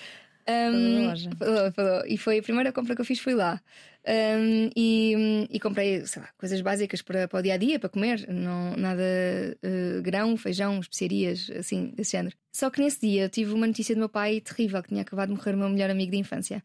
Um, 0.48 1.36
falou, 1.38 1.72
falou. 1.72 2.04
E 2.08 2.18
foi 2.18 2.40
a 2.40 2.44
primeira 2.44 2.72
compra 2.72 2.96
que 2.96 3.02
eu 3.02 3.06
fiz, 3.06 3.20
foi 3.20 3.34
lá. 3.34 3.62
Um, 4.08 4.70
e, 4.76 5.48
e 5.50 5.60
comprei, 5.60 6.06
sei 6.06 6.22
lá, 6.22 6.30
coisas 6.38 6.62
básicas 6.62 7.02
para, 7.02 7.28
para 7.28 7.40
o 7.40 7.42
dia 7.42 7.56
a 7.56 7.58
dia, 7.58 7.80
para 7.80 7.90
comer, 7.90 8.28
não, 8.30 8.76
nada 8.78 9.02
eh, 9.02 10.00
grão, 10.04 10.38
feijão, 10.38 10.80
especiarias, 10.80 11.50
assim, 11.50 11.88
desse 11.96 12.12
género. 12.12 12.36
Só 12.52 12.70
que 12.70 12.82
nesse 12.82 13.02
dia 13.02 13.24
eu 13.24 13.30
tive 13.30 13.54
uma 13.54 13.66
notícia 13.66 13.96
do 13.96 14.00
meu 14.00 14.10
pai 14.10 14.40
terrível, 14.42 14.84
que 14.84 14.90
tinha 14.90 15.02
acabado 15.02 15.30
de 15.30 15.36
morrer 15.36 15.56
o 15.56 15.58
meu 15.58 15.70
melhor 15.70 15.90
amigo 15.90 16.12
de 16.12 16.18
infância. 16.18 16.64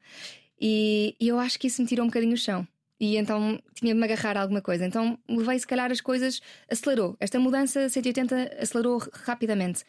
E, 0.61 1.17
e 1.19 1.29
eu 1.29 1.39
acho 1.39 1.59
que 1.59 1.69
isso 1.69 1.81
me 1.81 1.89
tirou 1.89 2.05
um 2.05 2.09
bocadinho 2.09 2.35
o 2.35 2.37
chão. 2.37 2.69
E 3.01 3.17
então 3.17 3.59
tinha 3.75 3.95
de 3.95 3.99
me 3.99 4.05
agarrar 4.05 4.37
a 4.37 4.43
alguma 4.43 4.61
coisa. 4.61 4.85
Então 4.85 5.19
levei, 5.27 5.59
se 5.59 5.67
calhar, 5.67 5.91
as 5.91 6.03
coisas, 6.03 6.43
acelerou. 6.71 7.17
Esta 7.19 7.41
mudança 7.41 7.89
180 7.89 8.59
acelerou 8.61 9.03
rapidamente. 9.25 9.85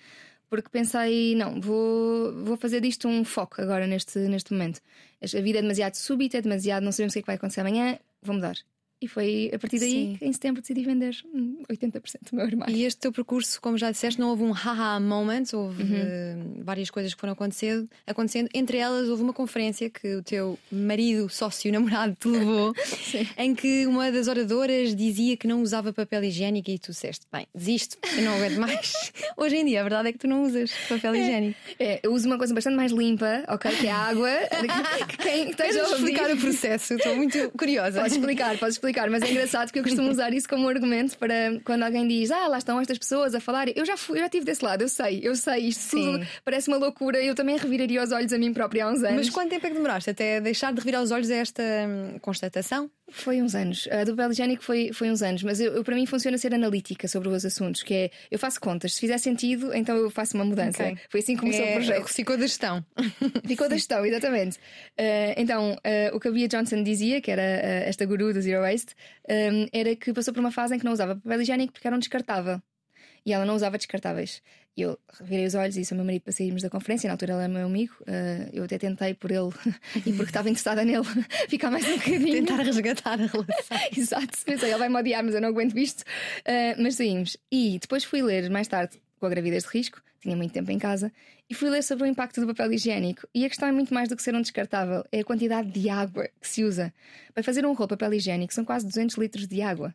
Porque 0.51 0.69
pensei, 0.69 1.33
não, 1.35 1.61
vou, 1.61 2.33
vou 2.43 2.57
fazer 2.57 2.81
disto 2.81 3.07
um 3.07 3.23
foco 3.23 3.61
agora 3.61 3.87
neste, 3.87 4.19
neste 4.19 4.51
momento. 4.51 4.81
A 5.23 5.41
vida 5.41 5.59
é 5.59 5.61
demasiado 5.61 5.95
súbita, 5.95 6.37
é 6.37 6.41
demasiado, 6.41 6.83
não 6.83 6.91
sabemos 6.91 7.13
o 7.13 7.15
que 7.15 7.19
é 7.19 7.21
que 7.23 7.27
vai 7.27 7.35
acontecer 7.37 7.61
amanhã, 7.61 7.97
vou 8.21 8.35
mudar. 8.35 8.55
E 9.01 9.07
foi 9.07 9.49
a 9.53 9.57
partir 9.57 9.79
daí 9.79 9.91
Sim. 9.91 10.15
que 10.19 10.25
em 10.25 10.31
setembro 10.33 10.61
decidi 10.61 10.83
vender 10.83 11.15
hum, 11.33 11.63
80% 11.69 12.01
do 12.29 12.35
meu 12.35 12.45
armário. 12.45 12.75
E 12.75 12.83
este 12.85 12.99
teu 13.01 13.11
percurso, 13.11 13.59
como 13.59 13.77
já 13.77 13.89
disseste, 13.89 14.19
não 14.19 14.29
houve 14.29 14.43
um 14.43 14.51
haha 14.51 14.99
moment, 14.99 15.43
houve 15.53 15.81
Uhum. 15.81 15.89
eh, 15.95 16.35
várias 16.59 16.89
coisas 16.91 17.13
que 17.13 17.19
foram 17.19 17.33
acontecendo, 17.33 17.89
acontecendo. 18.05 18.47
Entre 18.53 18.77
elas, 18.77 19.09
houve 19.09 19.23
uma 19.23 19.33
conferência 19.33 19.89
que 19.89 20.15
o 20.15 20.21
teu 20.21 20.57
marido, 20.71 21.27
sócio, 21.29 21.71
namorado 21.73 22.15
te 22.19 22.27
levou, 22.27 22.73
em 23.37 23.55
que 23.55 23.87
uma 23.87 24.11
das 24.11 24.27
oradoras 24.27 24.95
dizia 24.95 25.35
que 25.35 25.47
não 25.47 25.61
usava 25.63 25.91
papel 25.91 26.23
higiênico 26.23 26.69
e 26.69 26.77
tu 26.77 26.91
disseste: 26.91 27.25
Bem, 27.33 27.47
desisto, 27.55 27.97
eu 28.15 28.21
não 28.21 28.35
aguento 28.35 28.59
mais. 28.59 28.93
Hoje 29.35 29.55
em 29.55 29.65
dia, 29.65 29.79
a 29.79 29.83
verdade 29.83 30.09
é 30.09 30.11
que 30.11 30.19
tu 30.19 30.27
não 30.27 30.43
usas 30.43 30.71
papel 30.87 31.15
higiênico. 31.15 31.57
É, 31.79 31.99
eu 32.03 32.13
uso 32.13 32.27
uma 32.27 32.37
coisa 32.37 32.53
bastante 32.53 32.75
mais 32.75 32.91
limpa, 32.91 33.43
ok? 33.47 33.71
Que 33.77 33.87
é 33.87 33.91
a 33.91 33.97
água. 33.97 34.29
que 35.09 35.17
quem 35.17 35.53
Queres 35.53 35.75
a 35.75 35.95
explicar 35.95 36.31
o 36.31 36.37
processo? 36.37 36.93
Estou 36.93 37.15
muito 37.15 37.49
curiosa. 37.57 37.99
Podes 38.01 38.15
explicar, 38.17 38.57
podes 38.59 38.75
explicar, 38.75 38.90
mas 39.09 39.23
é 39.23 39.31
engraçado 39.31 39.67
porque 39.67 39.79
eu 39.79 39.83
costumo 39.83 40.09
usar 40.11 40.33
isso 40.33 40.47
como 40.47 40.67
argumento 40.67 41.17
para 41.17 41.59
quando 41.63 41.83
alguém 41.83 42.07
diz 42.07 42.31
Ah, 42.31 42.47
lá 42.47 42.57
estão 42.57 42.79
estas 42.79 42.97
pessoas 42.97 43.33
a 43.35 43.39
falar. 43.39 43.67
Eu 43.75 43.85
já 43.85 43.97
fui, 43.97 44.17
eu 44.17 44.21
já 44.21 44.25
estive 44.25 44.45
desse 44.45 44.63
lado, 44.63 44.81
eu 44.81 44.89
sei, 44.89 45.21
eu 45.23 45.35
sei, 45.35 45.67
isto 45.67 45.81
Sim. 45.81 46.25
parece 46.43 46.67
uma 46.67 46.77
loucura. 46.77 47.21
Eu 47.21 47.35
também 47.35 47.57
reviraria 47.57 48.03
os 48.03 48.11
olhos 48.11 48.31
a 48.33 48.37
mim 48.37 48.53
própria 48.53 48.85
há 48.85 48.91
uns 48.91 49.03
anos. 49.03 49.15
Mas 49.15 49.29
quanto 49.29 49.49
tempo 49.49 49.65
é 49.65 49.69
que 49.69 49.75
demoraste 49.75 50.09
até 50.09 50.41
deixar 50.41 50.73
de 50.73 50.79
revirar 50.79 51.01
os 51.01 51.11
olhos 51.11 51.29
a 51.29 51.35
esta 51.35 51.63
hum, 51.63 52.19
constatação? 52.19 52.89
Foi 53.11 53.41
uns 53.41 53.53
anos. 53.53 53.87
A 53.91 54.03
do 54.03 54.15
papel 54.15 54.31
higiênico 54.31 54.63
foi, 54.63 54.91
foi 54.93 55.11
uns 55.11 55.21
anos, 55.21 55.43
mas 55.43 55.59
eu, 55.59 55.73
eu, 55.73 55.83
para 55.83 55.95
mim 55.95 56.05
funciona 56.05 56.37
ser 56.37 56.53
analítica 56.53 57.07
sobre 57.07 57.29
os 57.29 57.45
assuntos, 57.45 57.83
que 57.83 57.93
é 57.93 58.11
eu 58.29 58.39
faço 58.39 58.59
contas, 58.59 58.93
se 58.93 58.99
fizer 58.99 59.17
sentido, 59.17 59.73
então 59.73 59.95
eu 59.95 60.09
faço 60.09 60.35
uma 60.35 60.45
mudança. 60.45 60.83
Ok. 60.83 60.97
Foi 61.09 61.19
assim 61.19 61.35
que 61.35 61.41
começou 61.41 61.65
é, 61.65 61.71
o 61.71 61.73
projeto. 61.73 62.07
Ficou 62.07 62.37
da 62.37 62.47
gestão. 62.47 62.85
Ficou 63.45 63.69
da 63.69 63.75
gestão, 63.75 64.05
exatamente. 64.05 64.57
Uh, 64.99 65.33
então, 65.37 65.73
uh, 65.73 66.15
o 66.15 66.19
que 66.19 66.27
a 66.27 66.31
Bia 66.31 66.47
Johnson 66.47 66.83
dizia, 66.83 67.21
que 67.21 67.29
era 67.29 67.41
uh, 67.41 67.89
esta 67.89 68.05
guru 68.05 68.33
do 68.33 68.41
Zero 68.41 68.61
Waste, 68.61 68.95
um, 69.29 69.67
era 69.71 69.95
que 69.95 70.13
passou 70.13 70.33
por 70.33 70.39
uma 70.39 70.51
fase 70.51 70.75
em 70.75 70.79
que 70.79 70.85
não 70.85 70.93
usava 70.93 71.15
papel 71.15 71.41
higiênico 71.41 71.73
porque 71.73 71.87
era 71.87 71.95
um 71.95 71.99
descartável. 71.99 72.61
E 73.25 73.33
ela 73.33 73.45
não 73.45 73.55
usava 73.55 73.77
descartáveis. 73.77 74.41
E 74.75 74.81
eu 74.81 74.97
virei 75.21 75.45
os 75.45 75.53
olhos 75.53 75.75
e 75.75 75.81
disse 75.81 75.93
ao 75.93 75.97
meu 75.97 76.05
marido 76.05 76.21
para 76.21 76.31
sairmos 76.31 76.61
da 76.61 76.69
conferência. 76.69 77.07
Na 77.07 77.13
altura 77.13 77.33
ele 77.33 77.43
era 77.43 77.49
meu 77.49 77.65
amigo. 77.65 77.93
uh, 78.01 78.49
eu 78.53 78.63
até 78.63 78.77
tentei 78.77 79.13
por 79.13 79.29
ele 79.29 79.49
e 79.97 80.13
porque 80.13 80.23
estava 80.23 80.49
interessada 80.49 80.85
nele 80.85 81.03
ficar 81.49 81.69
mais 81.69 81.87
um 81.87 81.97
bocadinho. 81.97 82.45
Tentar 82.45 82.63
resgatar 82.63 83.13
a 83.13 83.25
relação. 83.25 83.77
Exato. 83.95 84.37
Pensei, 84.45 84.69
ele 84.69 84.79
vai 84.79 84.89
me 84.89 84.97
odiar, 84.97 85.23
mas 85.23 85.35
eu 85.35 85.41
não 85.41 85.49
aguento 85.49 85.77
isto. 85.77 86.01
Uh, 86.01 86.81
mas 86.81 86.95
saímos. 86.95 87.37
E 87.51 87.79
depois 87.79 88.03
fui 88.03 88.21
ler 88.21 88.49
mais 88.49 88.67
tarde 88.67 88.99
com 89.19 89.25
a 89.25 89.29
gravidez 89.29 89.63
de 89.63 89.69
risco, 89.69 90.01
tinha 90.19 90.35
muito 90.35 90.51
tempo 90.51 90.71
em 90.71 90.79
casa, 90.79 91.11
e 91.47 91.53
fui 91.53 91.69
ler 91.69 91.83
sobre 91.83 92.05
o 92.05 92.07
impacto 92.07 92.41
do 92.41 92.47
papel 92.47 92.73
higiênico. 92.73 93.27
E 93.35 93.45
a 93.45 93.49
questão 93.49 93.67
é 93.67 93.71
muito 93.71 93.93
mais 93.93 94.09
do 94.09 94.15
que 94.15 94.23
ser 94.23 94.33
um 94.33 94.41
descartável, 94.41 95.03
é 95.11 95.19
a 95.19 95.23
quantidade 95.23 95.69
de 95.69 95.89
água 95.89 96.27
que 96.39 96.47
se 96.47 96.63
usa. 96.63 96.93
Para 97.33 97.43
fazer 97.43 97.65
um 97.65 97.73
rolo 97.73 97.87
de 97.87 97.97
papel 97.97 98.13
higiênico 98.15 98.53
são 98.53 98.65
quase 98.65 98.87
200 98.87 99.17
litros 99.17 99.47
de 99.47 99.61
água. 99.61 99.93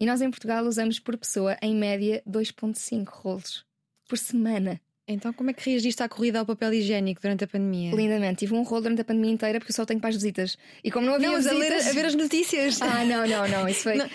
E 0.00 0.06
nós 0.06 0.22
em 0.22 0.30
Portugal 0.30 0.64
usamos 0.64 0.98
por 0.98 1.16
pessoa, 1.18 1.58
em 1.60 1.76
média, 1.76 2.22
2,5 2.26 3.06
rolos 3.10 3.66
por 4.08 4.16
semana. 4.16 4.80
Então, 5.06 5.32
como 5.32 5.50
é 5.50 5.52
que 5.52 5.68
reagiste 5.68 6.02
à 6.02 6.08
corrida 6.08 6.38
ao 6.38 6.46
papel 6.46 6.72
higiênico 6.72 7.20
durante 7.20 7.44
a 7.44 7.46
pandemia? 7.46 7.94
Lindamente. 7.94 8.38
Tive 8.38 8.54
um 8.54 8.62
rolo 8.62 8.82
durante 8.82 9.00
a 9.00 9.04
pandemia 9.04 9.32
inteira 9.32 9.58
porque 9.58 9.72
eu 9.72 9.74
só 9.74 9.84
tenho 9.84 10.00
para 10.00 10.08
as 10.08 10.14
visitas. 10.14 10.56
E 10.84 10.90
como 10.90 11.04
não 11.04 11.14
havia 11.14 11.28
não, 11.28 11.36
visitas... 11.36 11.56
a, 11.56 11.60
ler, 11.60 11.72
a 11.74 11.92
ver 11.92 12.06
as 12.06 12.14
notícias. 12.14 12.80
Ah, 12.80 13.04
não, 13.04 13.26
não, 13.26 13.48
não. 13.48 13.68
Isso 13.68 13.82
foi. 13.82 13.96
Não, 13.96 14.08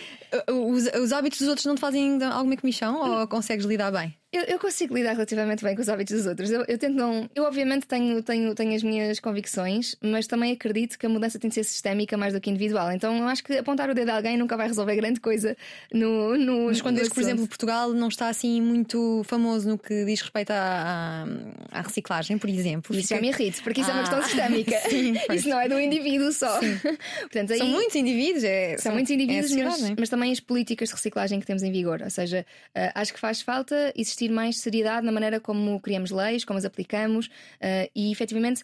os, 0.49 0.85
os 1.01 1.11
hábitos 1.11 1.39
dos 1.39 1.47
outros 1.47 1.65
não 1.65 1.75
te 1.75 1.81
fazem 1.81 2.23
alguma 2.23 2.57
comissão 2.57 3.01
ou 3.01 3.27
consegues 3.27 3.65
lidar 3.65 3.91
bem? 3.91 4.15
Eu, 4.35 4.43
eu, 4.43 4.59
consigo 4.59 4.93
lidar 4.93 5.13
relativamente 5.13 5.63
bem 5.63 5.73
com 5.75 5.81
os 5.81 5.87
hábitos 5.87 6.17
dos 6.17 6.25
outros. 6.25 6.51
Eu, 6.51 6.65
eu, 6.67 6.77
tento 6.77 6.93
não. 6.93 7.29
Eu, 7.33 7.45
obviamente, 7.45 7.87
tenho, 7.87 8.21
tenho, 8.21 8.53
tenho 8.53 8.75
as 8.75 8.83
minhas 8.83 9.17
convicções, 9.17 9.95
mas 10.01 10.27
também 10.27 10.51
acredito 10.51 10.99
que 10.99 11.05
a 11.05 11.09
mudança 11.09 11.39
tem 11.39 11.47
de 11.47 11.53
ser 11.53 11.63
sistémica 11.63 12.17
mais 12.17 12.33
do 12.33 12.41
que 12.41 12.49
individual. 12.49 12.91
Então, 12.91 13.17
eu 13.17 13.27
acho 13.29 13.41
que 13.41 13.53
apontar 13.57 13.89
o 13.89 13.93
dedo 13.93 14.09
a 14.09 14.17
alguém 14.17 14.35
nunca 14.35 14.57
vai 14.57 14.67
resolver 14.67 14.93
grande 14.97 15.21
coisa 15.21 15.55
no. 15.93 16.37
no 16.37 16.65
mas 16.65 16.81
quando 16.81 16.97
vês, 16.97 17.07
por 17.07 17.21
exemplo, 17.21 17.47
Portugal 17.47 17.93
não 17.93 18.09
está 18.09 18.27
assim 18.27 18.59
muito 18.61 19.21
famoso 19.23 19.69
no 19.69 19.77
que 19.77 20.03
diz 20.03 20.19
respeito 20.19 20.51
à, 20.51 21.25
à, 21.71 21.81
reciclagem, 21.81 22.37
por 22.37 22.49
exemplo. 22.49 22.93
Isso 22.93 23.15
já 23.15 23.21
me 23.21 23.29
irrita, 23.29 23.61
porque 23.63 23.79
isso 23.79 23.89
ah, 23.89 23.93
é 23.93 23.95
uma 23.95 24.01
questão 24.01 24.19
ah, 24.19 24.23
sistémica. 24.23 24.79
Sim, 24.89 25.13
isso 25.33 25.47
não 25.47 25.61
é 25.61 25.69
do 25.69 25.79
indivíduo 25.79 26.33
só. 26.33 26.59
Portanto, 27.21 27.53
aí... 27.53 27.59
São 27.59 27.67
muitos 27.67 27.95
indivíduos, 27.95 28.43
é, 28.43 28.71
são, 28.71 28.79
são 28.79 28.93
muitos 28.93 29.11
indivíduos, 29.11 29.51
é 29.53 29.63
mas, 29.63 29.93
mas, 29.97 30.09
também 30.09 30.24
as 30.31 30.39
políticas 30.39 30.89
de 30.89 30.95
reciclagem 30.95 31.39
que 31.39 31.45
temos 31.45 31.63
em 31.63 31.71
vigor. 31.71 32.01
Ou 32.01 32.09
seja, 32.09 32.45
uh, 32.75 32.91
acho 32.95 33.13
que 33.13 33.19
faz 33.19 33.41
falta 33.41 33.93
existir 33.95 34.29
mais 34.29 34.59
seriedade 34.59 35.05
na 35.05 35.11
maneira 35.11 35.39
como 35.39 35.79
criamos 35.79 36.11
leis, 36.11 36.43
como 36.43 36.57
as 36.57 36.65
aplicamos 36.65 37.27
uh, 37.27 37.89
e 37.95 38.11
efetivamente 38.11 38.63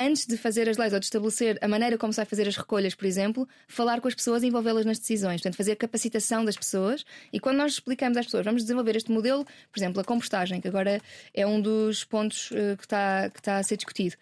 antes 0.00 0.26
de 0.26 0.36
fazer 0.38 0.66
as 0.66 0.78
leis 0.78 0.94
ou 0.94 0.98
de 0.98 1.04
estabelecer 1.04 1.58
a 1.60 1.68
maneira 1.68 1.98
como 1.98 2.10
se 2.10 2.16
vai 2.16 2.24
fazer 2.24 2.48
as 2.48 2.56
recolhas, 2.56 2.94
por 2.94 3.04
exemplo, 3.04 3.46
falar 3.68 4.00
com 4.00 4.08
as 4.08 4.14
pessoas 4.14 4.42
e 4.42 4.46
envolvê-las 4.46 4.86
nas 4.86 4.98
decisões. 4.98 5.42
Portanto, 5.42 5.56
fazer 5.56 5.76
capacitação 5.76 6.42
das 6.42 6.56
pessoas. 6.56 7.04
E 7.30 7.38
quando 7.38 7.58
nós 7.58 7.72
explicamos 7.72 8.16
às 8.16 8.24
pessoas, 8.24 8.46
vamos 8.46 8.62
desenvolver 8.62 8.96
este 8.96 9.12
modelo, 9.12 9.44
por 9.44 9.78
exemplo, 9.78 10.00
a 10.00 10.04
compostagem, 10.04 10.58
que 10.60 10.68
agora 10.68 11.02
é 11.34 11.46
um 11.46 11.60
dos 11.60 12.02
pontos 12.02 12.50
uh, 12.50 12.76
que 12.78 12.84
está 12.84 13.28
que 13.28 13.42
tá 13.42 13.58
a 13.58 13.62
ser 13.62 13.76
discutido 13.76 14.16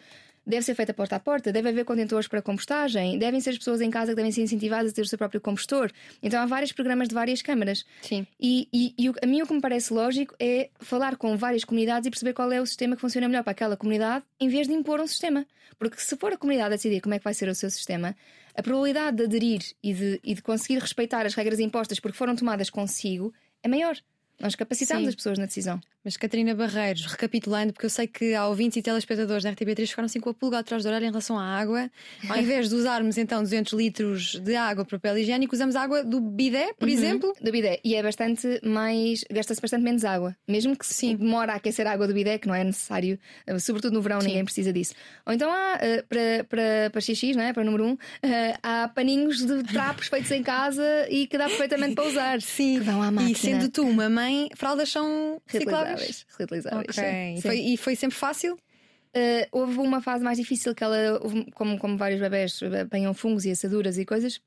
deve 0.49 0.63
ser 0.63 0.75
feita 0.75 0.95
porta 0.95 1.17
a 1.17 1.21
porta, 1.21 1.53
deve 1.53 1.69
haver 1.69 1.85
contentores 1.85 2.27
para 2.27 2.41
compostagem, 2.41 3.19
devem 3.19 3.39
ser 3.39 3.51
as 3.51 3.59
pessoas 3.59 3.83
em 3.83 3.91
casa 3.91 4.13
que 4.13 4.17
devem 4.17 4.33
ser 4.33 4.41
incentivadas 4.41 4.91
a 4.91 4.95
ter 4.95 5.03
o 5.03 5.07
seu 5.07 5.19
próprio 5.19 5.41
compostor. 5.41 5.93
Então 6.23 6.41
há 6.41 6.47
vários 6.47 6.73
programas 6.73 7.09
de 7.09 7.15
várias 7.15 7.43
câmaras. 7.43 7.85
Sim. 8.01 8.27
E, 8.41 8.67
e, 8.73 8.95
e 8.99 9.13
a 9.23 9.27
mim 9.27 9.43
o 9.43 9.47
que 9.47 9.53
me 9.53 9.61
parece 9.61 9.93
lógico 9.93 10.35
é 10.41 10.71
falar 10.81 11.17
com 11.17 11.37
várias 11.37 11.65
comunidades 11.65 12.07
e 12.07 12.11
perceber 12.11 12.33
qual 12.33 12.51
é 12.51 12.61
o 12.61 12.67
sistema 12.67 12.97
que 12.97 13.03
funciona 13.03 13.29
melhor 13.29 13.45
para 13.45 13.51
aquela 13.51 13.77
comunidade, 13.77 14.25
em 14.41 14.49
vez 14.49 14.67
de 14.67 14.73
impor 14.73 15.01
um 15.01 15.07
sistema. 15.07 15.47
Porque 15.79 16.01
se 16.01 16.17
for 16.17 16.33
a 16.33 16.37
comunidade 16.39 16.73
a 16.73 16.77
decidir 16.77 17.03
como 17.03 17.15
é 17.15 17.19
que 17.19 17.25
vai 17.25 17.35
ser 17.35 17.49
o 17.49 17.55
seu 17.55 17.69
sistema, 17.69 18.17
a 18.57 18.63
probabilidade 18.63 19.19
de 19.19 19.25
aderir 19.25 19.61
e 19.83 19.93
de, 19.93 20.21
e 20.25 20.35
de 20.35 20.43
conseguir 20.43 20.79
respeitar 20.79 21.27
as 21.27 21.35
regras 21.35 21.61
impostas 21.61 22.01
porque 22.01 22.17
foram 22.17 22.35
tomadas 22.35 22.71
consigo 22.71 23.35
é 23.63 23.69
maior. 23.69 23.97
Nós 24.41 24.55
capacitamos 24.55 25.03
Sim. 25.03 25.09
as 25.09 25.15
pessoas 25.17 25.39
na 25.39 25.47
decisão. 25.47 25.81
Mas 26.09 26.17
Catarina 26.17 26.55
Barreiros, 26.55 27.05
recapitulando, 27.05 27.71
porque 27.71 27.85
eu 27.85 27.91
sei 27.91 28.07
que 28.07 28.35
há 28.35 28.49
ouvintes 28.49 28.79
e 28.79 28.83
telespectadores 28.83 29.45
da 29.45 29.53
RTP3 29.53 29.89
ficaram 29.89 30.07
assim 30.07 30.19
com 30.19 30.31
a 30.31 30.33
pulga 30.33 30.61
atrás 30.61 30.83
do 30.83 30.87
horário 30.87 31.05
em 31.05 31.11
relação 31.11 31.39
à 31.39 31.45
água. 31.45 31.91
Ao 32.27 32.37
invés 32.41 32.71
de 32.71 32.75
usarmos 32.77 33.19
então 33.19 33.43
200 33.43 33.75
litros 33.75 34.41
de 34.41 34.57
água 34.57 34.87
para 34.87 34.99
papel 34.99 35.19
higiênico, 35.19 35.55
usamos 35.55 35.77
água 35.77 36.03
do 36.03 36.19
bidé, 36.19 36.73
por 36.79 36.89
uhum. 36.89 36.95
exemplo? 36.95 37.35
Do 37.43 37.53
bidé. 37.53 37.79
E 37.85 37.95
é 37.95 38.03
bastante 38.03 38.59
mais. 38.65 39.23
gasta-se 39.31 39.61
bastante 39.61 39.83
menos 39.83 40.03
água. 40.03 40.35
Mesmo 40.49 40.75
que 40.75 40.87
se 40.87 41.15
demora 41.15 41.53
a 41.53 41.57
aquecer 41.57 41.87
a 41.87 41.93
água 41.93 42.09
do 42.09 42.15
bidé, 42.15 42.39
que 42.39 42.49
não 42.49 42.55
é 42.55 42.65
necessário, 42.65 43.19
eh, 43.47 43.59
sobretudo 43.59 43.93
no 43.93 44.01
verão, 44.01 44.23
Sim. 44.23 44.29
ninguém 44.29 44.45
precisa 44.47 44.73
disso. 44.73 44.95
Ou 45.27 45.35
então 45.35 45.53
há, 45.53 45.77
eh, 45.83 46.03
para, 46.09 46.45
para, 46.49 46.91
para 46.91 47.01
XX, 47.03 47.37
não 47.37 47.43
é? 47.43 47.53
para 47.53 47.61
o 47.61 47.67
número 47.67 47.85
1, 47.85 47.87
um, 47.87 47.99
eh, 48.23 48.55
há 48.63 48.89
paninhos 48.89 49.45
de 49.45 49.63
trapos 49.65 50.09
feitos 50.09 50.31
em 50.31 50.43
casa 50.43 51.07
e 51.11 51.27
que 51.27 51.37
dá 51.37 51.49
perfeitamente 51.49 51.95
para 51.95 52.05
usar. 52.07 52.41
Sim. 52.41 52.79
Que 52.79 52.85
vão 52.87 53.03
à 53.03 53.11
máquina. 53.11 53.31
E 53.31 53.35
sendo 53.35 53.69
tu 53.69 53.83
uma 53.83 54.09
mãe, 54.09 54.49
fraldas 54.57 54.89
são 54.89 55.39
recicláveis. 55.47 55.98
Reutilizáveis 56.39 56.99
okay. 56.99 57.35
e, 57.37 57.43
foi, 57.43 57.59
e 57.59 57.77
foi 57.77 57.97
sempre 57.97 58.17
fácil? 58.17 58.55
Uh, 58.55 59.49
houve 59.53 59.79
uma 59.79 60.03
fase 60.03 60.23
mais 60.23 60.37
difícil 60.37 60.75
que 60.75 60.85
ela, 60.85 61.21
como, 61.55 61.79
como 61.79 61.97
vários 61.97 62.21
bebés 62.21 62.61
apanham 62.83 63.15
fungos 63.15 63.45
e 63.45 63.51
assaduras 63.51 63.97
e 63.97 64.05
coisas, 64.05 64.41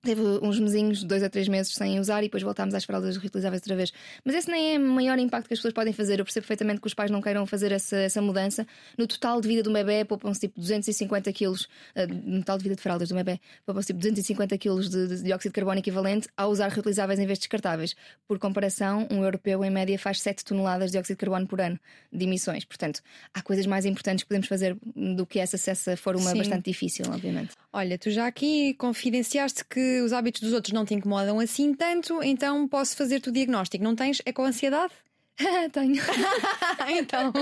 Teve 0.00 0.22
uns 0.42 0.60
mesinhos, 0.60 1.02
dois 1.02 1.24
a 1.24 1.28
três 1.28 1.48
meses 1.48 1.74
sem 1.74 1.98
usar 1.98 2.20
e 2.20 2.26
depois 2.26 2.42
voltámos 2.42 2.72
às 2.72 2.84
fraldas 2.84 3.16
reutilizáveis 3.16 3.60
outra 3.62 3.74
vez. 3.74 3.92
Mas 4.24 4.36
esse 4.36 4.48
nem 4.48 4.76
é 4.76 4.78
o 4.78 4.80
maior 4.80 5.18
impacto 5.18 5.48
que 5.48 5.54
as 5.54 5.58
pessoas 5.58 5.74
podem 5.74 5.92
fazer. 5.92 6.20
Eu 6.20 6.24
percebo 6.24 6.44
perfeitamente 6.44 6.80
que 6.80 6.86
os 6.86 6.94
pais 6.94 7.10
não 7.10 7.20
queiram 7.20 7.44
fazer 7.46 7.72
essa, 7.72 7.96
essa 7.96 8.22
mudança. 8.22 8.64
No 8.96 9.08
total 9.08 9.40
de 9.40 9.48
vida 9.48 9.60
de 9.60 9.68
um 9.68 9.72
bebê, 9.72 10.04
poupam-se 10.04 10.40
tipo 10.40 10.60
250 10.60 11.32
quilos, 11.32 11.62
uh, 11.96 12.06
no 12.24 12.38
total 12.38 12.58
de 12.58 12.62
vida 12.62 12.76
de 12.76 12.82
fraldas 12.82 13.08
de 13.08 13.14
um 13.14 13.16
bebê, 13.16 13.40
poupam-se 13.66 13.88
tipo 13.88 13.98
250 13.98 14.56
quilos 14.56 14.88
de, 14.88 15.08
de, 15.08 15.22
dióxido 15.24 15.50
de 15.50 15.54
carbono 15.54 15.80
equivalente 15.80 16.28
ao 16.36 16.50
usar 16.50 16.68
reutilizáveis 16.68 17.18
em 17.18 17.26
vez 17.26 17.38
de 17.38 17.42
descartáveis. 17.42 17.96
Por 18.28 18.38
comparação, 18.38 19.08
um 19.10 19.24
europeu 19.24 19.64
em 19.64 19.70
média 19.70 19.98
faz 19.98 20.20
7 20.20 20.44
toneladas 20.44 20.90
de 20.90 20.92
dióxido 20.92 21.16
de 21.16 21.20
carbono 21.20 21.46
por 21.48 21.60
ano 21.60 21.78
de 22.12 22.24
emissões. 22.24 22.64
Portanto, 22.64 23.00
há 23.34 23.42
coisas 23.42 23.66
mais 23.66 23.84
importantes 23.84 24.22
que 24.22 24.28
podemos 24.28 24.46
fazer 24.46 24.76
do 24.94 25.26
que 25.26 25.40
essa 25.40 25.58
se 25.58 25.70
essa 25.70 25.96
for 25.96 26.14
uma 26.14 26.30
Sim. 26.30 26.38
bastante 26.38 26.66
difícil, 26.66 27.04
obviamente. 27.12 27.56
Olha, 27.72 27.98
tu 27.98 28.10
já 28.10 28.26
aqui 28.26 28.74
confidenciaste 28.74 29.64
que 29.64 30.00
os 30.00 30.12
hábitos 30.12 30.40
dos 30.40 30.52
outros 30.52 30.72
não 30.72 30.84
te 30.86 30.94
incomodam 30.94 31.38
assim 31.38 31.74
tanto, 31.74 32.22
então 32.22 32.66
posso 32.66 32.96
fazer-te 32.96 33.28
o 33.28 33.32
diagnóstico. 33.32 33.84
Não 33.84 33.94
tens? 33.94 34.22
É 34.24 34.32
com 34.32 34.42
ansiedade? 34.42 34.92
Tenho. 35.72 36.02
então. 36.98 37.32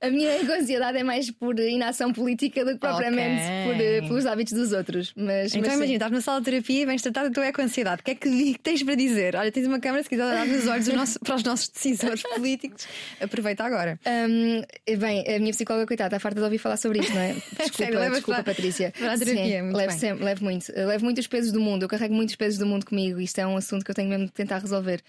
A 0.00 0.08
minha 0.08 0.40
ansiedade 0.58 0.98
é 0.98 1.02
mais 1.02 1.30
por 1.30 1.58
inação 1.58 2.12
política 2.12 2.64
do 2.64 2.72
que 2.72 2.78
propriamente 2.78 3.42
okay. 3.42 3.64
por, 3.64 3.80
eh, 3.80 4.00
pelos 4.00 4.26
hábitos 4.26 4.54
dos 4.54 4.72
outros. 4.72 5.12
Mas, 5.14 5.54
então 5.54 5.68
mas 5.68 5.76
imagina, 5.76 5.96
estás 5.96 6.12
na 6.12 6.20
sala 6.20 6.40
de 6.40 6.46
terapia 6.46 6.82
e 6.82 6.86
vens 6.86 7.02
tratar 7.02 7.24
da 7.24 7.30
tua 7.30 7.46
eco-ansiedade. 7.46 8.00
O 8.00 8.04
que 8.04 8.12
é 8.12 8.14
que 8.14 8.58
tens 8.62 8.82
para 8.82 8.94
dizer? 8.94 9.36
Olha, 9.36 9.52
tens 9.52 9.66
uma 9.66 9.78
câmera, 9.78 10.02
se 10.02 10.08
quiser 10.08 10.24
olhar 10.24 10.46
nos 10.46 10.66
olhos 10.66 10.88
nosso, 10.88 11.20
para 11.20 11.34
os 11.36 11.42
nossos 11.42 11.68
decisores 11.68 12.22
políticos, 12.22 12.86
aproveita 13.20 13.64
agora. 13.64 14.00
Um, 14.06 14.62
bem, 14.96 15.24
a 15.28 15.38
minha 15.38 15.52
psicóloga, 15.52 15.86
coitada, 15.86 16.16
está 16.16 16.20
farta 16.20 16.40
de 16.40 16.44
ouvir 16.44 16.58
falar 16.58 16.78
sobre 16.78 17.00
isto, 17.00 17.12
não 17.12 17.20
é? 17.20 17.34
Desculpa, 17.60 17.70
Sério, 17.76 18.00
desculpa, 18.00 18.42
para, 18.42 18.54
Patrícia. 18.54 18.92
Para 18.96 19.12
a 19.12 19.18
terapia, 19.18 19.58
Sim, 19.58 19.62
muito 19.62 19.76
levo, 19.76 19.92
sempre, 19.92 20.24
levo 20.24 20.44
muito. 20.44 20.72
Levo 20.72 21.04
muitos 21.04 21.26
pesos 21.26 21.52
do 21.52 21.60
mundo, 21.60 21.82
eu 21.82 21.88
carrego 21.88 22.14
muitos 22.14 22.34
pesos 22.34 22.58
do 22.58 22.66
mundo 22.66 22.86
comigo. 22.86 23.20
Isto 23.20 23.40
é 23.40 23.46
um 23.46 23.56
assunto 23.56 23.84
que 23.84 23.90
eu 23.90 23.94
tenho 23.94 24.08
mesmo 24.08 24.26
de 24.26 24.32
tentar 24.32 24.58
resolver. 24.58 25.02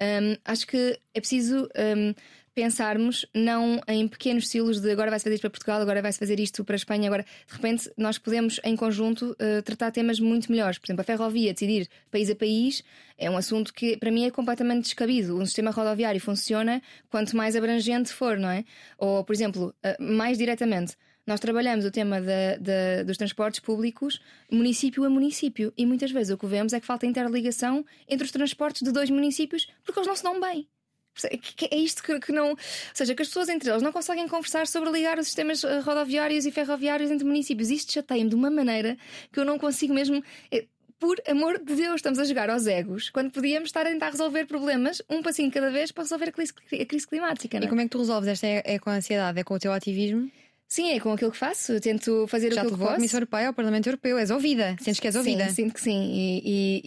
Um, 0.00 0.36
acho 0.44 0.66
que 0.66 0.98
é 1.14 1.20
preciso 1.20 1.68
um, 1.76 2.14
pensarmos 2.54 3.26
não 3.34 3.80
em 3.88 4.06
pequenos 4.06 4.44
estilos 4.44 4.80
de 4.80 4.90
agora 4.90 5.10
vai-se 5.10 5.24
fazer 5.24 5.34
isto 5.34 5.42
para 5.42 5.50
Portugal, 5.50 5.80
agora 5.80 6.00
vai-se 6.00 6.18
fazer 6.18 6.38
isto 6.38 6.64
para 6.64 6.76
Espanha, 6.76 7.08
agora 7.08 7.24
de 7.24 7.54
repente 7.54 7.90
nós 7.96 8.16
podemos 8.16 8.60
em 8.62 8.76
conjunto 8.76 9.32
uh, 9.32 9.62
tratar 9.62 9.90
temas 9.90 10.20
muito 10.20 10.50
melhores. 10.50 10.78
Por 10.78 10.86
exemplo, 10.86 11.02
a 11.02 11.04
ferrovia, 11.04 11.52
decidir 11.52 11.88
país 12.10 12.30
a 12.30 12.34
país, 12.36 12.84
é 13.18 13.28
um 13.28 13.36
assunto 13.36 13.74
que 13.74 13.96
para 13.96 14.10
mim 14.10 14.24
é 14.24 14.30
completamente 14.30 14.84
descabido. 14.84 15.36
Um 15.36 15.44
sistema 15.44 15.70
rodoviário 15.70 16.20
funciona 16.20 16.80
quanto 17.10 17.36
mais 17.36 17.56
abrangente 17.56 18.12
for, 18.12 18.38
não 18.38 18.50
é? 18.50 18.64
Ou, 18.98 19.24
por 19.24 19.34
exemplo, 19.34 19.74
uh, 19.84 20.02
mais 20.02 20.38
diretamente. 20.38 20.96
Nós 21.26 21.40
trabalhamos 21.40 21.86
o 21.86 21.90
tema 21.90 22.20
de, 22.20 22.58
de, 22.60 23.04
dos 23.04 23.16
transportes 23.16 23.58
públicos 23.58 24.20
município 24.50 25.04
a 25.04 25.10
município 25.10 25.72
e 25.76 25.86
muitas 25.86 26.10
vezes 26.10 26.34
o 26.34 26.38
que 26.38 26.46
vemos 26.46 26.74
é 26.74 26.80
que 26.80 26.86
falta 26.86 27.06
interligação 27.06 27.84
entre 28.06 28.26
os 28.26 28.30
transportes 28.30 28.82
de 28.82 28.92
dois 28.92 29.08
municípios 29.08 29.66
porque 29.82 29.98
eles 29.98 30.06
não 30.06 30.16
se 30.16 30.22
dão 30.22 30.38
bem. 30.38 30.68
É 31.70 31.76
isto 31.76 32.02
que, 32.02 32.18
que, 32.18 32.32
não. 32.32 32.50
Ou 32.50 32.58
seja, 32.92 33.14
que 33.14 33.22
as 33.22 33.28
pessoas 33.28 33.48
entre 33.48 33.70
eles 33.70 33.82
não 33.82 33.92
conseguem 33.92 34.26
conversar 34.26 34.66
sobre 34.66 34.90
ligar 34.90 35.18
os 35.18 35.26
sistemas 35.26 35.62
eh, 35.62 35.78
rodoviários 35.80 36.44
e 36.44 36.50
ferroviários 36.50 37.10
entre 37.10 37.24
municípios. 37.24 37.70
Isto 37.70 37.92
chateia-me 37.92 38.30
de 38.30 38.34
uma 38.34 38.50
maneira 38.50 38.96
que 39.32 39.38
eu 39.38 39.44
não 39.44 39.58
consigo 39.58 39.94
mesmo. 39.94 40.22
É, 40.50 40.66
por 40.98 41.16
amor 41.28 41.58
de 41.58 41.74
Deus, 41.74 41.96
estamos 41.96 42.18
a 42.18 42.24
jogar 42.24 42.48
aos 42.48 42.66
egos 42.66 43.10
quando 43.10 43.30
podíamos 43.30 43.68
estar 43.68 43.82
a 43.82 43.90
tentar 43.90 44.10
resolver 44.10 44.46
problemas 44.46 45.02
um 45.08 45.22
passinho 45.22 45.50
cada 45.50 45.70
vez 45.70 45.92
para 45.92 46.02
resolver 46.04 46.30
a 46.30 46.32
crise, 46.32 46.52
a 46.80 46.86
crise 46.86 47.06
climática. 47.06 47.58
Não? 47.58 47.64
E 47.64 47.66
é? 47.66 47.68
como 47.68 47.80
é 47.80 47.84
que 47.84 47.90
tu 47.90 47.98
resolves 47.98 48.28
esta? 48.28 48.46
É, 48.46 48.62
é 48.64 48.78
com 48.78 48.90
a 48.90 48.94
ansiedade? 48.94 49.38
É 49.38 49.44
com 49.44 49.54
o 49.54 49.58
teu 49.58 49.72
ativismo? 49.72 50.30
Sim, 50.74 50.90
é 50.90 50.98
com 50.98 51.12
aquilo 51.12 51.30
que 51.30 51.36
faço. 51.36 51.70
Eu 51.70 51.80
tento 51.80 52.26
fazer 52.26 52.52
Já 52.52 52.62
aquilo 52.62 52.72
que 52.72 52.80
posso. 52.80 52.90
Já 52.90 52.96
Comissão 52.96 53.18
Europeia 53.18 53.46
ao 53.46 53.54
Parlamento 53.54 53.86
Europeu. 53.86 54.18
És 54.18 54.28
ouvida. 54.32 54.76
Sentes 54.80 54.98
que 54.98 55.06
és 55.06 55.14
ouvida? 55.14 55.46
Sim, 55.46 55.54
sinto 55.54 55.74
que 55.74 55.80
sim. 55.80 56.10
E, 56.12 56.42
e, 56.44 56.82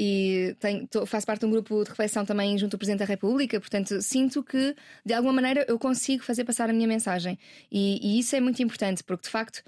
e 0.49 0.55
tenho, 0.55 0.85
tô, 0.87 1.05
faço 1.05 1.25
parte 1.25 1.39
de 1.39 1.45
um 1.45 1.51
grupo 1.51 1.85
de 1.85 1.89
reflexão 1.91 2.25
também 2.25 2.57
junto 2.57 2.73
ao 2.73 2.79
Presidente 2.79 2.99
da 2.99 3.05
República. 3.05 3.57
Portanto, 3.61 4.01
sinto 4.01 4.43
que, 4.43 4.75
de 5.05 5.13
alguma 5.13 5.31
maneira, 5.31 5.63
eu 5.69 5.79
consigo 5.79 6.21
fazer 6.21 6.43
passar 6.43 6.69
a 6.69 6.73
minha 6.73 6.85
mensagem. 6.85 7.39
E, 7.71 7.97
e 8.05 8.19
isso 8.19 8.35
é 8.35 8.41
muito 8.41 8.61
importante, 8.61 9.01
porque, 9.05 9.23
de 9.23 9.29
facto, 9.29 9.63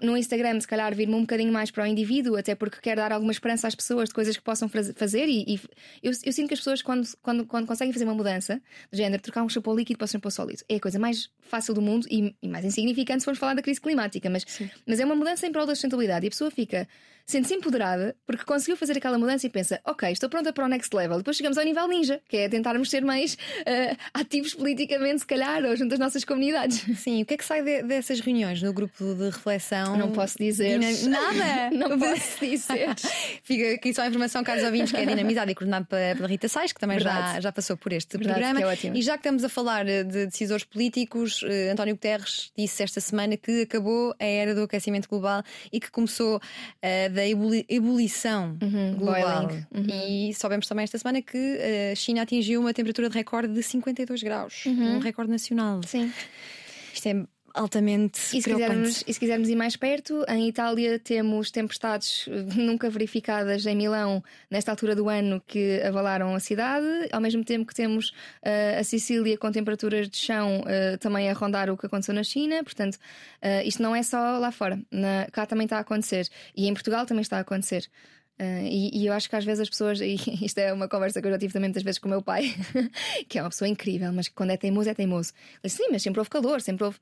no 0.00 0.16
Instagram, 0.16 0.58
se 0.60 0.66
calhar, 0.66 0.94
vir-me 0.94 1.14
um 1.14 1.20
bocadinho 1.20 1.52
mais 1.52 1.70
para 1.70 1.84
o 1.84 1.86
indivíduo, 1.86 2.36
até 2.36 2.54
porque 2.54 2.78
quero 2.80 3.00
dar 3.00 3.12
alguma 3.12 3.30
esperança 3.30 3.68
às 3.68 3.74
pessoas 3.74 4.08
de 4.08 4.14
coisas 4.14 4.36
que 4.36 4.42
possam 4.42 4.68
fazer. 4.68 5.28
E, 5.28 5.54
e 5.54 5.60
eu, 6.02 6.12
eu, 6.24 6.32
sinto 6.32 6.48
que 6.48 6.54
as 6.54 6.60
pessoas, 6.60 6.80
quando, 6.80 7.06
quando, 7.22 7.44
quando 7.44 7.66
conseguem 7.66 7.92
fazer 7.92 8.04
uma 8.04 8.14
mudança 8.14 8.60
de 8.90 8.98
género, 8.98 9.22
trocar 9.22 9.42
um 9.42 9.48
shampoo 9.48 9.76
líquido 9.76 9.98
para 9.98 10.06
um 10.06 10.08
shampoo 10.08 10.30
sólido, 10.30 10.62
é 10.68 10.76
a 10.76 10.80
coisa 10.80 10.98
mais 10.98 11.28
fácil 11.40 11.74
do 11.74 11.82
mundo 11.82 12.06
e, 12.10 12.34
e 12.42 12.48
mais 12.48 12.64
insignificante 12.64 13.20
se 13.20 13.24
formos 13.24 13.38
falar 13.38 13.54
da 13.54 13.62
crise 13.62 13.80
climática. 13.80 14.30
Mas, 14.30 14.46
mas 14.86 15.00
é 15.00 15.04
uma 15.04 15.14
mudança 15.14 15.46
em 15.46 15.52
prol 15.52 15.66
da 15.66 15.74
sustentabilidade 15.74 16.24
e 16.24 16.28
a 16.28 16.30
pessoa 16.30 16.50
fica 16.50 16.88
sente-se 17.26 17.54
empoderada 17.54 18.16
porque 18.26 18.44
conseguiu 18.44 18.76
fazer 18.76 18.96
aquela 18.96 19.18
mudança 19.18 19.46
e 19.46 19.50
pensa: 19.50 19.80
ok, 19.84 20.10
estou 20.10 20.28
pronta 20.28 20.52
para 20.52 20.64
o 20.64 20.68
next 20.68 20.94
level. 20.94 21.18
Depois 21.18 21.36
chegamos 21.36 21.58
ao 21.58 21.64
nível 21.64 21.86
ninja, 21.88 22.20
que 22.28 22.36
é 22.36 22.48
tentarmos 22.48 22.90
ser 22.90 23.04
mais 23.04 23.34
uh, 23.34 23.96
ativos 24.12 24.54
politicamente, 24.54 25.20
se 25.20 25.26
calhar, 25.26 25.64
ou 25.64 25.76
junto 25.76 25.92
às 25.92 25.98
nossas 25.98 26.24
comunidades. 26.24 26.84
Sim, 26.98 27.22
o 27.22 27.26
que 27.26 27.34
é 27.34 27.36
que 27.36 27.44
sai 27.44 27.62
de, 27.62 27.82
dessas 27.82 28.20
reuniões 28.20 28.62
no 28.62 28.72
grupo 28.72 29.14
de 29.14 29.24
reflexão? 29.24 29.96
Não 29.96 30.12
posso 30.12 30.38
dizer. 30.38 30.78
Nada! 31.08 31.70
Não 31.74 31.98
posso 31.98 32.44
dizer. 32.44 32.94
Fica 33.42 33.74
aqui 33.74 33.94
só 33.94 34.02
a 34.02 34.08
informação, 34.08 34.42
caros 34.42 34.64
ouvintes, 34.64 34.92
que 34.92 34.98
é 34.98 35.06
dinamizado 35.06 35.50
e 35.50 35.54
coordenado 35.54 35.86
pela 35.86 36.26
Rita 36.26 36.48
Sais, 36.48 36.72
que 36.72 36.80
também 36.80 36.98
já, 36.98 37.40
já 37.40 37.52
passou 37.52 37.76
por 37.76 37.92
este 37.92 38.16
Verdade, 38.16 38.40
programa. 38.40 38.72
é 38.72 38.98
e 38.98 39.02
já 39.02 39.12
que 39.14 39.20
estamos 39.20 39.44
a 39.44 39.48
falar 39.48 39.84
de 39.84 40.26
decisores 40.26 40.64
políticos, 40.64 41.44
eh, 41.44 41.70
António 41.70 41.94
Guterres 41.94 42.52
disse 42.56 42.82
esta 42.82 43.00
semana 43.00 43.36
que 43.36 43.62
acabou 43.62 44.14
a 44.18 44.24
era 44.24 44.54
do 44.54 44.62
aquecimento 44.62 45.08
global 45.08 45.42
e 45.72 45.80
que 45.80 45.90
começou 45.90 46.40
eh, 46.82 47.08
da 47.14 47.26
ebuli- 47.26 47.64
ebulição 47.68 48.56
global. 48.98 49.46
boiling. 49.46 49.66
Uhum. 49.74 49.86
E 50.30 50.34
soubemos 50.34 50.66
também 50.66 50.82
esta 50.84 50.98
semana 50.98 51.22
que 51.22 51.36
eh, 51.38 51.92
a 51.92 51.94
China 51.94 52.22
atingiu 52.22 52.60
uma 52.60 52.74
temperatura 52.74 53.08
de 53.08 53.14
recorde 53.14 53.52
de 53.54 53.62
52 53.62 54.22
graus, 54.22 54.64
um 54.66 54.98
recorde 54.98 55.30
nacional. 55.30 55.80
Sim. 55.86 56.12
Isto 56.92 57.06
é 57.08 57.26
altamente 57.54 58.18
E 58.36 58.42
se, 58.42 58.50
quisermos, 58.52 59.04
e 59.06 59.14
se 59.14 59.20
quisermos 59.20 59.48
ir 59.48 59.54
mais 59.54 59.76
perto, 59.76 60.24
em 60.28 60.48
Itália 60.48 60.98
temos 60.98 61.50
tempestades 61.50 62.26
eh, 62.28 62.42
nunca 62.56 62.90
verificadas 62.90 63.64
em 63.64 63.76
Milão 63.76 64.22
nesta 64.50 64.72
altura 64.72 64.94
do 64.96 65.08
ano 65.08 65.40
que 65.46 65.80
avalaram 65.82 66.34
a 66.34 66.40
cidade, 66.40 66.86
ao 67.12 67.20
mesmo 67.20 67.44
tempo 67.44 67.64
que 67.66 67.74
temos 67.74 68.12
eh, 68.42 68.76
a 68.78 68.84
Sicília 68.84 69.38
com 69.38 69.50
temperaturas 69.52 70.08
de 70.10 70.16
chão 70.16 70.64
eh, 70.66 70.96
também 70.96 71.30
a 71.30 71.32
rondar 71.32 71.70
o 71.70 71.76
que 71.76 71.86
aconteceu 71.86 72.14
na 72.14 72.24
China. 72.24 72.62
Portanto, 72.64 72.98
eh, 73.40 73.64
isto 73.64 73.80
não 73.82 73.94
é 73.94 74.02
só 74.02 74.38
lá 74.38 74.50
fora, 74.50 74.78
Na- 74.90 75.26
cá 75.32 75.46
também 75.46 75.64
está 75.64 75.78
a 75.78 75.80
acontecer 75.80 76.28
e 76.56 76.66
em 76.68 76.74
Portugal 76.74 77.06
também 77.06 77.22
está 77.22 77.38
a 77.38 77.40
acontecer. 77.40 77.86
Uh, 78.40 78.64
e, 78.64 78.90
e 79.02 79.06
eu 79.06 79.12
acho 79.12 79.30
que 79.30 79.36
às 79.36 79.44
vezes 79.44 79.60
as 79.60 79.70
pessoas, 79.70 80.00
e 80.02 80.16
isto 80.44 80.58
é 80.58 80.72
uma 80.72 80.88
conversa 80.88 81.20
que 81.20 81.26
eu 81.28 81.30
já 81.30 81.38
tive 81.38 81.52
também 81.52 81.68
muitas 81.68 81.84
vezes 81.84 81.98
com 82.00 82.08
o 82.08 82.10
meu 82.10 82.20
pai, 82.20 82.52
que 83.28 83.38
é 83.38 83.42
uma 83.42 83.48
pessoa 83.50 83.68
incrível, 83.68 84.12
mas 84.12 84.26
quando 84.28 84.50
é 84.50 84.56
teimoso, 84.56 84.90
é 84.90 84.94
teimoso. 84.94 85.32
Ele 85.62 85.70
sim, 85.72 85.84
mas 85.90 86.02
sempre 86.02 86.18
houve 86.20 86.30
calor, 86.30 86.60
sempre 86.60 86.84
houve. 86.84 86.98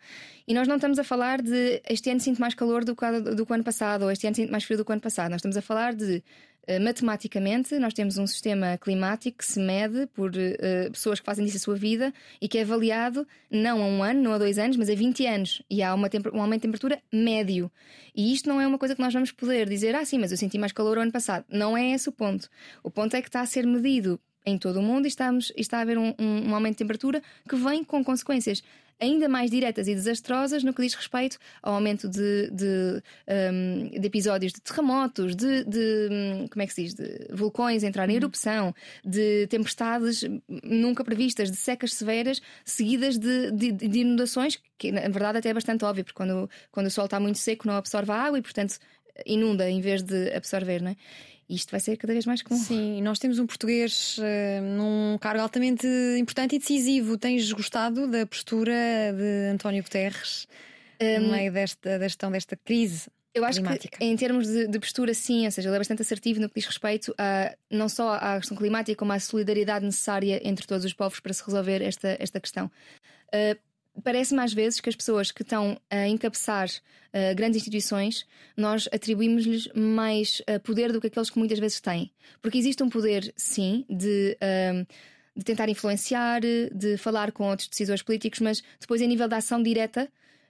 E 0.46 0.52
nós 0.52 0.68
não 0.68 0.76
estamos 0.76 0.98
a 0.98 1.04
falar 1.04 1.40
de 1.40 1.80
este 1.88 2.10
ano 2.10 2.20
sinto 2.20 2.38
mais 2.40 2.54
calor 2.54 2.84
do 2.84 2.94
que, 2.94 3.04
a- 3.04 3.18
do 3.20 3.46
que 3.46 3.52
o 3.52 3.54
ano 3.54 3.64
passado, 3.64 4.02
ou 4.02 4.10
este 4.10 4.26
ano 4.26 4.36
sinto 4.36 4.50
mais 4.50 4.64
frio 4.64 4.76
do 4.76 4.84
que 4.84 4.90
o 4.90 4.92
ano 4.92 5.00
passado. 5.02 5.30
Nós 5.30 5.38
estamos 5.38 5.56
a 5.56 5.62
falar 5.62 5.94
de. 5.94 6.22
Uh, 6.68 6.80
matematicamente, 6.82 7.78
nós 7.78 7.92
temos 7.94 8.18
um 8.18 8.26
sistema 8.26 8.78
climático 8.78 9.38
que 9.38 9.44
se 9.44 9.60
mede 9.60 10.06
por 10.08 10.30
uh, 10.30 10.90
pessoas 10.90 11.20
que 11.20 11.26
fazem 11.26 11.44
disso 11.44 11.56
a 11.58 11.60
sua 11.60 11.74
vida 11.76 12.12
e 12.40 12.48
que 12.48 12.58
é 12.58 12.62
avaliado 12.62 13.26
não 13.50 13.82
a 13.82 13.86
um 13.86 14.02
ano, 14.02 14.22
não 14.22 14.32
a 14.32 14.38
dois 14.38 14.58
anos, 14.58 14.76
mas 14.76 14.88
a 14.90 14.94
20 14.94 15.26
anos. 15.26 15.62
E 15.70 15.82
há 15.82 15.94
uma 15.94 16.08
um 16.32 16.40
aumento 16.40 16.60
de 16.60 16.68
temperatura 16.68 17.02
médio. 17.12 17.70
E 18.14 18.32
isto 18.32 18.48
não 18.48 18.60
é 18.60 18.66
uma 18.66 18.78
coisa 18.78 18.94
que 18.94 19.00
nós 19.00 19.12
vamos 19.12 19.32
poder 19.32 19.68
dizer, 19.68 19.94
ah, 19.94 20.04
sim, 20.04 20.18
mas 20.18 20.30
eu 20.30 20.36
senti 20.36 20.58
mais 20.58 20.72
calor 20.72 20.98
o 20.98 21.00
ano 21.00 21.12
passado. 21.12 21.44
Não 21.48 21.76
é 21.76 21.92
esse 21.92 22.08
o 22.08 22.12
ponto. 22.12 22.48
O 22.82 22.90
ponto 22.90 23.14
é 23.14 23.22
que 23.22 23.28
está 23.28 23.40
a 23.40 23.46
ser 23.46 23.66
medido 23.66 24.20
em 24.44 24.58
todo 24.58 24.80
o 24.80 24.82
mundo 24.82 25.04
e, 25.04 25.08
estamos, 25.08 25.52
está 25.56 25.78
a 25.78 25.82
haver 25.82 25.96
um, 25.96 26.14
um- 26.18 26.48
um 26.50 26.54
aumento 26.54 26.72
de 26.72 26.78
temperatura 26.78 27.22
que 27.48 27.54
vem 27.56 27.84
com 27.84 28.02
consequências 28.04 28.62
ainda 29.00 29.28
mais 29.28 29.50
diretas 29.50 29.88
e 29.88 29.94
desastrosas 29.94 30.62
no 30.62 30.72
que 30.72 30.82
diz 30.82 30.94
respeito 30.94 31.38
ao 31.62 31.74
aumento 31.74 32.08
de, 32.08 32.50
de, 32.50 33.02
um, 33.52 34.00
de 34.00 34.06
episódios 34.06 34.52
de 34.52 34.60
terremotos, 34.60 35.34
de, 35.34 35.64
de, 35.64 36.08
hum, 36.10 36.48
como 36.48 36.62
é 36.62 36.66
que 36.66 36.74
se 36.74 36.82
diz, 36.84 36.94
de 36.94 37.28
vulcões 37.32 37.82
entrar 37.82 38.08
em 38.08 38.16
erupção, 38.16 38.74
de 39.04 39.46
tempestades 39.48 40.24
nunca 40.62 41.04
previstas, 41.04 41.50
de 41.50 41.56
secas 41.56 41.94
severas 41.94 42.40
seguidas 42.64 43.18
de, 43.18 43.50
de, 43.50 43.72
de 43.72 43.98
inundações, 44.00 44.58
que 44.78 44.92
na 44.92 45.00
verdade 45.02 45.38
até 45.38 45.48
é 45.50 45.54
bastante 45.54 45.84
óbvio, 45.84 46.04
porque 46.04 46.16
quando, 46.16 46.48
quando 46.70 46.86
o 46.86 46.90
sol 46.90 47.06
está 47.06 47.18
muito 47.18 47.38
seco 47.38 47.66
não 47.66 47.74
absorve 47.74 48.10
a 48.12 48.16
água 48.16 48.38
e 48.38 48.42
portanto 48.42 48.78
inunda 49.26 49.68
em 49.68 49.80
vez 49.80 50.02
de 50.02 50.32
absorver, 50.34 50.80
não 50.80 50.90
é? 50.90 50.96
Isto 51.48 51.70
vai 51.70 51.80
ser 51.80 51.96
cada 51.96 52.12
vez 52.12 52.24
mais 52.24 52.42
comum. 52.42 52.58
Sim, 52.58 53.02
nós 53.02 53.18
temos 53.18 53.38
um 53.38 53.46
português 53.46 54.16
eh, 54.22 54.60
num 54.60 55.18
cargo 55.18 55.42
altamente 55.42 55.86
importante 56.18 56.56
e 56.56 56.58
decisivo. 56.58 57.18
Tens 57.18 57.52
gostado 57.52 58.08
da 58.08 58.26
postura 58.26 58.72
de 59.16 59.52
António 59.52 59.82
Guterres 59.82 60.46
no 61.20 61.32
meio 61.32 61.52
desta, 61.52 61.98
da 61.98 62.06
gestão 62.06 62.30
desta 62.30 62.56
crise? 62.56 63.10
Eu 63.34 63.44
acho 63.44 63.60
climática. 63.60 63.98
que 63.98 64.04
em 64.04 64.14
termos 64.14 64.46
de, 64.46 64.68
de 64.68 64.78
postura, 64.78 65.14
sim, 65.14 65.46
ou 65.46 65.50
seja, 65.50 65.68
ele 65.68 65.76
é 65.76 65.78
bastante 65.78 66.02
assertivo 66.02 66.38
no 66.38 66.48
que 66.48 66.56
diz 66.56 66.66
respeito 66.66 67.14
a 67.16 67.54
não 67.70 67.88
só 67.88 68.14
à 68.14 68.38
questão 68.38 68.56
climática, 68.56 68.94
como 68.96 69.12
à 69.12 69.18
solidariedade 69.18 69.84
necessária 69.86 70.40
entre 70.46 70.66
todos 70.66 70.84
os 70.84 70.92
povos 70.92 71.18
para 71.18 71.32
se 71.32 71.42
resolver 71.42 71.80
esta, 71.82 72.16
esta 72.20 72.38
questão. 72.38 72.70
Uh, 73.28 73.58
Parece-me 74.02 74.40
às 74.40 74.52
vezes 74.52 74.80
que 74.80 74.88
as 74.88 74.96
pessoas 74.96 75.30
que 75.30 75.42
estão 75.42 75.78
a 75.90 76.06
encabeçar 76.08 76.68
uh, 76.68 77.34
grandes 77.36 77.60
instituições, 77.60 78.26
nós 78.56 78.88
atribuímos-lhes 78.92 79.68
mais 79.74 80.40
uh, 80.40 80.58
poder 80.60 80.92
do 80.92 81.00
que 81.00 81.08
aqueles 81.08 81.30
que 81.30 81.38
muitas 81.38 81.58
vezes 81.58 81.80
têm. 81.80 82.10
Porque 82.40 82.58
existe 82.58 82.82
um 82.82 82.88
poder, 82.88 83.32
sim, 83.36 83.84
de. 83.88 84.36
um, 84.74 84.86
de 85.34 85.44
tentar 85.44 85.66
influenciar, 85.70 86.42
de 86.42 86.98
falar 86.98 87.32
com 87.32 87.48
outros 87.48 87.66
decisores 87.66 88.02
políticos, 88.02 88.38
mas 88.40 88.62
depois, 88.78 89.00
em 89.00 89.08
nível 89.08 89.26
da 89.26 89.38
ação 89.38 89.62
direta, 89.62 90.06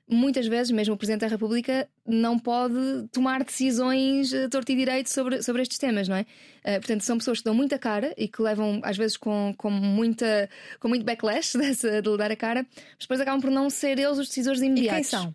muitas 0.09 0.47
vezes, 0.47 0.71
mesmo 0.71 0.95
o 0.95 0.97
Presidente 0.97 1.21
da 1.23 1.29
República 1.29 1.88
não 2.07 2.38
pode 2.38 2.75
tomar 3.12 3.43
decisões 3.45 4.33
a 4.35 4.49
torto 4.49 4.73
e 4.73 4.77
direito 4.77 5.09
sobre, 5.09 5.43
sobre 5.43 5.62
estes 5.62 5.79
temas, 5.79 6.09
não 6.09 6.17
é? 6.17 6.23
Uh, 6.23 6.81
portanto, 6.81 7.03
são 7.03 7.19
pessoas 7.19 7.38
que 7.38 7.45
dão 7.45 7.55
muita 7.55 7.79
cara 7.79 8.12
e 8.17 8.29
que 8.29 8.43
levam, 8.43 8.81
às 8.83 8.97
vezes, 8.97 9.17
com, 9.17 9.55
com, 9.57 9.71
muita, 9.71 10.49
com 10.81 10.88
muito 10.88 11.05
backlash 11.05 11.57
dessa, 11.59 12.03
de 12.03 12.11
lhe 12.11 12.17
dar 12.17 12.31
a 12.31 12.37
cara, 12.37 12.67
mas 12.75 12.99
depois 13.01 13.21
acabam 13.21 13.41
por 13.41 13.51
não 13.51 13.71
ser 13.71 13.99
eles 13.99 14.19
os 14.19 14.29
decisores 14.29 14.61
E 14.61 14.67
imediatos. 14.67 15.11
quem 15.11 15.21
são? 15.21 15.35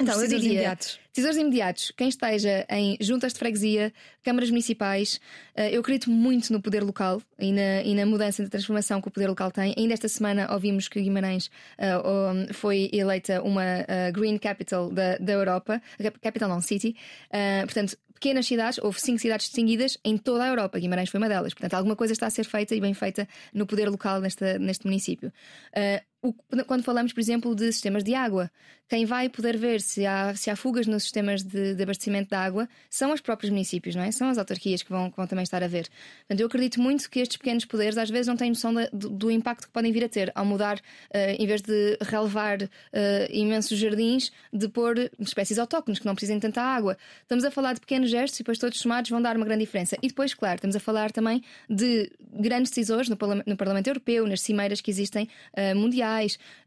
Então, 0.00 0.14
eu 0.14 0.20
decisores 0.20 0.42
diria, 0.42 0.52
imediatos. 0.54 1.00
Decisores 1.12 1.36
imediatos, 1.38 1.92
quem 1.96 2.08
esteja 2.08 2.66
em 2.70 2.96
juntas 3.00 3.32
de 3.32 3.38
freguesia, 3.38 3.92
câmaras 4.22 4.50
municipais, 4.50 5.20
eh, 5.54 5.74
eu 5.74 5.80
acredito 5.80 6.10
muito 6.10 6.52
no 6.52 6.62
poder 6.62 6.82
local 6.82 7.20
e 7.38 7.52
na, 7.52 7.82
e 7.82 7.94
na 7.94 8.06
mudança, 8.06 8.42
na 8.42 8.48
transformação 8.48 9.00
que 9.00 9.08
o 9.08 9.10
poder 9.10 9.28
local 9.28 9.50
tem. 9.50 9.74
Ainda 9.76 9.92
esta 9.92 10.08
semana 10.08 10.52
ouvimos 10.52 10.88
que 10.88 11.00
Guimarães 11.00 11.50
um, 11.78 12.52
foi 12.52 12.88
eleita 12.92 13.42
uma 13.42 13.64
eh, 13.64 14.12
Green 14.12 14.38
Capital 14.38 14.90
da, 14.90 15.16
da 15.18 15.32
Europa, 15.32 15.82
Capital 16.22 16.48
não, 16.48 16.60
City. 16.60 16.96
Eh, 17.30 17.62
portanto, 17.64 17.96
pequenas 18.20 18.46
cidades, 18.46 18.78
houve 18.78 19.00
cinco 19.00 19.18
cidades 19.18 19.46
distinguidas 19.46 19.98
em 20.04 20.18
toda 20.18 20.44
a 20.44 20.48
Europa. 20.48 20.78
Guimarães 20.78 21.08
foi 21.08 21.18
uma 21.18 21.28
delas. 21.28 21.54
Portanto, 21.54 21.74
alguma 21.74 21.96
coisa 21.96 22.12
está 22.12 22.26
a 22.26 22.30
ser 22.30 22.44
feita 22.44 22.74
e 22.74 22.80
bem 22.80 22.92
feita 22.92 23.26
no 23.52 23.66
poder 23.66 23.88
local 23.88 24.20
nesta, 24.20 24.58
neste 24.58 24.84
município. 24.84 25.32
Eh, 25.74 26.02
o- 26.22 26.34
quando 26.66 26.82
falamos, 26.82 27.12
por 27.12 27.20
exemplo, 27.20 27.54
de 27.54 27.72
sistemas 27.72 28.02
de 28.04 28.14
água, 28.14 28.50
quem 28.88 29.04
vai 29.06 29.28
poder 29.28 29.56
ver 29.56 29.80
se 29.80 30.04
há, 30.04 30.34
se 30.34 30.50
há 30.50 30.56
fugas 30.56 30.84
nos 30.86 31.04
sistemas 31.04 31.44
de, 31.44 31.74
de 31.76 31.82
abastecimento 31.82 32.28
de 32.28 32.34
água 32.34 32.68
são 32.90 33.12
os 33.12 33.20
próprios 33.20 33.48
municípios, 33.50 33.94
não 33.94 34.02
é? 34.02 34.10
São 34.10 34.28
as 34.28 34.36
autarquias 34.36 34.82
que 34.82 34.90
vão, 34.90 35.08
que 35.10 35.16
vão 35.16 35.28
também 35.28 35.44
estar 35.44 35.62
a 35.62 35.68
ver. 35.68 35.88
Portanto, 36.26 36.40
eu 36.40 36.46
acredito 36.48 36.80
muito 36.80 37.08
que 37.08 37.20
estes 37.20 37.36
pequenos 37.36 37.64
poderes 37.64 37.96
às 37.96 38.10
vezes 38.10 38.26
não 38.26 38.36
têm 38.36 38.48
noção 38.50 38.74
da- 38.74 38.88
do, 38.92 39.08
do 39.10 39.30
impacto 39.30 39.68
que 39.68 39.72
podem 39.72 39.92
vir 39.92 40.02
a 40.04 40.08
ter 40.08 40.32
ao 40.34 40.44
mudar, 40.44 40.80
eh, 41.12 41.36
em 41.36 41.46
vez 41.46 41.62
de 41.62 41.96
relevar 42.00 42.58
eh, 42.92 43.28
imensos 43.30 43.78
jardins, 43.78 44.32
de 44.52 44.68
pôr 44.68 45.08
espécies 45.20 45.56
autóctones 45.58 46.00
que 46.00 46.06
não 46.06 46.14
precisem 46.16 46.36
de 46.38 46.42
tanta 46.42 46.60
água. 46.60 46.98
Estamos 47.22 47.44
a 47.44 47.50
falar 47.52 47.74
de 47.74 47.80
pequenos 47.80 48.10
gestos 48.10 48.40
e 48.40 48.42
depois 48.42 48.58
todos 48.58 48.76
somados 48.80 49.08
vão 49.08 49.22
dar 49.22 49.36
uma 49.36 49.46
grande 49.46 49.64
diferença. 49.64 49.96
E 50.02 50.08
depois, 50.08 50.34
claro, 50.34 50.56
estamos 50.56 50.74
a 50.74 50.80
falar 50.80 51.12
também 51.12 51.44
de 51.68 52.10
grandes 52.32 52.70
decisores 52.72 53.08
no, 53.08 53.16
no 53.46 53.56
Parlamento 53.56 53.86
Europeu, 53.86 54.26
nas 54.26 54.40
cimeiras 54.40 54.80
que 54.80 54.90
existem 54.90 55.28
eh, 55.54 55.74
mundiais, 55.74 56.09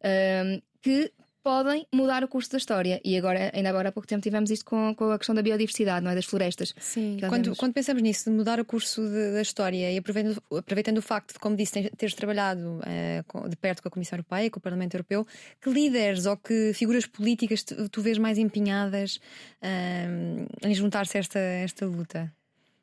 eh, 0.01 0.61
que 0.81 1.11
podem 1.43 1.85
mudar 1.93 2.23
o 2.23 2.27
curso 2.29 2.49
da 2.51 2.57
história. 2.57 3.01
E 3.03 3.17
agora, 3.17 3.51
ainda 3.53 3.67
agora 3.67 3.89
há 3.89 3.91
pouco 3.91 4.07
tempo, 4.07 4.21
tivemos 4.21 4.49
isto 4.49 4.63
com, 4.63 4.95
com 4.95 5.11
a 5.11 5.17
questão 5.17 5.35
da 5.35 5.41
biodiversidade, 5.41 6.01
não 6.01 6.11
é? 6.11 6.15
Das 6.15 6.23
florestas. 6.23 6.73
Sim, 6.79 7.17
quando, 7.27 7.53
quando 7.57 7.73
pensamos 7.73 8.01
nisso, 8.01 8.29
de 8.29 8.35
mudar 8.37 8.61
o 8.61 8.65
curso 8.65 9.01
de- 9.01 9.33
da 9.33 9.41
história 9.41 9.91
e 9.91 9.97
aproveitando, 9.97 10.41
aproveitando 10.57 10.99
o 10.99 11.01
facto 11.01 11.33
de, 11.33 11.39
como 11.39 11.57
disse, 11.57 11.89
teres- 11.97 12.15
trabalhado 12.15 12.79
com- 13.27 13.49
de 13.49 13.57
perto 13.57 13.81
com 13.81 13.89
a 13.89 13.91
Comissão 13.91 14.15
Europeia, 14.15 14.49
com 14.49 14.59
o 14.59 14.61
Parlamento 14.61 14.93
Europeu, 14.93 15.27
que 15.59 15.69
líderes 15.69 16.25
ou 16.25 16.37
que 16.37 16.71
figuras 16.73 17.05
políticas 17.05 17.61
tu, 17.63 17.89
tu 17.89 18.01
vês 18.01 18.17
mais 18.17 18.37
empenhadas 18.37 19.19
eh, 19.61 20.07
em 20.63 20.73
juntar-se 20.73 21.17
a 21.17 21.19
esta, 21.19 21.39
esta 21.39 21.85
luta? 21.85 22.31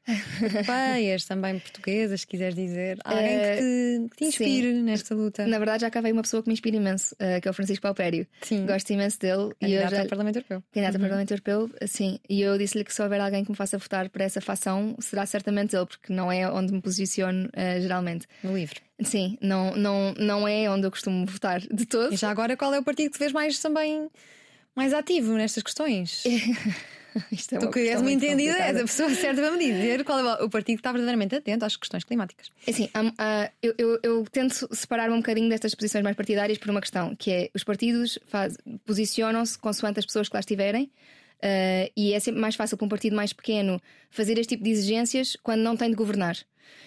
Europeias, 0.42 1.24
também 1.24 1.58
portuguesas, 1.58 2.20
se 2.22 2.26
quiseres 2.26 2.54
dizer. 2.54 2.98
Alguém 3.04 3.38
que 3.38 3.56
te, 3.56 4.08
que 4.10 4.16
te 4.16 4.24
inspire 4.24 4.72
nesta 4.72 5.14
luta. 5.14 5.46
Na 5.46 5.58
verdade, 5.58 5.82
já 5.82 5.90
cá 5.90 6.00
veio 6.00 6.14
uma 6.14 6.22
pessoa 6.22 6.42
que 6.42 6.48
me 6.48 6.54
inspira 6.54 6.76
imenso, 6.76 7.14
eh, 7.18 7.40
que 7.40 7.48
é 7.48 7.50
o 7.50 7.54
Francisco 7.54 7.82
Palpério. 7.82 8.26
Sim. 8.42 8.66
Gosto 8.66 8.90
imenso 8.90 9.18
dele. 9.18 9.52
e 9.60 9.74
eu 9.74 9.82
Candidato 9.82 9.90
já... 9.90 10.02
ao 10.02 10.08
Parlamento 10.08 10.36
Europeu. 10.36 10.62
Candidato 10.72 10.94
ao 10.94 11.00
Parlamento 11.00 11.30
Europeu, 11.30 11.70
sim. 11.86 12.18
E 12.28 12.40
eu 12.42 12.58
disse-lhe 12.58 12.84
que 12.84 12.94
se 12.94 13.02
houver 13.02 13.20
alguém 13.20 13.44
que 13.44 13.50
me 13.50 13.56
faça 13.56 13.78
votar 13.78 14.08
para 14.08 14.24
essa 14.24 14.40
facção, 14.40 14.96
será 15.00 15.26
certamente 15.26 15.76
ele, 15.76 15.86
porque 15.86 16.12
não 16.12 16.30
é 16.30 16.50
onde 16.50 16.72
me 16.72 16.80
posiciono 16.80 17.48
eh, 17.52 17.80
geralmente. 17.80 18.26
No 18.42 18.54
livro. 18.54 18.80
Sim, 19.02 19.38
não, 19.40 19.74
não, 19.76 20.14
não 20.18 20.48
é 20.48 20.68
onde 20.68 20.86
eu 20.86 20.90
costumo 20.90 21.24
votar 21.26 21.60
de 21.60 21.86
todo. 21.86 22.12
E 22.12 22.16
já 22.16 22.30
agora, 22.30 22.56
qual 22.56 22.74
é 22.74 22.78
o 22.78 22.82
partido 22.82 23.10
que 23.10 23.16
te 23.16 23.20
vês 23.20 23.32
mais 23.32 23.58
também 23.58 24.10
mais 24.74 24.92
ativo 24.92 25.34
nestas 25.34 25.62
questões? 25.62 26.24
Isto 27.32 27.56
é 27.56 27.58
Tu 27.58 27.70
que 27.70 27.80
és 27.80 27.96
uma 27.96 28.02
muito 28.02 28.24
entendida, 28.24 28.56
és 28.58 28.76
a 28.76 28.80
pessoa 28.80 29.10
certa 29.14 29.40
para 29.42 29.50
me 29.52 29.58
dizer 29.58 30.04
qual 30.04 30.18
é 30.20 30.42
o 30.44 30.48
partido 30.50 30.76
que 30.76 30.80
está 30.80 30.92
verdadeiramente 30.92 31.34
atento 31.34 31.64
às 31.64 31.76
questões 31.76 32.04
climáticas. 32.04 32.50
Assim, 32.68 32.88
há- 32.94 33.12
há- 33.18 33.50
eu, 33.62 33.74
eu- 33.78 34.00
eu 34.02 34.24
tento 34.30 34.68
separar-me 34.74 35.14
um 35.14 35.18
bocadinho 35.18 35.48
destas 35.48 35.74
posições 35.74 36.04
mais 36.04 36.16
partidárias 36.16 36.58
por 36.58 36.70
uma 36.70 36.80
questão, 36.80 37.14
que 37.16 37.30
é 37.30 37.50
os 37.54 37.64
partidos 37.64 38.18
posicionam-se 38.84 39.58
consoante 39.58 39.98
as 39.98 40.06
pessoas 40.06 40.28
que 40.28 40.36
lá 40.36 40.40
estiverem. 40.40 40.90
Uh, 41.42 41.88
e 41.96 42.12
é 42.12 42.20
sempre 42.20 42.38
mais 42.38 42.54
fácil 42.54 42.76
para 42.76 42.84
um 42.84 42.88
partido 42.88 43.16
mais 43.16 43.32
pequeno 43.32 43.80
fazer 44.10 44.36
este 44.38 44.50
tipo 44.56 44.64
de 44.64 44.70
exigências 44.70 45.36
quando 45.42 45.60
não 45.62 45.74
tem 45.74 45.88
de 45.88 45.96
governar. 45.96 46.36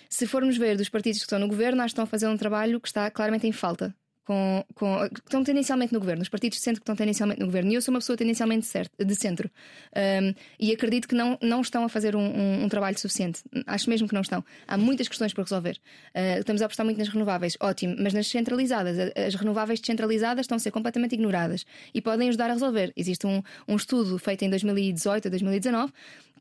Se 0.08 0.28
formos 0.28 0.56
ver 0.58 0.78
dos 0.78 0.90
partidos 0.90 1.18
que 1.20 1.26
estão 1.26 1.40
no 1.40 1.48
governo, 1.48 1.82
acho 1.82 1.88
que 1.88 1.94
estão 1.94 2.04
a 2.04 2.08
fazer 2.08 2.28
um 2.28 2.38
trabalho 2.38 2.80
que 2.80 2.88
está 2.88 3.10
claramente 3.10 3.48
em 3.48 3.52
falta 3.52 3.96
com, 4.26 4.64
com, 4.76 5.10
que 5.10 5.20
estão 5.20 5.44
tendencialmente 5.44 5.94
no 5.94 6.00
governo, 6.00 6.22
os 6.22 6.30
partidos 6.30 6.58
de 6.58 6.64
centro 6.64 6.82
que 6.82 6.84
estão 6.84 6.96
tendencialmente 6.96 7.40
no 7.40 7.46
governo. 7.46 7.72
E 7.72 7.76
eu 7.76 7.82
sou 7.82 7.94
uma 7.94 8.00
pessoa 8.00 8.18
tendencialmente 8.18 8.68
de 8.98 9.16
centro. 9.16 9.50
Um, 9.96 10.34
e 10.60 10.72
acredito 10.72 11.08
que 11.08 11.16
não, 11.16 11.38
não 11.42 11.62
estão 11.62 11.84
a 11.84 11.90
fazer 11.90 12.16
um, 12.16 12.22
um, 12.22 12.64
um, 12.64 12.70
trabalho 12.70 12.98
suficiente. 12.98 13.42
Acho 13.68 13.90
mesmo 13.90 14.08
que 14.08 14.14
não 14.14 14.22
estão. 14.22 14.44
Há 14.68 14.78
muitas 14.78 15.08
questões 15.08 15.34
para 15.34 15.44
resolver. 15.44 15.80
Uh, 16.16 16.40
estamos 16.40 16.62
a 16.62 16.66
apostar 16.66 16.86
muito 16.86 16.98
nas 16.98 17.10
renováveis, 17.10 17.58
ótimo, 17.60 17.96
mas 18.00 18.14
nas 18.14 18.28
centralizadas, 18.28 18.98
as 19.16 19.36
renováveis 19.36 19.80
descentralizadas 19.80 20.44
estão 20.44 20.56
a 20.56 20.60
ser 20.60 20.72
completamente 20.72 21.14
ignoradas 21.14 21.66
e 21.94 22.02
podem 22.02 22.30
ajudar 22.30 22.50
a 22.50 22.54
resolver. 22.54 22.94
Existe 22.96 23.28
um, 23.28 23.42
um 23.68 23.76
estudo 23.76 24.18
feito 24.18 24.44
em 24.44 24.50
2018 24.50 25.26
ou 25.26 25.32
2019 25.32 25.94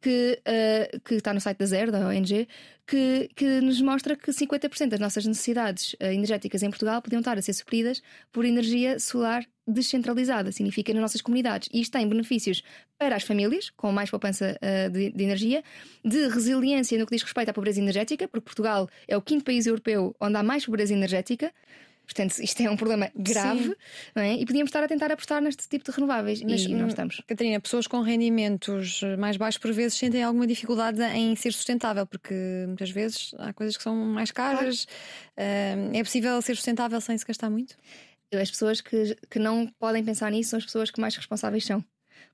que, 0.02 0.40
uh, 0.42 1.00
que 1.00 1.14
está 1.14 1.32
no 1.32 1.40
site 1.40 1.58
da 1.58 1.66
Zero, 1.66 1.92
da 1.92 2.06
ONG, 2.08 2.48
que, 2.86 3.30
que 3.36 3.60
nos 3.60 3.80
mostra 3.80 4.16
que 4.16 4.32
50% 4.32 4.88
das 4.88 5.00
nossas 5.00 5.24
necessidades 5.24 5.94
uh, 5.94 6.06
energéticas 6.06 6.62
em 6.62 6.68
Portugal 6.68 7.00
podiam 7.00 7.20
estar 7.20 7.38
a 7.38 7.42
ser 7.42 7.52
supridas 7.52 8.02
por 8.32 8.44
energia 8.44 8.98
solar 8.98 9.46
descentralizada, 9.64 10.50
significa 10.50 10.92
nas 10.92 11.02
nossas 11.02 11.22
comunidades. 11.22 11.68
E 11.72 11.80
isto 11.80 11.92
tem 11.92 12.06
benefícios 12.08 12.64
para 12.98 13.14
as 13.14 13.22
famílias, 13.22 13.70
com 13.70 13.92
mais 13.92 14.10
poupança 14.10 14.58
uh, 14.60 14.90
de, 14.90 15.10
de, 15.12 15.24
energia, 15.24 15.62
de 16.04 16.26
resiliência 16.28 16.98
no 16.98 17.06
que 17.06 17.14
diz 17.14 17.22
respeito 17.22 17.48
à 17.50 17.52
pobreza 17.52 17.80
energética, 17.80 18.26
porque 18.26 18.44
Portugal 18.44 18.90
é 19.06 19.16
o 19.16 19.22
quinto 19.22 19.44
país 19.44 19.66
europeu 19.66 20.14
onde 20.20 20.36
há 20.36 20.42
mais 20.42 20.66
pobreza 20.66 20.92
energética. 20.92 21.52
Portanto, 22.12 22.38
isto 22.38 22.60
é 22.62 22.70
um 22.70 22.76
problema 22.76 23.10
grave 23.14 23.74
é? 24.14 24.34
e 24.34 24.44
podíamos 24.44 24.68
estar 24.68 24.84
a 24.84 24.88
tentar 24.88 25.10
apostar 25.10 25.40
neste 25.40 25.68
tipo 25.68 25.84
de 25.84 25.90
renováveis 25.90 26.42
Mas, 26.42 26.62
e 26.62 26.68
não 26.74 26.88
estamos. 26.88 27.22
Catarina, 27.26 27.58
pessoas 27.60 27.86
com 27.86 28.00
rendimentos 28.00 29.00
mais 29.18 29.36
baixos 29.36 29.58
por 29.58 29.72
vezes 29.72 29.98
sentem 29.98 30.22
alguma 30.22 30.46
dificuldade 30.46 31.02
em 31.02 31.34
ser 31.36 31.52
sustentável, 31.52 32.06
porque 32.06 32.34
muitas 32.66 32.90
vezes 32.90 33.34
há 33.38 33.52
coisas 33.52 33.76
que 33.76 33.82
são 33.82 33.94
mais 33.96 34.30
caras. 34.30 34.86
Claro. 35.34 35.96
É 35.96 36.04
possível 36.04 36.40
ser 36.42 36.54
sustentável 36.54 37.00
sem 37.00 37.16
se 37.16 37.24
gastar 37.24 37.48
muito? 37.50 37.74
As 38.34 38.50
pessoas 38.50 38.80
que, 38.80 39.16
que 39.30 39.38
não 39.38 39.66
podem 39.78 40.04
pensar 40.04 40.30
nisso 40.30 40.50
são 40.50 40.58
as 40.58 40.64
pessoas 40.64 40.90
que 40.90 41.00
mais 41.00 41.14
responsáveis 41.16 41.64
são 41.64 41.84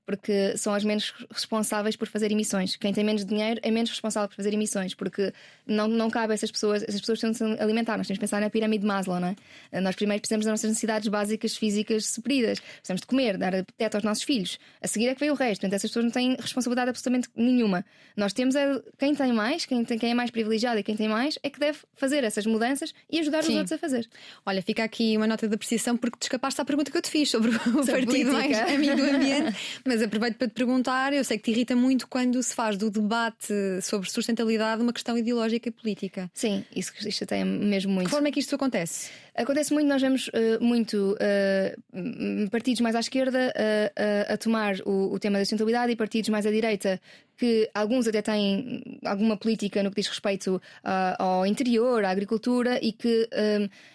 porque 0.09 0.57
são 0.57 0.73
as 0.73 0.83
menos 0.83 1.13
responsáveis 1.31 1.95
por 1.95 2.07
fazer 2.07 2.31
emissões. 2.31 2.75
Quem 2.75 2.91
tem 2.91 3.03
menos 3.03 3.23
dinheiro 3.23 3.59
é 3.61 3.69
menos 3.69 3.91
responsável 3.91 4.27
por 4.27 4.37
fazer 4.37 4.51
emissões, 4.51 4.95
porque 4.95 5.31
não, 5.67 5.87
não 5.87 6.09
cabe 6.09 6.31
a 6.31 6.33
essas 6.33 6.49
pessoas, 6.49 6.81
essas 6.81 6.99
pessoas 6.99 7.19
têm 7.19 7.29
de 7.29 7.37
se 7.37 7.43
alimentar. 7.43 7.95
Nós 7.95 8.07
temos 8.07 8.17
que 8.17 8.21
pensar 8.21 8.41
na 8.41 8.49
pirâmide 8.49 8.81
de 8.81 8.87
Maslow, 8.87 9.19
não 9.19 9.35
é? 9.71 9.79
Nós 9.79 9.95
primeiro 9.95 10.19
precisamos 10.19 10.47
das 10.47 10.53
nossas 10.53 10.67
necessidades 10.67 11.07
básicas 11.09 11.55
físicas 11.55 12.07
supridas, 12.07 12.59
precisamos 12.59 13.01
de 13.01 13.05
comer, 13.05 13.37
dar 13.37 13.53
teto 13.77 13.95
aos 13.95 14.03
nossos 14.03 14.23
filhos. 14.23 14.57
A 14.81 14.87
seguir 14.87 15.09
é 15.09 15.13
que 15.13 15.19
vem 15.19 15.29
o 15.29 15.35
resto. 15.35 15.61
Portanto, 15.61 15.75
essas 15.75 15.91
pessoas 15.91 16.05
não 16.05 16.11
têm 16.11 16.35
responsabilidade 16.39 16.89
absolutamente 16.89 17.29
nenhuma. 17.35 17.85
Nós 18.17 18.33
temos 18.33 18.55
é 18.55 18.81
quem 18.97 19.13
tem 19.13 19.31
mais, 19.31 19.67
quem, 19.67 19.85
tem, 19.85 19.99
quem 19.99 20.09
é 20.09 20.13
mais 20.15 20.31
privilegiado 20.31 20.79
e 20.79 20.83
quem 20.83 20.95
tem 20.95 21.07
mais 21.07 21.37
é 21.43 21.51
que 21.51 21.59
deve 21.59 21.77
fazer 21.93 22.23
essas 22.23 22.47
mudanças 22.47 22.95
e 23.11 23.19
ajudar 23.19 23.43
Sim. 23.43 23.51
os 23.51 23.57
outros 23.57 23.73
a 23.73 23.77
fazer. 23.77 24.09
Olha, 24.43 24.63
fica 24.63 24.83
aqui 24.83 25.15
uma 25.15 25.27
nota 25.27 25.47
de 25.47 25.53
apreciação 25.53 25.95
porque 25.95 26.17
te 26.17 26.23
escapaste 26.23 26.59
à 26.59 26.65
pergunta 26.65 26.89
que 26.89 26.97
eu 26.97 27.01
te 27.01 27.11
fiz 27.11 27.29
sobre 27.29 27.51
o 27.51 27.85
partido 27.85 28.31
política. 28.31 28.31
mais 28.31 28.59
amigo 28.73 28.95
do 28.95 29.03
ambiente, 29.03 29.55
mas 29.85 29.98
aproveito 30.01 30.37
para 30.37 30.47
te 30.47 30.53
perguntar 30.53 31.13
eu 31.13 31.23
sei 31.23 31.37
que 31.37 31.43
te 31.43 31.51
irrita 31.51 31.75
muito 31.75 32.07
quando 32.07 32.41
se 32.41 32.53
faz 32.53 32.77
do 32.77 32.89
debate 32.89 33.53
sobre 33.81 34.09
sustentabilidade 34.09 34.81
uma 34.81 34.93
questão 34.93 35.17
ideológica 35.17 35.69
e 35.69 35.71
política. 35.71 36.29
Sim, 36.33 36.63
isso, 36.75 36.91
isso 37.07 37.23
até 37.23 37.43
mesmo 37.43 37.91
muito. 37.91 38.05
De 38.05 38.09
que 38.09 38.11
forma 38.11 38.27
é 38.27 38.31
que 38.31 38.39
isto 38.39 38.55
acontece? 38.55 39.09
Acontece 39.35 39.73
muito, 39.73 39.87
nós 39.87 40.01
vemos 40.01 40.27
uh, 40.27 40.63
muito 40.63 41.15
uh, 41.15 42.49
partidos 42.49 42.81
mais 42.81 42.95
à 42.95 42.99
esquerda 42.99 43.53
uh, 43.55 44.33
a 44.33 44.37
tomar 44.37 44.75
o, 44.85 45.13
o, 45.13 45.19
tema 45.19 45.37
da 45.37 45.45
sustentabilidade 45.45 45.91
e 45.91 45.95
partidos 45.95 46.29
mais 46.29 46.45
à 46.45 46.51
direita 46.51 46.99
que 47.37 47.69
alguns 47.73 48.05
até 48.05 48.21
têm 48.21 48.99
alguma 49.05 49.37
política 49.37 49.81
no 49.81 49.91
que 49.91 50.01
diz 50.01 50.09
respeito 50.09 50.61
ao 51.17 51.45
interior, 51.45 52.03
à 52.03 52.09
agricultura 52.09 52.77
e 52.81 52.91
que 52.91 53.29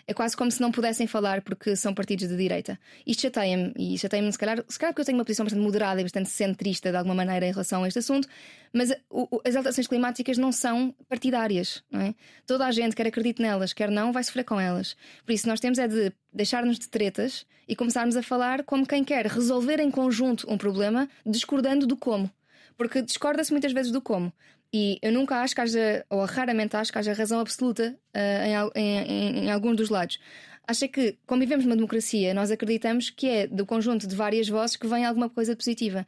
é 0.06 0.14
quase 0.14 0.34
como 0.34 0.50
se 0.50 0.62
não 0.62 0.72
pudessem 0.72 1.06
falar 1.06 1.42
porque 1.42 1.76
são 1.76 1.92
partidos 1.92 2.26
de 2.26 2.34
direita. 2.38 2.78
Isto 3.06 3.20
chateia-me 3.20 3.74
e 3.76 3.98
chateia-me 3.98 4.32
se 4.32 4.38
calhar, 4.38 4.64
se 4.66 4.78
calhar 4.78 4.94
porque 4.94 5.02
eu 5.02 5.04
tenho 5.04 5.18
uma 5.18 5.26
posição 5.26 5.44
bastante 5.44 5.62
moderada 5.62 6.00
e 6.00 6.04
bastante 6.04 6.30
centrista 6.30 6.90
de 6.90 6.96
alguma 6.96 7.14
maneira 7.14 7.44
em 7.44 7.50
relação 7.50 7.84
a 7.84 7.88
este 7.88 7.98
assunto, 7.98 8.26
mas 8.74 8.92
o, 9.08 9.40
as 9.46 9.54
alterações 9.54 9.86
climáticas 9.86 10.36
não 10.36 10.50
são 10.50 10.92
partidárias, 11.08 11.84
não 11.88 12.00
é? 12.00 12.14
Toda 12.44 12.66
a 12.66 12.72
gente, 12.72 12.96
quer 12.96 13.06
acredite 13.06 13.40
nelas, 13.40 13.72
quer 13.72 13.88
não, 13.88 14.12
vai 14.12 14.24
sofrer 14.24 14.44
com 14.44 14.60
elas. 14.60 14.96
Por 15.24 15.32
isso, 15.32 15.46
nós 15.46 15.60
temos 15.60 15.78
é 15.78 15.86
de 15.86 16.12
deixar-nos 16.32 16.76
de 16.76 16.88
tretas 16.88 17.46
e 17.68 17.76
começarmos 17.76 18.16
a 18.16 18.22
falar 18.22 18.64
como 18.64 18.84
quem 18.84 19.04
quer 19.04 19.26
resolver 19.26 19.78
em 19.78 19.92
conjunto 19.92 20.52
um 20.52 20.58
problema, 20.58 21.08
discordando 21.24 21.86
do 21.86 21.96
como. 21.96 22.28
Porque 22.76 23.00
discorda-se 23.00 23.52
muitas 23.52 23.72
vezes 23.72 23.92
do 23.92 24.02
como. 24.02 24.32
E 24.72 24.98
eu 25.00 25.12
nunca 25.12 25.36
acho 25.36 25.54
que 25.54 25.60
haja, 25.60 26.04
ou 26.10 26.24
raramente 26.24 26.76
acho 26.76 26.90
que 26.90 26.98
haja 26.98 27.12
razão 27.12 27.38
absoluta 27.38 27.96
uh, 28.12 28.72
em, 28.74 28.82
em, 28.82 29.38
em, 29.44 29.50
alguns 29.52 29.76
dos 29.76 29.88
lados. 29.88 30.18
Acho 30.66 30.88
que, 30.88 31.16
como 31.26 31.40
vivemos 31.40 31.64
numa 31.64 31.76
democracia, 31.76 32.34
nós 32.34 32.50
acreditamos 32.50 33.08
que 33.08 33.28
é 33.28 33.46
do 33.46 33.64
conjunto 33.64 34.08
de 34.08 34.16
várias 34.16 34.48
vozes 34.48 34.74
que 34.74 34.88
vem 34.88 35.04
alguma 35.04 35.30
coisa 35.30 35.54
positiva. 35.54 36.04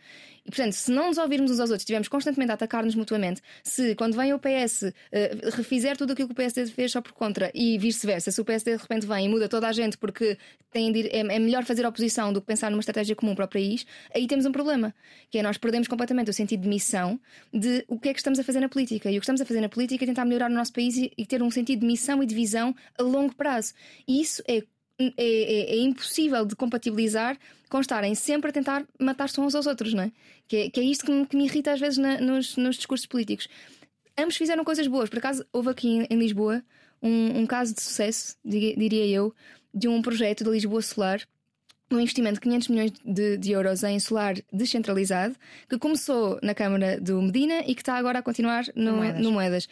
E, 0.46 0.50
portanto, 0.50 0.74
se 0.74 0.92
não 0.92 1.08
nos 1.08 1.18
ouvirmos 1.18 1.50
uns 1.50 1.58
aos 1.58 1.70
outros, 1.70 1.82
estivermos 1.82 2.06
constantemente 2.06 2.52
a 2.52 2.54
atacar-nos 2.54 2.94
mutuamente, 2.94 3.42
se 3.64 3.96
quando 3.96 4.16
vem 4.16 4.32
o 4.32 4.38
PS 4.38 4.82
uh, 4.82 4.92
eh, 5.10 5.50
refizer 5.52 5.96
tudo 5.96 6.12
aquilo 6.12 6.28
que 6.28 6.32
o 6.32 6.36
PSD 6.36 6.70
fez 6.70 6.92
só 6.92 7.00
por 7.00 7.12
contra 7.12 7.50
e 7.52 7.76
vice-versa, 7.78 8.30
se 8.30 8.40
o 8.40 8.44
PSD 8.44 8.76
de 8.76 8.82
repente 8.82 9.06
vem 9.06 9.26
e 9.26 9.28
muda 9.28 9.48
toda 9.48 9.66
a 9.66 9.72
gente 9.72 9.98
porque 9.98 10.38
tem 10.70 10.92
de, 10.92 11.08
é, 11.08 11.18
é, 11.18 11.38
melhor 11.40 11.64
fazer 11.64 11.84
oposição 11.84 12.32
do 12.32 12.40
que 12.40 12.46
pensar 12.46 12.70
numa 12.70 12.78
estratégia 12.78 13.16
comum 13.16 13.34
para 13.34 13.44
o 13.44 13.48
país, 13.48 13.84
aí 14.14 14.28
temos 14.28 14.46
um 14.46 14.52
problema, 14.52 14.94
que 15.30 15.38
é 15.38 15.42
nós 15.42 15.58
perdemos 15.58 15.88
completamente 15.88 16.30
o 16.30 16.32
sentido 16.32 16.60
de 16.60 16.68
missão 16.68 17.18
de 17.52 17.84
o 17.88 17.98
que 17.98 18.10
é 18.10 18.12
que 18.12 18.20
estamos 18.20 18.38
a 18.38 18.44
fazer 18.44 18.60
na 18.60 18.68
política. 18.68 19.10
E 19.10 19.16
o 19.16 19.20
que 19.20 19.24
estamos 19.24 19.40
a 19.40 19.44
fazer 19.44 19.60
na 19.60 19.68
política 19.68 20.04
é 20.04 20.06
tentar 20.06 20.24
melhorar 20.24 20.48
o 20.48 20.54
nosso 20.54 20.72
país 20.72 20.96
e, 20.96 21.12
e 21.18 21.26
ter 21.26 21.42
um 21.42 21.50
sentido 21.50 21.80
de 21.80 21.86
missão 21.86 22.22
e 22.22 22.26
de 22.26 22.34
visão 22.34 22.72
a 22.96 23.02
longo 23.02 23.34
prazo. 23.34 23.74
E 24.06 24.20
isso 24.20 24.42
é 24.46 24.62
é, 24.98 25.12
é, 25.18 25.74
é, 25.74 25.76
impossível 25.76 26.46
de 26.46 26.56
compatibilizar 26.56 27.36
com 27.68 27.80
estarem 27.80 28.14
sempre 28.14 28.50
a 28.50 28.52
tentar 28.52 28.84
matar-se 28.98 29.40
uns 29.40 29.54
aos 29.54 29.66
outros, 29.66 29.92
não 29.92 30.04
é? 30.04 30.12
Que 30.46 30.56
é, 30.56 30.70
que 30.70 30.80
é 30.80 30.84
isto 30.84 31.04
que 31.04 31.12
me, 31.12 31.26
que 31.26 31.36
me 31.36 31.44
irrita 31.44 31.72
às 31.72 31.80
vezes 31.80 31.98
na, 31.98 32.20
nos, 32.20 32.56
nos, 32.56 32.76
discursos 32.76 33.06
políticos. 33.06 33.48
Ambos 34.16 34.36
fizeram 34.36 34.64
coisas 34.64 34.86
boas. 34.86 35.08
Por 35.08 35.18
acaso, 35.18 35.44
houve 35.52 35.70
aqui 35.70 35.88
em, 35.88 36.06
em 36.08 36.18
Lisboa 36.18 36.62
um, 37.02 37.40
um, 37.40 37.46
caso 37.46 37.74
de 37.74 37.82
sucesso, 37.82 38.36
diria 38.44 39.06
eu, 39.06 39.34
de 39.74 39.88
um 39.88 40.00
projeto 40.00 40.44
da 40.44 40.50
Lisboa 40.50 40.80
Solar. 40.80 41.20
Um 41.90 42.00
investimento 42.00 42.34
de 42.34 42.40
500 42.40 42.68
milhões 42.68 42.92
de, 43.04 43.36
de, 43.36 43.52
euros 43.52 43.84
em 43.84 44.00
solar 44.00 44.34
descentralizado, 44.52 45.36
que 45.68 45.78
começou 45.78 46.36
na 46.42 46.52
Câmara 46.52 47.00
do 47.00 47.22
Medina 47.22 47.60
e 47.60 47.76
que 47.76 47.82
está 47.82 47.94
agora 47.94 48.18
a 48.18 48.22
continuar 48.22 48.64
no, 48.74 48.94
Moedas. 48.94 49.22
no 49.22 49.30
Moedas. 49.30 49.68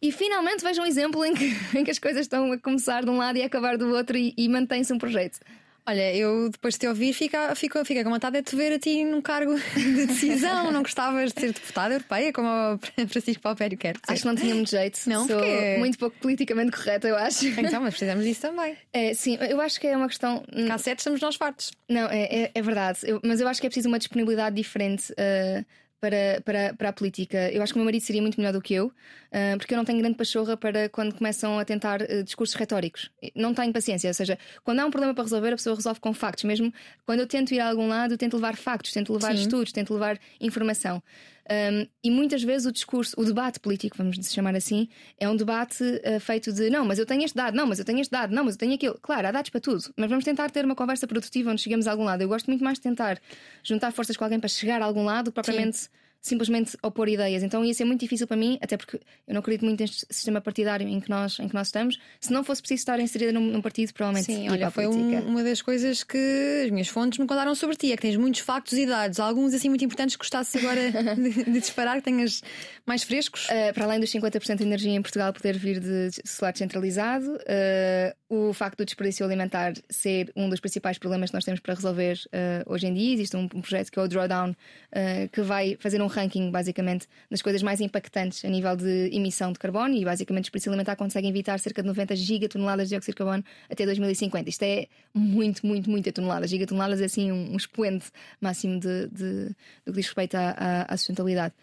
E 0.00 0.12
finalmente 0.12 0.62
vejo 0.62 0.80
um 0.80 0.86
exemplo 0.86 1.24
em 1.24 1.34
que, 1.34 1.52
em 1.76 1.82
que 1.82 1.90
as 1.90 1.98
coisas 1.98 2.22
estão 2.22 2.52
a 2.52 2.58
começar 2.58 3.02
de 3.02 3.10
um 3.10 3.16
lado 3.16 3.38
e 3.38 3.42
a 3.42 3.46
acabar 3.46 3.76
do 3.76 3.92
outro 3.92 4.16
e, 4.16 4.32
e 4.36 4.48
mantém-se 4.48 4.92
um 4.92 4.98
projeto. 4.98 5.40
Olha, 5.88 6.14
eu 6.14 6.50
depois 6.50 6.74
de 6.74 6.80
te 6.80 6.86
ouvir 6.86 7.14
fico, 7.14 7.34
fico, 7.56 7.82
fico 7.82 8.04
com 8.04 8.10
vontade 8.10 8.36
de 8.36 8.42
te 8.42 8.54
ver 8.54 8.74
a 8.74 8.78
ti 8.78 9.04
num 9.04 9.22
cargo 9.22 9.54
de 9.74 10.06
decisão. 10.06 10.70
não 10.70 10.82
gostavas 10.82 11.32
de 11.32 11.40
ser 11.40 11.46
deputada 11.54 11.94
europeia 11.94 12.30
como 12.30 12.46
o 12.46 12.78
Francisco 13.08 13.42
Palpério 13.42 13.78
quer. 13.78 13.96
Acho 14.06 14.20
que 14.20 14.28
não 14.28 14.34
tinha 14.36 14.54
muito 14.54 14.70
jeito. 14.70 15.00
Não, 15.06 15.26
Sou 15.26 15.38
porque... 15.38 15.76
muito 15.78 15.98
pouco 15.98 16.14
politicamente 16.20 16.72
correta, 16.72 17.08
eu 17.08 17.16
acho. 17.16 17.46
Então, 17.46 17.80
mas 17.80 17.94
precisamos 17.94 18.22
disso 18.22 18.42
também. 18.42 18.76
É, 18.92 19.14
sim, 19.14 19.38
eu 19.48 19.58
acho 19.62 19.80
que 19.80 19.86
é 19.86 19.96
uma 19.96 20.08
questão. 20.08 20.44
Cassete 20.66 21.00
estamos 21.00 21.22
nós 21.22 21.36
fartos. 21.36 21.72
Não, 21.88 22.06
é, 22.10 22.24
é, 22.24 22.50
é 22.54 22.62
verdade. 22.62 22.98
Eu, 23.04 23.18
mas 23.24 23.40
eu 23.40 23.48
acho 23.48 23.58
que 23.58 23.66
é 23.66 23.70
preciso 23.70 23.88
uma 23.88 23.98
disponibilidade 23.98 24.54
diferente. 24.56 25.10
Uh, 25.12 25.64
para, 26.00 26.40
para, 26.44 26.74
para 26.74 26.88
a 26.88 26.92
política. 26.92 27.50
Eu 27.50 27.62
acho 27.62 27.72
que 27.72 27.78
o 27.78 27.80
meu 27.80 27.84
marido 27.84 28.02
seria 28.02 28.22
muito 28.22 28.38
melhor 28.38 28.52
do 28.52 28.60
que 28.60 28.74
eu, 28.74 28.86
uh, 28.86 29.58
porque 29.58 29.74
eu 29.74 29.76
não 29.76 29.84
tenho 29.84 29.98
grande 29.98 30.16
pachorra 30.16 30.56
para 30.56 30.88
quando 30.88 31.14
começam 31.14 31.58
a 31.58 31.64
tentar 31.64 32.02
uh, 32.02 32.22
discursos 32.22 32.54
retóricos. 32.54 33.10
Não 33.34 33.52
tenho 33.54 33.72
paciência, 33.72 34.08
ou 34.08 34.14
seja, 34.14 34.38
quando 34.64 34.80
há 34.80 34.86
um 34.86 34.90
problema 34.90 35.14
para 35.14 35.24
resolver, 35.24 35.48
a 35.48 35.56
pessoa 35.56 35.74
resolve 35.74 36.00
com 36.00 36.12
factos. 36.12 36.44
Mesmo 36.44 36.72
quando 37.04 37.20
eu 37.20 37.26
tento 37.26 37.52
ir 37.52 37.60
a 37.60 37.68
algum 37.68 37.88
lado, 37.88 38.14
eu 38.14 38.18
tento 38.18 38.34
levar 38.34 38.56
factos, 38.56 38.92
tento 38.92 39.12
levar 39.12 39.34
Sim. 39.34 39.42
estudos, 39.42 39.72
tento 39.72 39.92
levar 39.92 40.18
informação. 40.40 41.02
Um, 41.50 41.86
e 42.04 42.10
muitas 42.10 42.42
vezes 42.42 42.66
o 42.66 42.72
discurso, 42.72 43.14
o 43.18 43.24
debate 43.24 43.58
político, 43.58 43.96
vamos 43.96 44.16
chamar 44.30 44.54
assim, 44.54 44.88
é 45.18 45.28
um 45.28 45.34
debate 45.34 45.82
uh, 45.82 46.20
feito 46.20 46.52
de 46.52 46.68
não, 46.68 46.84
mas 46.84 46.98
eu 46.98 47.06
tenho 47.06 47.24
este 47.24 47.34
dado, 47.34 47.56
não, 47.56 47.66
mas 47.66 47.78
eu 47.78 47.84
tenho 47.84 48.00
este 48.00 48.10
dado, 48.10 48.34
não, 48.34 48.44
mas 48.44 48.54
eu 48.54 48.58
tenho 48.58 48.74
aquilo. 48.74 48.98
Claro, 49.00 49.26
há 49.26 49.32
dados 49.32 49.50
para 49.50 49.60
tudo, 49.60 49.82
mas 49.96 50.10
vamos 50.10 50.24
tentar 50.24 50.50
ter 50.50 50.64
uma 50.64 50.74
conversa 50.74 51.06
produtiva 51.06 51.50
onde 51.50 51.62
chegamos 51.62 51.86
a 51.86 51.90
algum 51.90 52.04
lado. 52.04 52.20
Eu 52.20 52.28
gosto 52.28 52.48
muito 52.48 52.62
mais 52.62 52.76
de 52.76 52.82
tentar 52.82 53.18
juntar 53.62 53.92
forças 53.92 54.16
com 54.16 54.24
alguém 54.24 54.38
para 54.38 54.48
chegar 54.48 54.82
a 54.82 54.84
algum 54.84 55.04
lado 55.04 55.26
do 55.26 55.30
que 55.30 55.34
propriamente. 55.34 55.78
Sim 55.78 55.88
simplesmente 56.20 56.76
opor 56.82 57.08
ideias. 57.08 57.42
Então 57.42 57.64
ia 57.64 57.72
ser 57.72 57.84
muito 57.84 58.00
difícil 58.00 58.26
para 58.26 58.36
mim, 58.36 58.58
até 58.60 58.76
porque 58.76 58.96
eu 59.26 59.34
não 59.34 59.40
acredito 59.40 59.64
muito 59.64 59.80
neste 59.80 60.06
sistema 60.10 60.40
partidário 60.40 60.86
em 60.86 61.00
que 61.00 61.08
nós, 61.08 61.38
em 61.38 61.48
que 61.48 61.54
nós 61.54 61.68
estamos. 61.68 61.98
Se 62.20 62.32
não 62.32 62.42
fosse 62.44 62.60
preciso 62.60 62.80
estar 62.80 63.00
inserida 63.00 63.32
num, 63.32 63.50
num 63.52 63.60
partido, 63.60 63.92
provavelmente 63.92 64.26
Sim, 64.26 64.48
olha, 64.50 64.70
foi 64.70 64.86
um, 64.86 65.28
uma 65.28 65.42
das 65.42 65.62
coisas 65.62 66.02
que 66.02 66.62
as 66.64 66.70
minhas 66.70 66.88
fontes 66.88 67.18
me 67.18 67.26
contaram 67.26 67.54
sobre 67.54 67.76
ti, 67.76 67.92
é 67.92 67.96
que 67.96 68.02
tens 68.02 68.16
muitos 68.16 68.40
factos 68.40 68.76
e 68.76 68.86
dados, 68.86 69.20
alguns 69.20 69.54
assim 69.54 69.68
muito 69.68 69.84
importantes 69.84 70.16
que 70.16 70.20
gostasses 70.20 70.56
agora 70.62 70.80
de, 71.14 71.44
de, 71.44 71.60
disparar, 71.60 71.96
que 71.96 72.02
tenhas 72.02 72.42
mais 72.86 73.02
frescos. 73.02 73.46
Uh, 73.46 73.72
para 73.72 73.84
além 73.84 74.00
dos 74.00 74.10
50% 74.10 74.56
de 74.56 74.64
energia 74.64 74.92
em 74.92 75.02
Portugal 75.02 75.32
poder 75.32 75.56
vir 75.56 75.80
de 75.80 76.10
solar 76.24 76.52
descentralizado, 76.52 77.26
uh, 77.26 78.17
o 78.28 78.52
facto 78.52 78.78
do 78.78 78.84
desperdício 78.84 79.24
alimentar 79.24 79.72
ser 79.88 80.30
um 80.36 80.50
dos 80.50 80.60
principais 80.60 80.98
problemas 80.98 81.30
que 81.30 81.34
nós 81.34 81.44
temos 81.44 81.60
para 81.60 81.72
resolver 81.74 82.20
uh, 82.26 82.70
hoje 82.72 82.86
em 82.86 82.92
dia. 82.92 83.14
Existe 83.14 83.34
um, 83.36 83.44
um, 83.44 83.60
projeto 83.62 83.90
que 83.90 83.98
é 83.98 84.02
o 84.02 84.08
Drawdown, 84.08 84.50
uh, 84.50 85.28
que 85.32 85.40
vai 85.40 85.78
fazer 85.80 86.02
um 86.02 86.06
ranking, 86.06 86.50
basicamente, 86.50 87.06
das 87.30 87.40
coisas 87.40 87.62
mais 87.62 87.80
impactantes 87.80 88.44
a 88.44 88.48
nível 88.48 88.76
de 88.76 89.08
emissão 89.12 89.50
de 89.50 89.58
carbono 89.58 89.94
e, 89.94 90.04
basicamente, 90.04 90.44
o 90.44 90.46
desperdício 90.46 90.70
alimentar 90.70 90.96
consegue 90.96 91.26
evitar 91.26 91.58
cerca 91.58 91.80
de 91.80 91.88
90 91.88 92.16
gigatoneladas 92.16 92.88
de 92.88 92.90
dióxido 92.90 93.14
de 93.14 93.16
carbono 93.16 93.44
até 93.70 93.86
2050. 93.86 94.50
Isto 94.50 94.62
é 94.62 94.88
muito, 95.14 95.66
muito, 95.66 95.88
muita 95.88 96.12
tonelada. 96.12 96.46
Gigatoneladas 96.46 97.00
é, 97.00 97.06
assim, 97.06 97.32
um, 97.32 97.52
um 97.52 97.56
expoente 97.56 98.10
máximo 98.42 98.78
de, 98.78 99.06
de, 99.08 99.48
do 99.86 99.92
que 99.92 99.92
diz 99.92 100.06
respeito 100.06 100.34
à, 100.34 100.50
à, 100.50 100.92
à 100.92 100.96
sustentabilidade. 100.98 101.54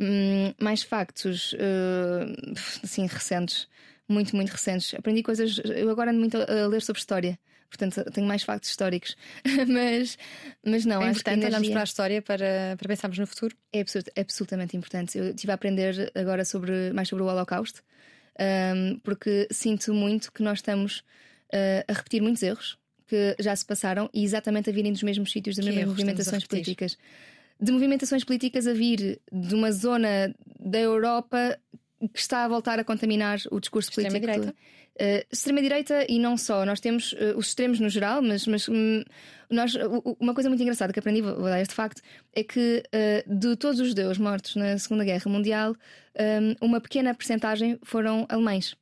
Hum, 0.00 0.52
mais 0.60 0.82
factos, 0.82 1.52
uh, 1.54 2.54
assim, 2.82 3.06
recentes 3.06 3.68
muito, 4.08 4.34
muito 4.34 4.50
recentes. 4.50 4.94
Aprendi 4.94 5.22
coisas. 5.22 5.60
Eu 5.64 5.90
agora 5.90 6.10
ando 6.10 6.20
muito 6.20 6.36
a 6.36 6.66
ler 6.66 6.82
sobre 6.82 7.00
história. 7.00 7.38
Portanto, 7.68 8.02
tenho 8.12 8.26
mais 8.26 8.42
factos 8.42 8.70
históricos. 8.70 9.16
mas, 9.68 10.16
mas 10.64 10.84
não, 10.84 11.02
é 11.02 11.08
acho 11.08 11.20
importante 11.20 11.34
energia... 11.34 11.48
olharmos 11.48 11.68
para 11.68 11.80
a 11.80 11.84
história 11.84 12.22
para, 12.22 12.76
para 12.78 12.88
pensarmos 12.88 13.18
no 13.18 13.26
futuro. 13.26 13.54
É, 13.72 13.80
é 13.80 14.20
absolutamente 14.20 14.76
importante. 14.76 15.18
Eu 15.18 15.30
estive 15.30 15.52
a 15.52 15.54
aprender 15.54 16.10
agora 16.14 16.44
sobre, 16.44 16.92
mais 16.92 17.08
sobre 17.08 17.24
o 17.24 17.26
Holocausto, 17.26 17.82
um, 18.74 18.98
porque 19.00 19.46
sinto 19.50 19.92
muito 19.92 20.32
que 20.32 20.42
nós 20.42 20.58
estamos 20.58 21.00
uh, 21.52 21.84
a 21.86 21.92
repetir 21.92 22.22
muitos 22.22 22.42
erros 22.42 22.78
que 23.06 23.36
já 23.38 23.56
se 23.56 23.64
passaram 23.64 24.08
e 24.12 24.22
exatamente 24.22 24.68
a 24.68 24.72
virem 24.72 24.92
dos 24.92 25.02
mesmos 25.02 25.32
sítios, 25.32 25.56
das 25.56 25.64
mesmas 25.64 25.86
movimentações 25.86 26.46
políticas. 26.46 26.96
De 27.60 27.72
movimentações 27.72 28.22
políticas 28.22 28.66
a 28.66 28.72
vir 28.72 29.20
de 29.32 29.54
uma 29.54 29.72
zona 29.72 30.32
da 30.60 30.78
Europa 30.78 31.58
que 32.12 32.20
está 32.20 32.44
a 32.44 32.48
voltar 32.48 32.78
a 32.78 32.84
contaminar 32.84 33.38
o 33.50 33.60
discurso 33.60 33.92
político. 33.92 34.16
Extrema-direita? 34.16 34.56
Uh, 35.00 35.26
extrema-direita 35.30 36.06
e 36.08 36.18
não 36.18 36.36
só. 36.36 36.64
Nós 36.64 36.80
temos 36.80 37.12
uh, 37.12 37.36
os 37.36 37.48
extremos 37.48 37.80
no 37.80 37.88
geral, 37.88 38.20
mas, 38.22 38.46
mas 38.46 38.68
um, 38.68 39.02
nós, 39.50 39.74
uh, 39.74 40.16
uma 40.20 40.34
coisa 40.34 40.48
muito 40.48 40.60
engraçada 40.62 40.92
que 40.92 40.98
aprendi, 40.98 41.22
vou 41.22 41.44
dar 41.44 41.60
este 41.60 41.74
facto, 41.74 42.02
é 42.34 42.42
que 42.42 42.82
de 43.26 43.56
todos 43.56 43.80
os 43.80 43.88
judeus 43.88 44.18
mortos 44.18 44.56
na 44.56 44.78
Segunda 44.78 45.04
Guerra 45.04 45.30
Mundial, 45.30 45.74
um, 46.60 46.66
uma 46.66 46.80
pequena 46.80 47.14
percentagem 47.14 47.78
foram 47.82 48.26
alemães 48.28 48.76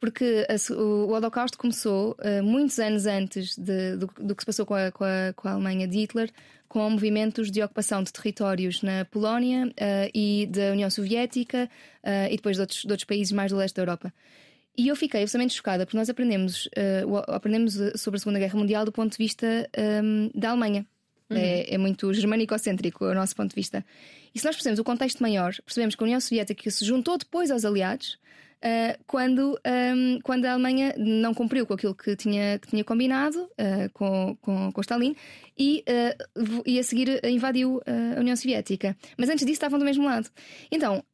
porque 0.00 0.46
a, 0.48 0.72
o, 0.74 1.08
o, 1.08 1.10
Holocausto 1.10 1.58
começou 1.58 2.16
muitos 2.44 2.78
anos 2.78 3.04
antes 3.04 3.58
de, 3.58 3.96
do, 3.96 4.06
do, 4.20 4.36
que 4.36 4.42
se 4.42 4.46
passou 4.46 4.64
com 4.64 4.74
a, 4.74 4.92
com, 4.92 5.02
a, 5.02 5.32
com 5.34 5.48
a, 5.48 5.52
Alemanha 5.52 5.88
de 5.88 5.98
Hitler, 5.98 6.30
com 6.68 6.90
movimentos 6.90 7.50
de 7.50 7.62
ocupação 7.62 8.02
de 8.02 8.12
territórios 8.12 8.82
na 8.82 9.04
Polónia 9.04 9.66
uh, 9.66 10.10
e 10.14 10.46
da 10.46 10.72
União 10.72 10.90
Soviética 10.90 11.68
uh, 12.04 12.30
e 12.30 12.36
depois 12.36 12.56
de 12.56 12.60
outros, 12.60 12.82
de 12.82 12.90
outros, 12.90 13.04
países 13.04 13.32
mais 13.32 13.50
do 13.50 13.56
leste 13.56 13.74
da 13.76 13.82
Europa. 13.82 14.12
E 14.76 14.88
eu 14.88 14.94
fiquei 14.94 15.22
absolutamente 15.22 15.54
chocada 15.54 15.84
porque 15.84 15.96
nós 15.96 16.08
aprendemos, 16.08 16.68
aprendemos 17.26 17.74
sobre 17.96 18.16
a 18.16 18.20
Segunda 18.20 18.38
Guerra 18.38 18.56
Mundial 18.56 18.84
do 18.84 18.92
ponto 18.92 19.10
de 19.10 19.18
vista 19.18 19.68
um, 20.04 20.30
da 20.32 20.50
Alemanha. 20.50 20.86
Uhum. 21.28 21.36
É, 21.36 21.74
é, 21.74 21.78
muito 21.78 22.14
germânico-cêntrico 22.14 23.04
o 23.04 23.12
nosso 23.12 23.34
ponto 23.34 23.50
de 23.50 23.56
vista. 23.56 23.84
E 24.32 24.38
se 24.38 24.44
nós 24.44 24.54
percebemos 24.54 24.78
o 24.78 24.84
contexto 24.84 25.20
maior, 25.20 25.52
percebemos 25.64 25.96
que 25.96 26.02
a 26.02 26.06
União 26.06 26.20
Soviética 26.20 26.70
se 26.70 26.84
juntou 26.84 27.18
depois 27.18 27.50
aos 27.50 27.64
aliados 27.64 28.18
Uh, 28.58 28.98
quando, 29.06 29.56
um, 29.64 30.18
quando 30.20 30.44
a 30.44 30.52
Alemanha 30.52 30.92
não 30.98 31.32
cumpriu 31.32 31.64
com 31.64 31.74
aquilo 31.74 31.94
que 31.94 32.16
tinha, 32.16 32.58
que 32.58 32.66
tinha 32.66 32.82
combinado 32.82 33.38
uh, 33.44 33.88
com, 33.92 34.36
com, 34.40 34.72
com 34.72 34.80
Stalin 34.80 35.14
e, 35.56 35.84
uh, 35.88 36.62
e 36.66 36.76
a 36.76 36.82
seguir 36.82 37.24
invadiu 37.24 37.80
a 38.16 38.18
União 38.18 38.34
Soviética. 38.34 38.96
Mas 39.16 39.28
antes 39.28 39.46
disso 39.46 39.58
estavam 39.58 39.78
do 39.78 39.84
mesmo 39.84 40.04
lado. 40.04 40.28
Então, 40.72 41.04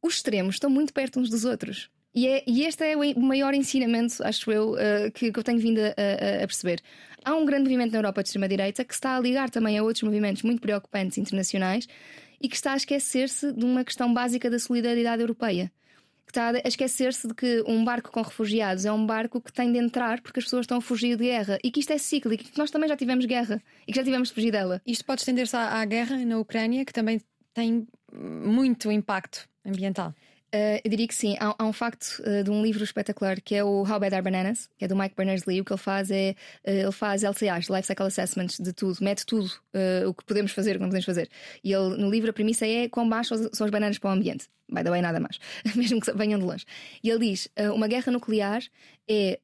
os 0.00 0.14
extremos 0.14 0.54
estão 0.54 0.70
muito 0.70 0.92
perto 0.92 1.18
uns 1.18 1.28
dos 1.28 1.44
outros. 1.44 1.90
E, 2.14 2.28
é, 2.28 2.44
e 2.46 2.64
este 2.64 2.84
é 2.84 2.96
o 2.96 3.20
maior 3.20 3.52
ensinamento, 3.52 4.24
acho 4.24 4.50
eu, 4.50 4.74
que, 5.14 5.32
que, 5.32 5.38
eu 5.38 5.44
tenho 5.44 5.58
vindo 5.58 5.78
a, 5.78 5.82
a, 5.82 6.44
a 6.44 6.46
perceber. 6.46 6.80
Há 7.24 7.34
um 7.34 7.44
grande 7.44 7.64
movimento 7.64 7.92
na 7.92 7.98
Europa 7.98 8.22
de 8.22 8.28
extrema-direita 8.28 8.84
que 8.84 8.94
está 8.94 9.16
a 9.16 9.20
ligar 9.20 9.50
também 9.50 9.76
a 9.78 9.82
outros 9.82 10.02
movimentos 10.02 10.42
muito 10.42 10.60
preocupantes 10.60 11.18
internacionais 11.18 11.86
e 12.40 12.48
que 12.48 12.56
está 12.56 12.72
a 12.72 12.76
esquecer-se 12.76 13.52
de 13.52 13.64
uma 13.64 13.84
questão 13.84 14.12
básica 14.12 14.48
da 14.48 14.58
solidariedade 14.58 15.22
europeia 15.22 15.70
que 16.30 16.38
está 16.38 16.50
a 16.50 16.68
esquecer-se 16.68 17.26
de 17.26 17.34
que 17.34 17.64
um 17.66 17.84
barco 17.84 18.10
com 18.10 18.22
refugiados 18.22 18.84
é 18.84 18.92
um 18.92 19.04
barco 19.04 19.40
que 19.40 19.52
tem 19.52 19.72
de 19.72 19.78
entrar 19.78 20.20
porque 20.20 20.38
as 20.38 20.44
pessoas 20.44 20.62
estão 20.64 20.78
a 20.78 20.80
fugir 20.80 21.16
de 21.16 21.24
guerra 21.24 21.58
e 21.64 21.70
que 21.70 21.80
isto 21.80 21.92
é 21.92 21.98
cíclico, 21.98 22.44
que 22.44 22.58
nós 22.58 22.70
também 22.70 22.88
já 22.88 22.96
tivemos 22.96 23.24
guerra 23.26 23.60
e 23.86 23.92
que 23.92 23.98
já 23.98 24.04
tivemos 24.04 24.28
de 24.28 24.34
fugir 24.34 24.52
dela. 24.52 24.80
Isto 24.86 25.04
pode 25.04 25.22
estender-se 25.22 25.56
à, 25.56 25.80
à 25.80 25.84
guerra 25.84 26.16
na 26.24 26.38
Ucrânia, 26.38 26.84
que 26.84 26.92
também 26.92 27.20
tem 27.52 27.86
muito 28.12 28.90
impacto 28.90 29.48
ambiental. 29.64 30.14
Uh, 30.52 30.80
eu 30.84 30.90
diria 30.90 31.06
que 31.06 31.14
sim. 31.14 31.36
Há, 31.38 31.54
há 31.56 31.64
um 31.64 31.72
facto 31.72 32.20
uh, 32.26 32.42
de 32.42 32.50
um 32.50 32.60
livro 32.60 32.82
espetacular 32.82 33.40
que 33.40 33.54
é 33.54 33.62
o 33.62 33.82
How 33.82 34.00
Bad 34.00 34.14
Are 34.14 34.22
Bananas, 34.22 34.68
que 34.76 34.84
é 34.84 34.88
do 34.88 34.96
Mike 34.96 35.14
Berners-Lee. 35.14 35.60
O 35.60 35.64
que 35.64 35.72
ele 35.72 35.80
faz 35.80 36.10
é 36.10 36.34
uh, 36.66 36.70
ele 36.70 36.92
faz 36.92 37.22
LCAs, 37.22 37.68
Life 37.68 37.86
Cycle 37.86 38.06
Assessments, 38.06 38.58
de 38.58 38.72
tudo, 38.72 38.98
mete 39.00 39.24
tudo 39.24 39.50
o 40.06 40.12
que 40.12 40.24
podemos 40.24 40.50
fazer, 40.50 40.72
o 40.72 40.74
que 40.74 40.80
não 40.80 40.88
podemos 40.88 41.06
fazer. 41.06 41.28
E 41.62 41.72
ele, 41.72 41.96
no 41.96 42.10
livro, 42.10 42.30
a 42.30 42.32
premissa 42.32 42.66
é 42.66 42.88
quão 42.88 43.08
baixas 43.08 43.48
são 43.52 43.64
as 43.64 43.70
bananas 43.70 43.98
para 43.98 44.10
o 44.10 44.12
ambiente. 44.12 44.48
By 44.68 44.82
the 44.82 44.90
way, 44.90 45.02
nada 45.02 45.20
mais, 45.20 45.38
mesmo 45.74 46.00
que 46.00 46.12
venham 46.12 46.38
de 46.38 46.44
longe. 46.44 46.64
E 47.02 47.10
ele 47.10 47.30
diz: 47.30 47.48
uma 47.74 47.86
guerra 47.86 48.10
nuclear 48.12 48.62
é 49.08 49.38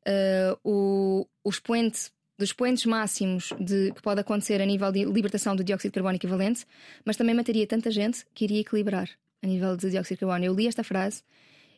o, 0.64 1.26
o 1.44 1.50
expoente 1.50 2.10
dos 2.38 2.50
expoentes 2.50 2.84
máximos 2.84 3.52
de, 3.58 3.92
que 3.92 4.02
pode 4.02 4.20
acontecer 4.20 4.60
a 4.60 4.66
nível 4.66 4.92
de 4.92 5.04
libertação 5.04 5.56
do 5.56 5.64
dióxido 5.64 5.90
de 5.90 5.94
carbono 5.94 6.16
equivalente, 6.16 6.66
mas 7.04 7.16
também 7.16 7.34
mataria 7.34 7.66
tanta 7.66 7.90
gente 7.90 8.24
que 8.34 8.44
iria 8.44 8.60
equilibrar 8.60 9.08
a 9.42 9.46
nível 9.46 9.76
de 9.76 9.90
dióxido 9.90 10.16
de 10.16 10.20
carbono. 10.20 10.44
Eu 10.44 10.54
li 10.54 10.66
esta 10.66 10.84
frase 10.84 11.22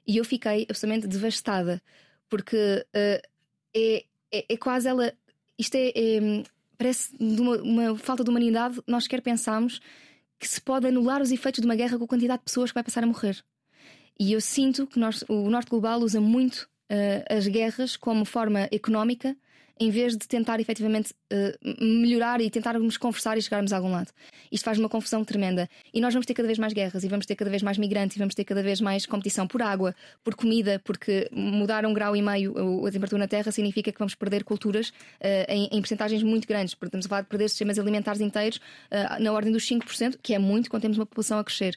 e 0.07 0.17
eu 0.17 0.25
fiquei 0.25 0.67
absolutamente 0.69 1.07
devastada, 1.07 1.83
porque 2.29 2.57
uh, 2.57 3.29
é, 3.75 4.05
é, 4.33 4.45
é, 4.49 4.57
quase 4.57 4.89
ela. 4.89 5.13
Isto 5.59 5.75
é, 5.77 5.89
é 5.89 6.43
parece 6.77 7.15
uma, 7.19 7.57
uma, 7.57 7.99
falta 7.99 8.25
de 8.25 8.31
humanidade. 8.31 8.81
Nós 8.87 9.05
sequer 9.05 9.21
pensamos 9.21 9.81
que 10.39 10.49
se 10.49 10.61
pode 10.61 10.87
anular 10.87 11.21
os 11.21 11.33
efeitos 11.33 11.61
de 11.61 11.67
uma 11.67 11.75
guerra 11.75 11.99
com 11.99 12.05
a 12.05 12.09
quantidade 12.09 12.39
de 12.39 12.45
pessoas 12.45 12.71
que 12.71 12.75
vai 12.75 12.85
passar 12.85 13.03
a 13.03 13.07
morrer. 13.07 13.43
E 14.19 14.33
eu 14.33 14.41
sinto 14.41 14.87
que 14.87 14.99
nós, 14.99 15.25
o 15.29 15.51
Norte 15.51 15.71
Global 15.71 16.01
usa 16.01 16.21
muito 16.21 16.69
uh, 16.91 17.37
as 17.37 17.47
guerras 17.47 17.97
como 17.97 18.25
forma 18.25 18.69
económica 18.73 19.37
em 19.81 19.91
vez 19.91 20.17
de 20.17 20.27
tentar 20.27 20.61
efetivamente 20.61 21.13
uh, 21.33 21.85
melhorar 21.85 22.41
e 22.41 22.51
tentarmos 22.51 22.97
conversar 22.97 23.37
e 23.39 23.43
chegarmos 23.43 23.73
a 23.73 23.77
algum 23.77 23.91
lado. 23.91 24.11
Isto 24.51 24.65
faz 24.65 24.79
uma 24.79 24.89
confusão 24.89 25.25
tremenda. 25.25 25.69
E 25.93 26.01
nós 26.01 26.13
vamos 26.13 26.27
ter 26.27 26.35
cada 26.35 26.47
vez 26.47 26.59
mais 26.59 26.73
guerras, 26.73 27.05
e 27.05 27.09
vamos 27.09 27.27
ter 27.27 27.37
cada 27.37 27.51
vez 27.51 27.63
mais 27.63 27.79
migrantes, 27.79 28.17
e 28.17 28.19
vamos 28.19 28.35
ter 28.35 28.45
cada 28.45 28.63
vez 28.63 28.81
mais 28.81 29.07
competição 29.07 29.47
por 29.47 29.63
água, 29.63 29.95
por 30.25 30.35
comida, 30.35 30.81
porque 30.85 31.29
mudar 31.33 31.85
um 31.87 31.93
grau 31.93 32.17
e 32.17 32.23
meio 32.23 32.55
a 32.87 32.91
temperatura 32.91 33.21
na 33.21 33.29
Terra 33.29 33.53
significa 33.53 33.93
que 33.93 33.99
vamos 33.99 34.15
perder 34.15 34.45
culturas 34.45 34.89
uh, 34.89 35.45
em, 35.49 35.69
em 35.73 35.81
percentagens 35.81 36.23
muito 36.23 36.47
grandes. 36.47 36.77
Estamos 36.81 37.07
a 37.07 37.09
falar 37.09 37.23
de 37.23 37.29
perder 37.29 37.49
sistemas 37.49 37.79
alimentares 37.79 38.21
inteiros 38.21 38.59
uh, 38.59 39.23
na 39.23 39.33
ordem 39.33 39.53
dos 39.53 39.67
5%, 39.69 40.19
que 40.23 40.35
é 40.35 40.39
muito 40.39 40.71
quando 40.71 40.83
temos 40.83 40.99
uma 40.99 41.07
população 41.07 41.39
a 41.39 41.45
crescer. 41.45 41.77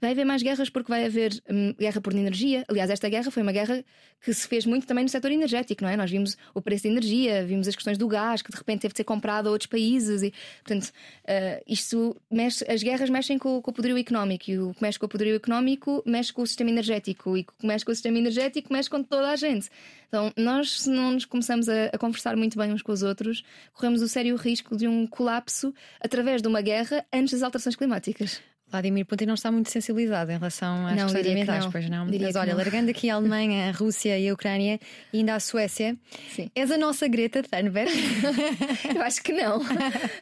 Vai 0.00 0.12
haver 0.12 0.24
mais 0.24 0.42
guerras 0.42 0.68
porque 0.68 0.90
vai 0.90 1.06
haver 1.06 1.32
um, 1.48 1.72
guerra 1.74 2.00
por 2.00 2.12
energia. 2.12 2.64
Aliás, 2.68 2.90
esta 2.90 3.08
guerra 3.08 3.30
foi 3.30 3.42
uma 3.42 3.52
guerra 3.52 3.84
que 4.20 4.32
se 4.32 4.46
fez 4.48 4.66
muito 4.66 4.86
também 4.86 5.04
no 5.04 5.10
setor 5.10 5.30
energético, 5.30 5.82
não 5.82 5.90
é? 5.90 5.96
Nós 5.96 6.10
vimos 6.10 6.36
o 6.54 6.60
preço 6.60 6.84
da 6.84 6.90
energia, 6.90 7.41
vimos 7.44 7.68
as 7.68 7.74
questões 7.74 7.98
do 7.98 8.06
gás, 8.08 8.42
que 8.42 8.50
de 8.50 8.56
repente 8.56 8.82
teve 8.82 8.92
de 8.92 8.98
ser 8.98 9.04
comprado 9.04 9.48
a 9.48 9.50
outros 9.50 9.68
países. 9.68 10.22
E, 10.22 10.32
portanto, 10.62 10.88
uh, 10.88 11.62
isto 11.66 12.16
mexe, 12.30 12.64
as 12.70 12.82
guerras 12.82 13.10
mexem 13.10 13.38
com, 13.38 13.60
com, 13.60 13.70
o 13.70 13.74
poderio 13.74 13.98
económico 13.98 14.50
e 14.50 14.58
o 14.58 14.74
que 14.74 14.82
mexe 14.82 14.98
com 14.98 15.06
o 15.06 15.08
poderio 15.08 15.36
económico 15.36 16.02
mexe 16.06 16.32
com 16.32 16.42
o 16.42 16.46
sistema 16.46 16.70
energético 16.70 17.36
e 17.36 17.40
o 17.40 17.44
que 17.44 17.66
mexe 17.66 17.84
com 17.84 17.92
o 17.92 17.94
sistema 17.94 18.18
energético 18.18 18.72
mexe 18.72 18.88
com 18.88 19.02
toda 19.02 19.30
a 19.30 19.36
gente. 19.36 19.70
Então, 20.08 20.30
nós, 20.36 20.82
se 20.82 20.90
não 20.90 21.12
nos 21.12 21.24
começamos 21.24 21.68
a, 21.68 21.86
a 21.86 21.98
conversar 21.98 22.36
muito 22.36 22.58
bem 22.58 22.72
uns 22.72 22.82
com 22.82 22.92
os 22.92 23.02
outros, 23.02 23.42
corremos 23.72 24.02
o 24.02 24.08
sério 24.08 24.36
risco 24.36 24.76
de 24.76 24.86
um 24.86 25.06
colapso 25.06 25.74
através 26.00 26.42
de 26.42 26.48
uma 26.48 26.60
guerra 26.60 27.04
antes 27.12 27.32
das 27.32 27.42
alterações 27.42 27.76
climáticas. 27.76 28.51
Vladimir 28.72 29.04
Putin 29.04 29.26
não 29.26 29.34
está 29.34 29.52
muito 29.52 29.70
sensibilizado 29.70 30.32
em 30.32 30.38
relação 30.38 30.86
às 30.86 30.96
não, 30.96 31.04
questões 31.04 31.26
ambientais, 31.26 31.66
pois 31.66 31.90
não? 31.90 32.06
Diria 32.06 32.28
Mas 32.28 32.36
olha, 32.36 32.52
não. 32.52 32.56
largando 32.56 32.90
aqui 32.90 33.10
a 33.10 33.16
Alemanha, 33.16 33.68
a 33.68 33.70
Rússia 33.70 34.18
e 34.18 34.26
a 34.26 34.32
Ucrânia 34.32 34.80
e 35.12 35.18
ainda 35.18 35.34
a 35.34 35.40
Suécia, 35.40 35.94
Sim. 36.34 36.50
és 36.54 36.70
a 36.70 36.78
nossa 36.78 37.06
Greta 37.06 37.42
Thunberg? 37.42 37.92
Eu 38.96 39.02
acho 39.02 39.22
que 39.22 39.32
não. 39.32 39.60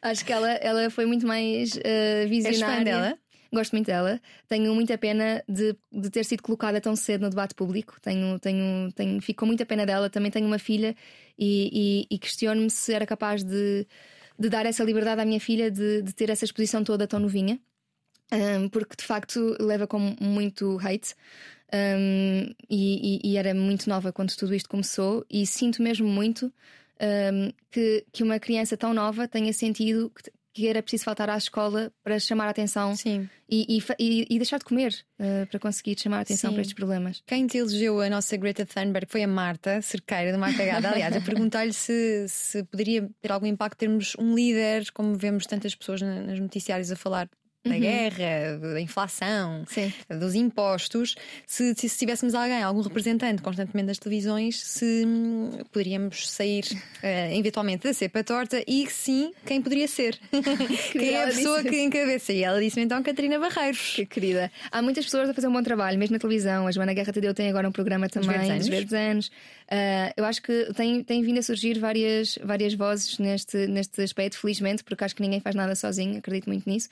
acho 0.03 0.25
que 0.25 0.33
ela, 0.33 0.51
ela 0.55 0.91
foi 0.91 1.07
muito 1.07 1.25
mais 1.25 1.77
uh, 1.77 2.29
visionária. 2.29 2.79
És 2.79 2.85
dela? 2.85 3.19
Gosto 3.53 3.73
muito 3.73 3.87
dela. 3.87 4.21
Tenho 4.49 4.75
muita 4.75 4.99
pena 4.99 5.45
de, 5.49 5.77
de 5.93 6.11
ter 6.11 6.25
sido 6.25 6.43
colocada 6.43 6.81
tão 6.81 6.97
cedo 6.97 7.23
no 7.23 7.31
debate 7.31 7.55
público. 7.55 8.01
Tenho, 8.03 8.37
tenho, 8.41 8.91
tenho, 8.93 9.23
fico 9.23 9.41
com 9.41 9.47
muita 9.47 9.65
pena 9.65 9.87
dela. 9.87 10.11
Também 10.11 10.31
tenho 10.31 10.47
uma 10.47 10.59
filha 10.59 10.95
e, 11.39 12.07
e, 12.11 12.15
e 12.15 12.19
questiono-me 12.19 12.69
se 12.69 12.93
era 12.93 13.07
capaz 13.07 13.45
de, 13.45 13.87
de 14.37 14.49
dar 14.49 14.67
essa 14.67 14.83
liberdade 14.83 15.21
à 15.21 15.25
minha 15.25 15.41
filha 15.41 15.71
de, 15.71 16.03
de 16.03 16.13
ter 16.13 16.31
essa 16.31 16.45
exposição 16.45 16.83
toda 16.83 17.07
tão 17.07 17.21
novinha 17.21 17.61
um, 18.33 18.69
porque 18.69 18.97
de 18.97 19.05
facto 19.05 19.57
leva 19.61 19.87
com 19.87 20.15
muito 20.21 20.79
hate. 20.81 21.15
Um, 21.73 22.53
e, 22.69 23.21
e, 23.25 23.31
e, 23.31 23.37
era 23.37 23.55
muito 23.55 23.89
nova 23.89 24.13
quando 24.13 24.35
tudo 24.35 24.55
isto 24.55 24.69
começou, 24.69 25.25
e 25.31 25.47
sinto 25.47 25.81
mesmo 25.81 26.09
muito 26.09 26.53
um, 27.01 27.53
que, 27.71 28.05
que 28.13 28.25
uma 28.25 28.41
criança 28.41 28.77
tão 28.77 28.93
nova 28.93 29.29
tenha 29.29 29.53
sentido 29.53 30.11
que 30.11 30.33
que 30.53 30.67
era 30.67 30.83
preciso 30.83 31.05
faltar 31.05 31.31
à 31.31 31.37
escola 31.37 31.93
para 32.03 32.19
chamar 32.19 32.47
a 32.47 32.51
atenção 32.51 32.97
Sim. 32.97 33.29
E, 33.49 33.79
e, 33.99 34.27
e, 34.29 34.39
deixar 34.39 34.59
de 34.59 34.65
comer 34.65 34.95
uh, 35.19 35.47
para 35.47 35.59
conseguir 35.59 35.99
chamar 35.99 36.19
a 36.19 36.21
atenção 36.21 36.51
Sim. 36.51 36.55
para 36.55 36.61
estes 36.61 36.75
problemas. 36.75 37.23
Quem 37.27 37.47
te 37.47 37.59
elegeu 37.59 38.01
a 38.01 38.09
nossa 38.11 38.37
Greta 38.37 38.67
Thunberg 38.67 39.07
foi 39.09 39.23
a 39.23 39.29
Marta, 39.29 39.81
cerqueira 39.83 40.33
do 40.33 40.39
Marta 40.39 40.65
Gada. 40.65 40.91
Aliás, 40.91 41.17
a 41.17 41.21
perguntar-lhe 41.21 41.73
se, 41.73 42.27
se 42.29 42.63
poderia 42.65 43.09
ter 43.21 43.33
algum 43.33 43.47
impacto 43.47 43.79
termos 43.79 44.15
um 44.19 44.35
líder, 44.35 44.91
como 44.93 45.15
vemos 45.15 45.47
tantas 45.47 45.75
pessoas 45.75 46.03
nas 46.03 46.39
noticiários 46.39 46.91
a 46.91 46.97
falar 46.97 47.29
da 47.63 47.75
uhum. 47.75 47.81
guerra, 47.81 48.59
da 48.59 48.81
inflação, 48.81 49.65
Sim. 49.69 49.93
dos 50.19 50.35
impostos, 50.35 51.15
se, 51.47 51.75
se, 51.75 51.91
se, 51.91 51.99
tivéssemos 51.99 52.35
alguém, 52.35 52.63
algum 52.63 52.81
representante 52.81 53.43
constantemente 53.43 53.89
das 53.89 53.99
televisões, 53.99 54.59
se 54.59 55.05
hum, 55.07 55.51
poderíamos 55.71 56.31
sair 56.31 56.65
uh, 56.73 57.37
eventualmente 57.39 57.87
da 57.87 57.93
cepa 57.93 58.25
torta 58.25 58.63
e 58.67 58.89
sim, 58.89 59.33
quem 59.45 59.61
poderia 59.61 59.87
ser? 59.87 60.19
quem 60.93 61.11
é 61.11 61.25
a 61.25 61.27
pessoa 61.27 61.63
disse. 61.63 61.69
que 61.69 61.83
encabeça? 61.83 62.33
E 62.33 62.43
ela 62.43 62.59
disse-me 62.59 62.87
então 62.87 63.03
Catarina 63.03 63.39
Barreiros. 63.39 63.93
Que 63.95 64.07
querida. 64.07 64.51
Há 64.73 64.81
muitas 64.81 65.05
pessoas 65.05 65.29
a 65.29 65.35
fazer 65.35 65.49
um 65.49 65.53
bom 65.53 65.63
trabalho, 65.63 65.99
mesmo 65.99 66.15
na 66.15 66.19
televisão. 66.19 66.67
A 66.67 66.73
Joana 66.73 66.95
Guerra 66.95 67.13
Tadeu 67.13 67.35
tem 67.35 67.51
agora 67.51 67.69
um 67.69 67.73
programa 67.73 68.09
também, 68.09 68.57
dos 68.57 68.69
Verdes 68.69 68.95
Anos. 68.95 69.27
Uh, 69.27 70.13
eu 70.17 70.25
acho 70.25 70.41
que 70.41 70.73
tem, 70.75 71.05
tem 71.05 71.23
vindo 71.23 71.39
a 71.39 71.43
surgir 71.43 71.79
várias, 71.79 72.39
várias 72.43 72.73
vozes 72.73 73.19
neste, 73.19 73.67
neste 73.67 74.01
aspecto, 74.01 74.39
felizmente, 74.39 74.83
porque 74.83 75.05
acho 75.05 75.15
que 75.15 75.23
ninguém 75.23 75.41
faz 75.41 75.55
nada 75.55 75.75
sozinho, 75.75 76.17
acredito 76.19 76.49
muito 76.49 76.69
nisso. 76.69 76.89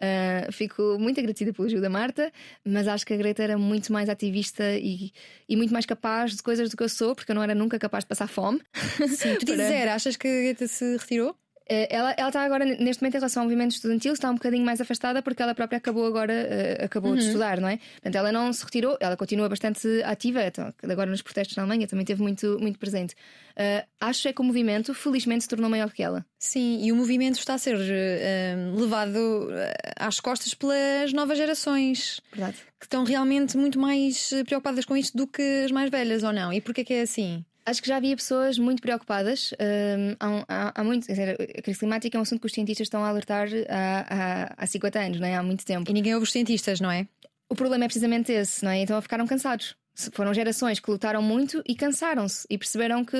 Uh, 0.00 0.50
fico 0.50 0.96
muito 0.98 1.20
agradecida 1.20 1.52
pelo 1.52 1.66
ajuda 1.66 1.82
da 1.82 1.90
Marta, 1.90 2.32
mas 2.64 2.88
acho 2.88 3.04
que 3.04 3.12
a 3.12 3.16
Greta 3.18 3.42
era 3.42 3.58
muito 3.58 3.92
mais 3.92 4.08
ativista 4.08 4.64
e, 4.78 5.12
e 5.46 5.56
muito 5.56 5.72
mais 5.74 5.84
capaz 5.84 6.34
de 6.34 6.42
coisas 6.42 6.70
do 6.70 6.76
que 6.76 6.82
eu 6.82 6.88
sou, 6.88 7.14
porque 7.14 7.30
eu 7.30 7.34
não 7.34 7.42
era 7.42 7.54
nunca 7.54 7.78
capaz 7.78 8.04
de 8.04 8.08
passar 8.08 8.26
fome. 8.26 8.62
Sim, 9.08 9.36
tu 9.38 9.44
dizes, 9.44 9.66
Para... 9.66 9.94
achas 9.94 10.16
que 10.16 10.26
a 10.26 10.30
Greta 10.30 10.66
se 10.66 10.96
retirou? 10.96 11.36
Eh, 11.70 11.86
ela, 11.88 12.12
ela 12.16 12.28
está 12.28 12.42
agora, 12.42 12.64
neste 12.64 13.00
momento, 13.00 13.14
em 13.14 13.18
relação 13.18 13.42
ao 13.42 13.48
movimento 13.48 13.70
estudantil, 13.70 14.12
está 14.12 14.28
um 14.28 14.34
bocadinho 14.34 14.64
mais 14.64 14.80
afastada 14.80 15.22
porque 15.22 15.40
ela 15.40 15.54
própria 15.54 15.76
acabou 15.78 16.04
agora 16.04 16.32
uh, 16.32 16.84
acabou 16.84 17.12
uhum. 17.12 17.16
de 17.16 17.26
estudar, 17.26 17.60
não 17.60 17.68
é? 17.68 17.76
Portanto, 17.76 18.16
ela 18.16 18.32
não 18.32 18.52
se 18.52 18.64
retirou, 18.64 18.96
ela 18.98 19.16
continua 19.16 19.48
bastante 19.48 19.86
ativa, 20.02 20.44
então, 20.44 20.74
agora 20.82 21.08
nos 21.08 21.22
protestos 21.22 21.56
na 21.56 21.62
Alemanha 21.62 21.86
também 21.86 22.04
teve 22.04 22.20
muito, 22.20 22.58
muito 22.60 22.76
presente. 22.76 23.14
Uh, 23.52 23.86
acho 24.00 24.26
é 24.26 24.32
que 24.32 24.40
o 24.40 24.44
movimento, 24.44 24.92
felizmente, 24.92 25.44
se 25.44 25.48
tornou 25.48 25.70
maior 25.70 25.92
que 25.92 26.02
ela. 26.02 26.26
Sim, 26.40 26.84
e 26.84 26.90
o 26.90 26.96
movimento 26.96 27.38
está 27.38 27.54
a 27.54 27.58
ser 27.58 27.76
uh, 27.76 28.80
levado 28.80 29.48
às 29.96 30.18
costas 30.18 30.52
pelas 30.54 31.12
novas 31.12 31.38
gerações. 31.38 32.20
Verdade. 32.32 32.56
Que 32.80 32.86
estão 32.86 33.04
realmente 33.04 33.56
muito 33.56 33.78
mais 33.78 34.30
preocupadas 34.44 34.84
com 34.84 34.96
isto 34.96 35.16
do 35.16 35.26
que 35.26 35.62
as 35.64 35.70
mais 35.70 35.88
velhas, 35.88 36.24
ou 36.24 36.32
não? 36.32 36.52
E 36.52 36.60
porquê 36.60 36.82
que 36.82 36.94
é 36.94 37.02
assim? 37.02 37.44
Acho 37.64 37.82
que 37.82 37.88
já 37.88 37.96
havia 37.96 38.16
pessoas 38.16 38.58
muito 38.58 38.80
preocupadas. 38.80 39.52
Um, 39.52 40.16
há, 40.18 40.44
há, 40.48 40.72
há, 40.80 40.84
muito. 40.84 41.06
Dizer, 41.06 41.36
a 41.58 41.62
crise 41.62 41.78
climática 41.78 42.16
é 42.16 42.18
um 42.18 42.22
assunto 42.22 42.40
que 42.40 42.46
os 42.46 42.52
cientistas 42.52 42.86
estão 42.86 43.04
a 43.04 43.08
alertar 43.08 43.48
há, 43.68 44.52
há, 44.54 44.54
há 44.56 44.66
50 44.66 44.98
anos, 44.98 45.20
não 45.20 45.26
é? 45.26 45.36
há 45.36 45.42
muito 45.42 45.64
tempo. 45.64 45.90
E 45.90 45.94
ninguém 45.94 46.14
ouve 46.14 46.24
os 46.24 46.32
cientistas, 46.32 46.80
não 46.80 46.90
é? 46.90 47.06
O 47.48 47.54
problema 47.54 47.84
é 47.84 47.88
precisamente 47.88 48.32
esse, 48.32 48.64
não 48.64 48.70
é? 48.70 48.78
Então 48.78 49.00
ficaram 49.02 49.26
cansados. 49.26 49.74
Foram 50.12 50.32
gerações 50.32 50.80
que 50.80 50.90
lutaram 50.90 51.20
muito 51.20 51.62
e 51.66 51.74
cansaram-se 51.74 52.46
e 52.48 52.56
perceberam 52.56 53.04
que 53.04 53.16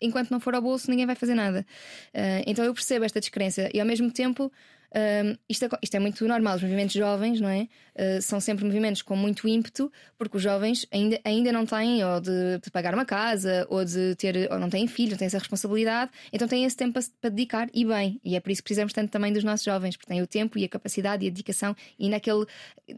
enquanto 0.00 0.30
não 0.30 0.38
for 0.38 0.54
ao 0.54 0.62
bolso 0.62 0.90
ninguém 0.90 1.06
vai 1.06 1.16
fazer 1.16 1.34
nada. 1.34 1.66
Uh, 2.14 2.44
então 2.46 2.64
eu 2.64 2.72
percebo 2.74 3.04
esta 3.04 3.18
descrença 3.18 3.68
e 3.74 3.80
ao 3.80 3.86
mesmo 3.86 4.10
tempo 4.10 4.52
um, 4.92 5.36
isto, 5.48 5.64
é, 5.64 5.68
isto, 5.82 5.94
é, 5.94 6.00
muito 6.00 6.26
normal, 6.26 6.56
os 6.56 6.62
movimentos 6.62 6.94
jovens, 6.94 7.40
não 7.40 7.48
é? 7.48 7.68
Uh, 7.94 8.20
são 8.20 8.40
sempre 8.40 8.64
movimentos 8.64 9.02
com 9.02 9.14
muito 9.14 9.46
ímpeto, 9.46 9.92
porque 10.18 10.36
os 10.36 10.42
jovens 10.42 10.86
ainda, 10.90 11.20
ainda 11.24 11.52
não 11.52 11.64
têm 11.64 12.02
ou 12.04 12.20
de, 12.20 12.58
de, 12.62 12.70
pagar 12.72 12.94
uma 12.94 13.04
casa, 13.04 13.66
ou 13.68 13.84
de 13.84 14.16
ter, 14.16 14.50
ou 14.50 14.58
não 14.58 14.68
têm 14.68 14.88
filhos, 14.88 15.12
não 15.12 15.18
têm 15.18 15.26
essa 15.26 15.38
responsabilidade, 15.38 16.10
então 16.32 16.48
têm 16.48 16.64
esse 16.64 16.76
tempo 16.76 16.94
para, 16.94 17.02
para, 17.20 17.30
dedicar 17.30 17.68
e 17.72 17.84
bem. 17.84 18.20
E 18.24 18.34
é 18.34 18.40
por 18.40 18.50
isso 18.50 18.62
que 18.62 18.64
precisamos 18.64 18.92
tanto 18.92 19.10
também 19.10 19.32
dos 19.32 19.44
nossos 19.44 19.64
jovens, 19.64 19.96
porque 19.96 20.08
têm 20.08 20.22
o 20.22 20.26
tempo 20.26 20.58
e 20.58 20.64
a 20.64 20.68
capacidade 20.68 21.24
e 21.24 21.28
a 21.28 21.30
dedicação, 21.30 21.76
e 21.98 22.08
naquele 22.08 22.46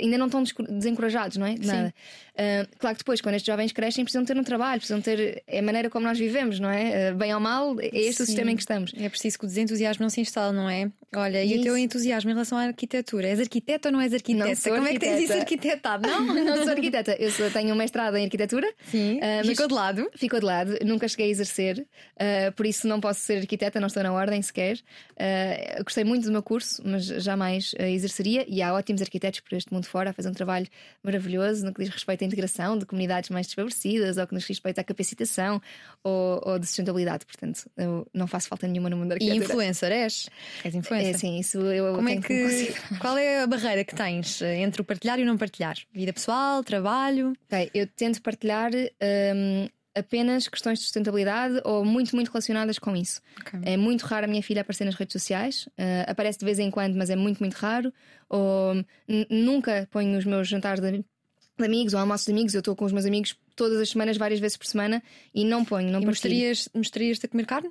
ainda 0.00 0.16
não 0.16 0.26
estão 0.26 0.42
desencorajados, 0.70 1.36
não 1.36 1.46
é? 1.46 1.54
De 1.54 1.66
nada. 1.66 1.94
Uh, 2.32 2.78
claro 2.78 2.96
que 2.96 3.00
depois, 3.00 3.20
quando 3.20 3.34
estes 3.34 3.52
jovens 3.52 3.72
crescem, 3.72 4.04
precisam 4.04 4.24
ter 4.24 4.38
um 4.38 4.44
trabalho, 4.44 4.80
precisam 4.80 5.00
ter 5.02 5.42
é 5.46 5.58
a 5.58 5.62
maneira 5.62 5.90
como 5.90 6.06
nós 6.06 6.18
vivemos, 6.18 6.58
não 6.58 6.70
é? 6.70 7.12
Uh, 7.12 7.16
bem 7.16 7.34
ou 7.34 7.40
mal, 7.40 7.78
é 7.80 7.88
este 7.88 8.18
Sim. 8.18 8.22
o 8.22 8.26
sistema 8.26 8.50
em 8.50 8.56
que 8.56 8.62
estamos. 8.62 8.92
É 8.96 9.08
preciso 9.10 9.38
que 9.38 9.44
o 9.44 9.48
desentusiasmo 9.48 10.02
não 10.02 10.10
se 10.10 10.20
instale, 10.20 10.56
não 10.56 10.70
é? 10.70 10.90
Olha, 11.14 11.44
e, 11.44 11.56
e 11.56 11.58
o 11.58 11.62
teu 11.62 11.76
entusiasmo 11.76 12.30
em 12.30 12.32
relação 12.32 12.56
à 12.56 12.62
arquitetura? 12.62 13.28
És 13.28 13.38
arquiteta 13.38 13.88
ou 13.88 13.92
não 13.92 14.00
és 14.00 14.14
arquiteta? 14.14 14.48
Não 14.48 14.56
Como 14.56 14.86
arquiteta. 14.86 14.88
é 14.88 14.92
que 14.92 14.98
tens 14.98 15.24
isso 15.24 15.38
arquitetado? 15.38 16.08
Não, 16.08 16.24
não 16.32 16.56
sou 16.62 16.70
arquiteta. 16.70 17.16
Eu 17.18 17.30
sou, 17.30 17.50
tenho 17.50 17.74
um 17.74 17.76
mestrado 17.76 18.16
em 18.16 18.24
arquitetura. 18.24 18.72
Sim. 18.90 19.18
Uh, 19.18 19.46
ficou 19.46 19.68
de 19.68 19.74
lado. 19.74 20.10
Ficou 20.14 20.40
de 20.40 20.46
lado. 20.46 20.78
Nunca 20.82 21.06
cheguei 21.06 21.26
a 21.26 21.30
exercer. 21.30 21.86
Uh, 22.16 22.52
por 22.52 22.64
isso 22.64 22.88
não 22.88 22.98
posso 22.98 23.20
ser 23.20 23.38
arquiteta, 23.38 23.78
não 23.78 23.88
estou 23.88 24.02
na 24.02 24.12
ordem 24.12 24.40
sequer. 24.40 24.76
Uh, 24.76 25.84
gostei 25.84 26.02
muito 26.02 26.24
do 26.24 26.32
meu 26.32 26.42
curso, 26.42 26.82
mas 26.82 27.04
jamais 27.04 27.74
exerceria. 27.78 28.46
E 28.48 28.62
há 28.62 28.72
ótimos 28.72 29.02
arquitetos 29.02 29.40
por 29.40 29.54
este 29.54 29.72
mundo 29.72 29.84
fora 29.84 30.10
a 30.10 30.12
fazer 30.14 30.30
um 30.30 30.34
trabalho 30.34 30.66
maravilhoso 31.02 31.64
no 31.66 31.74
que 31.74 31.82
diz 31.82 31.92
respeito 31.92 32.24
à 32.24 32.26
integração 32.26 32.78
de 32.78 32.86
comunidades 32.86 33.28
mais 33.28 33.46
desfavorecidas 33.46 34.16
ou 34.16 34.26
que 34.26 34.32
nos 34.32 34.44
diz 34.44 34.48
respeito 34.50 34.78
à 34.78 34.84
capacitação 34.84 35.60
ou, 36.02 36.40
ou 36.42 36.58
de 36.58 36.66
sustentabilidade. 36.66 37.26
Portanto, 37.26 37.70
eu 37.76 38.06
não 38.14 38.26
faço 38.26 38.48
falta 38.48 38.66
nenhuma 38.66 38.88
no 38.88 38.96
mundo 38.96 39.10
da 39.10 39.14
arquitetura. 39.16 39.44
E 39.44 39.46
influencer 39.46 39.92
és? 39.92 40.30
És 40.64 40.74
influencer? 40.74 41.01
É, 41.02 41.12
sim, 41.14 41.38
isso 41.38 41.58
eu 41.58 41.94
Como 41.94 42.08
é 42.08 42.16
que, 42.16 42.22
que 42.22 42.74
qual 43.00 43.16
é 43.18 43.42
a 43.42 43.46
barreira 43.46 43.84
que 43.84 43.94
tens 43.94 44.40
eh, 44.42 44.60
entre 44.60 44.80
o 44.80 44.84
partilhar 44.84 45.18
e 45.18 45.22
o 45.22 45.26
não 45.26 45.36
partilhar? 45.36 45.76
Vida 45.92 46.12
pessoal, 46.12 46.62
trabalho? 46.62 47.32
Ok, 47.46 47.70
eu 47.74 47.86
tento 47.86 48.22
partilhar 48.22 48.70
um, 48.72 49.68
apenas 49.94 50.48
questões 50.48 50.78
de 50.78 50.84
sustentabilidade 50.84 51.60
ou 51.64 51.84
muito, 51.84 52.14
muito 52.14 52.28
relacionadas 52.28 52.78
com 52.78 52.96
isso. 52.96 53.20
Okay. 53.40 53.60
É 53.64 53.76
muito 53.76 54.02
raro 54.02 54.24
a 54.24 54.28
minha 54.28 54.42
filha 54.42 54.62
aparecer 54.62 54.84
nas 54.84 54.94
redes 54.94 55.12
sociais, 55.12 55.66
uh, 55.78 56.08
aparece 56.10 56.38
de 56.38 56.44
vez 56.44 56.58
em 56.58 56.70
quando, 56.70 56.96
mas 56.96 57.10
é 57.10 57.16
muito, 57.16 57.40
muito 57.40 57.54
raro. 57.54 57.92
Ou 58.28 58.84
nunca 59.30 59.88
ponho 59.90 60.18
os 60.18 60.24
meus 60.24 60.48
jantares 60.48 60.80
de, 60.80 60.98
de 60.98 61.64
amigos 61.64 61.94
ou 61.94 62.00
almoços 62.00 62.26
de 62.26 62.32
amigos, 62.32 62.54
eu 62.54 62.60
estou 62.60 62.74
com 62.74 62.84
os 62.84 62.92
meus 62.92 63.04
amigos 63.04 63.36
todas 63.54 63.78
as 63.78 63.90
semanas, 63.90 64.16
várias 64.16 64.40
vezes 64.40 64.56
por 64.56 64.66
semana, 64.66 65.02
e 65.34 65.44
não 65.44 65.64
ponho, 65.64 65.90
não 65.90 66.00
e 66.00 66.06
mostrarias, 66.06 66.68
mostrarias-te 66.74 67.26
a 67.26 67.28
comer 67.28 67.46
carne? 67.46 67.70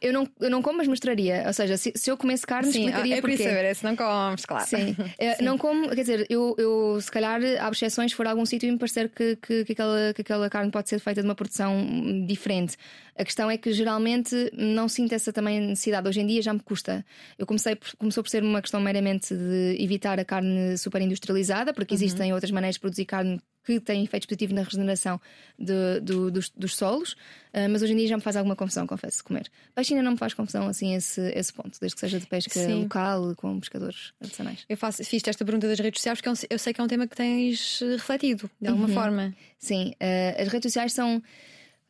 Eu 0.00 0.12
não, 0.12 0.28
eu 0.40 0.50
não 0.50 0.62
como, 0.62 0.78
mas 0.78 0.88
mostraria. 0.88 1.44
Ou 1.46 1.52
seja, 1.52 1.76
se, 1.76 1.92
se 1.94 2.10
eu 2.10 2.16
comesse 2.16 2.46
carne, 2.46 2.72
Sim, 2.72 2.80
explicaria 2.80 3.16
é 3.16 3.20
porquê. 3.20 3.36
Sim, 3.36 3.44
saber, 3.44 3.74
se 3.74 3.84
não 3.84 3.96
comes, 3.96 4.44
claro. 4.44 4.66
Sim. 4.66 4.96
Sim. 5.36 5.44
Não 5.44 5.58
como, 5.58 5.88
quer 5.90 6.00
dizer, 6.00 6.26
eu, 6.30 6.54
eu 6.58 7.00
se 7.00 7.10
calhar 7.10 7.40
abro 7.58 7.74
exceções 7.74 8.12
se 8.12 8.16
for 8.16 8.26
a 8.26 8.30
algum 8.30 8.46
sítio 8.46 8.68
e 8.68 8.72
me 8.72 8.78
parecer 8.78 9.08
que, 9.10 9.36
que, 9.36 9.64
que, 9.64 9.72
aquela, 9.72 10.14
que 10.14 10.22
aquela 10.22 10.48
carne 10.48 10.70
pode 10.70 10.88
ser 10.88 10.98
feita 10.98 11.20
de 11.20 11.28
uma 11.28 11.34
produção 11.34 12.24
diferente. 12.26 12.76
A 13.16 13.24
questão 13.24 13.50
é 13.50 13.58
que 13.58 13.72
geralmente 13.72 14.50
não 14.54 14.88
sinto 14.88 15.14
essa 15.14 15.32
também 15.32 15.60
necessidade. 15.60 16.08
Hoje 16.08 16.20
em 16.20 16.26
dia 16.26 16.40
já 16.40 16.54
me 16.54 16.60
custa. 16.60 17.04
Eu 17.38 17.46
comecei 17.46 17.76
por, 17.76 17.94
começou 17.96 18.22
por 18.22 18.30
ser 18.30 18.42
uma 18.42 18.62
questão 18.62 18.80
meramente 18.80 19.34
de 19.34 19.76
evitar 19.78 20.18
a 20.18 20.24
carne 20.24 20.78
super 20.78 21.02
industrializada, 21.02 21.74
porque 21.74 21.94
uhum. 21.94 22.00
existem 22.00 22.32
outras 22.32 22.50
maneiras 22.50 22.76
de 22.76 22.80
produzir 22.80 23.04
carne 23.04 23.38
que 23.64 23.80
têm 23.80 24.04
efeitos 24.04 24.26
positivos 24.26 24.54
na 24.54 24.62
regeneração 24.62 25.20
de, 25.58 26.00
do, 26.00 26.30
dos, 26.30 26.50
dos, 26.50 26.74
solos, 26.74 27.12
uh, 27.12 27.68
mas 27.70 27.82
hoje 27.82 27.92
em 27.92 27.96
dia 27.96 28.08
já 28.08 28.16
me 28.16 28.22
faz 28.22 28.36
alguma 28.36 28.56
confusão, 28.56 28.86
confesso, 28.86 29.22
comer. 29.22 29.50
Peixe 29.74 29.94
ainda 29.94 30.02
não 30.04 30.12
me 30.12 30.18
faz 30.18 30.34
confusão 30.34 30.66
assim 30.66 30.94
esse, 30.94 31.20
esse 31.34 31.52
ponto, 31.52 31.78
desde 31.80 31.94
que 31.94 32.00
seja 32.00 32.18
de 32.18 32.26
pesca 32.26 32.58
Sim. 32.58 32.82
local, 32.82 33.34
com 33.36 33.60
pescadores 33.60 34.12
artesanais. 34.20 34.64
Eu 34.68 34.76
faço, 34.76 35.04
fiz 35.04 35.22
esta 35.26 35.44
pergunta 35.44 35.68
das 35.68 35.78
redes 35.78 36.00
sociais 36.00 36.20
porque 36.20 36.46
eu 36.48 36.58
sei 36.58 36.72
que 36.72 36.80
é 36.80 36.84
um 36.84 36.88
tema 36.88 37.06
que 37.06 37.16
tens 37.16 37.80
refletido, 37.80 38.50
de 38.60 38.68
alguma 38.68 38.88
uhum. 38.88 38.94
forma. 38.94 39.34
Sim, 39.58 39.92
uh, 40.00 40.42
as 40.42 40.48
redes 40.48 40.72
sociais 40.72 40.92
são. 40.92 41.18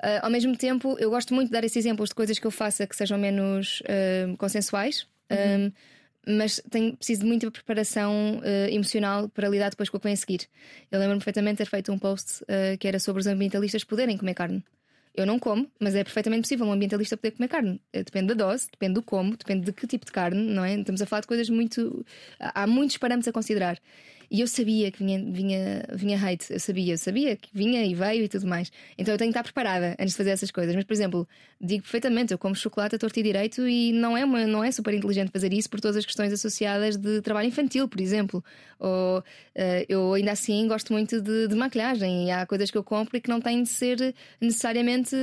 Uh, 0.03 0.23
ao 0.23 0.31
mesmo 0.31 0.57
tempo, 0.57 0.97
eu 0.99 1.11
gosto 1.11 1.35
muito 1.35 1.49
de 1.49 1.53
dar 1.53 1.63
esses 1.63 1.77
exemplos 1.77 2.09
de 2.09 2.15
coisas 2.15 2.39
que 2.39 2.47
eu 2.47 2.51
faça 2.51 2.87
que 2.87 2.97
sejam 2.97 3.19
menos 3.19 3.83
consensuais. 4.39 5.07
Uhum. 5.31 5.67
Um, 5.67 5.73
mas 6.27 6.61
tenho, 6.71 6.97
preciso 6.97 7.23
de 7.23 7.27
muita 7.27 7.51
preparação 7.51 8.39
uh, 8.39 8.71
emocional 8.71 9.29
para 9.29 9.49
lidar 9.49 9.71
depois 9.71 9.89
com 9.89 9.97
o 9.97 10.01
que 10.01 10.05
vem 10.05 10.15
a 10.15 10.17
seguir. 10.17 10.49
Eu 10.91 10.99
lembro-me 10.99 11.21
perfeitamente 11.21 11.55
de 11.55 11.65
ter 11.65 11.71
feito 11.71 11.93
um 11.93 11.99
post 11.99 12.43
uh, 12.45 12.79
que 12.79 12.87
era 12.87 12.99
sobre 12.99 13.21
os 13.21 13.27
ambientalistas 13.27 13.85
poderem 13.85 14.17
comer 14.17 14.35
carne. 14.35 14.65
Eu 15.15 15.27
não 15.27 15.39
como, 15.39 15.69
mas 15.81 15.95
é 15.95 16.05
perfeitamente 16.05 16.43
possível 16.43 16.67
um 16.67 16.73
ambientalista 16.73 17.17
poder 17.17 17.33
comer 17.33 17.49
carne. 17.49 17.81
Eh, 17.93 18.05
depende 18.05 18.33
da 18.33 18.47
dose, 18.47 18.69
depende 18.71 18.95
do 18.95 19.03
como, 19.03 19.37
depende 19.37 19.67
de 19.67 19.73
que 19.73 19.87
tipo 19.87 20.07
de 20.07 20.13
carne, 20.13 20.41
não 20.41 20.65
é? 20.65 20.75
Estamos 20.75 21.03
a 21.03 21.07
falar 21.07 21.23
de 21.23 21.27
coisas 21.27 21.51
muito. 21.51 22.07
Há 22.39 22.67
muitos 22.67 22.97
parâmetros 22.97 23.29
a 23.29 23.33
considerar. 23.33 23.79
E 24.31 24.41
eu 24.41 24.47
sabia 24.47 24.93
que 24.93 24.99
vinha, 25.03 25.19
vinha, 25.25 25.85
vinha 25.93 26.17
hate, 26.17 26.53
eu 26.53 26.61
sabia, 26.61 26.95
eu 26.95 26.99
sabia 26.99 27.35
que 27.35 27.49
vinha 27.53 27.85
e 27.85 27.95
veio 27.95 28.25
e 28.25 28.29
tudo 28.29 28.47
mais. 28.47 28.71
Então 28.97 29.13
eu 29.13 29.19
tenho 29.19 29.33
que 29.33 29.39
estar 29.39 29.43
preparada 29.43 29.97
antes 29.99 30.13
de 30.13 30.17
fazer 30.17 30.31
essas 30.31 30.53
coisas. 30.53 30.73
Mas, 30.75 30.85
por 30.85 30.93
exemplo, 30.93 31.29
digo 31.61 31.83
perfeitamente, 31.83 32.33
eu 32.33 32.39
como 32.39 32.55
chocolate 32.55 32.95
a 32.95 32.99
torto 32.99 33.19
e 33.19 33.23
direito 33.25 33.67
e 33.67 33.93
não 33.93 34.17
é, 34.17 34.25
uma, 34.25 34.47
não 34.47 34.63
é 34.63 34.71
super 34.71 34.95
inteligente 34.95 35.33
fazer 35.33 35.53
isso 35.53 35.69
por 35.69 35.81
todas 35.81 35.97
as 35.97 36.07
questões 36.07 36.33
associadas 36.33 36.97
de 36.97 37.21
trabalho 37.23 37.49
infantil, 37.49 37.89
por 37.89 38.01
exemplo. 38.01 38.45
Ou 38.79 39.19
uh, 39.19 39.23
eu 39.89 40.15
ainda 40.15 40.31
assim 40.31 40.69
gosto 40.69 40.93
muito 40.93 41.21
de, 41.21 41.49
de 41.49 41.55
maquilhagem 41.57 42.29
e 42.29 42.31
há 42.31 42.47
coisas 42.47 42.71
que 42.71 42.79
eu 42.79 42.85
compro 42.85 43.17
e 43.17 43.21
que 43.21 43.29
não 43.29 43.41
têm 43.41 43.65
de 43.65 43.69
ser 43.69 44.15
necessariamente 44.41 45.17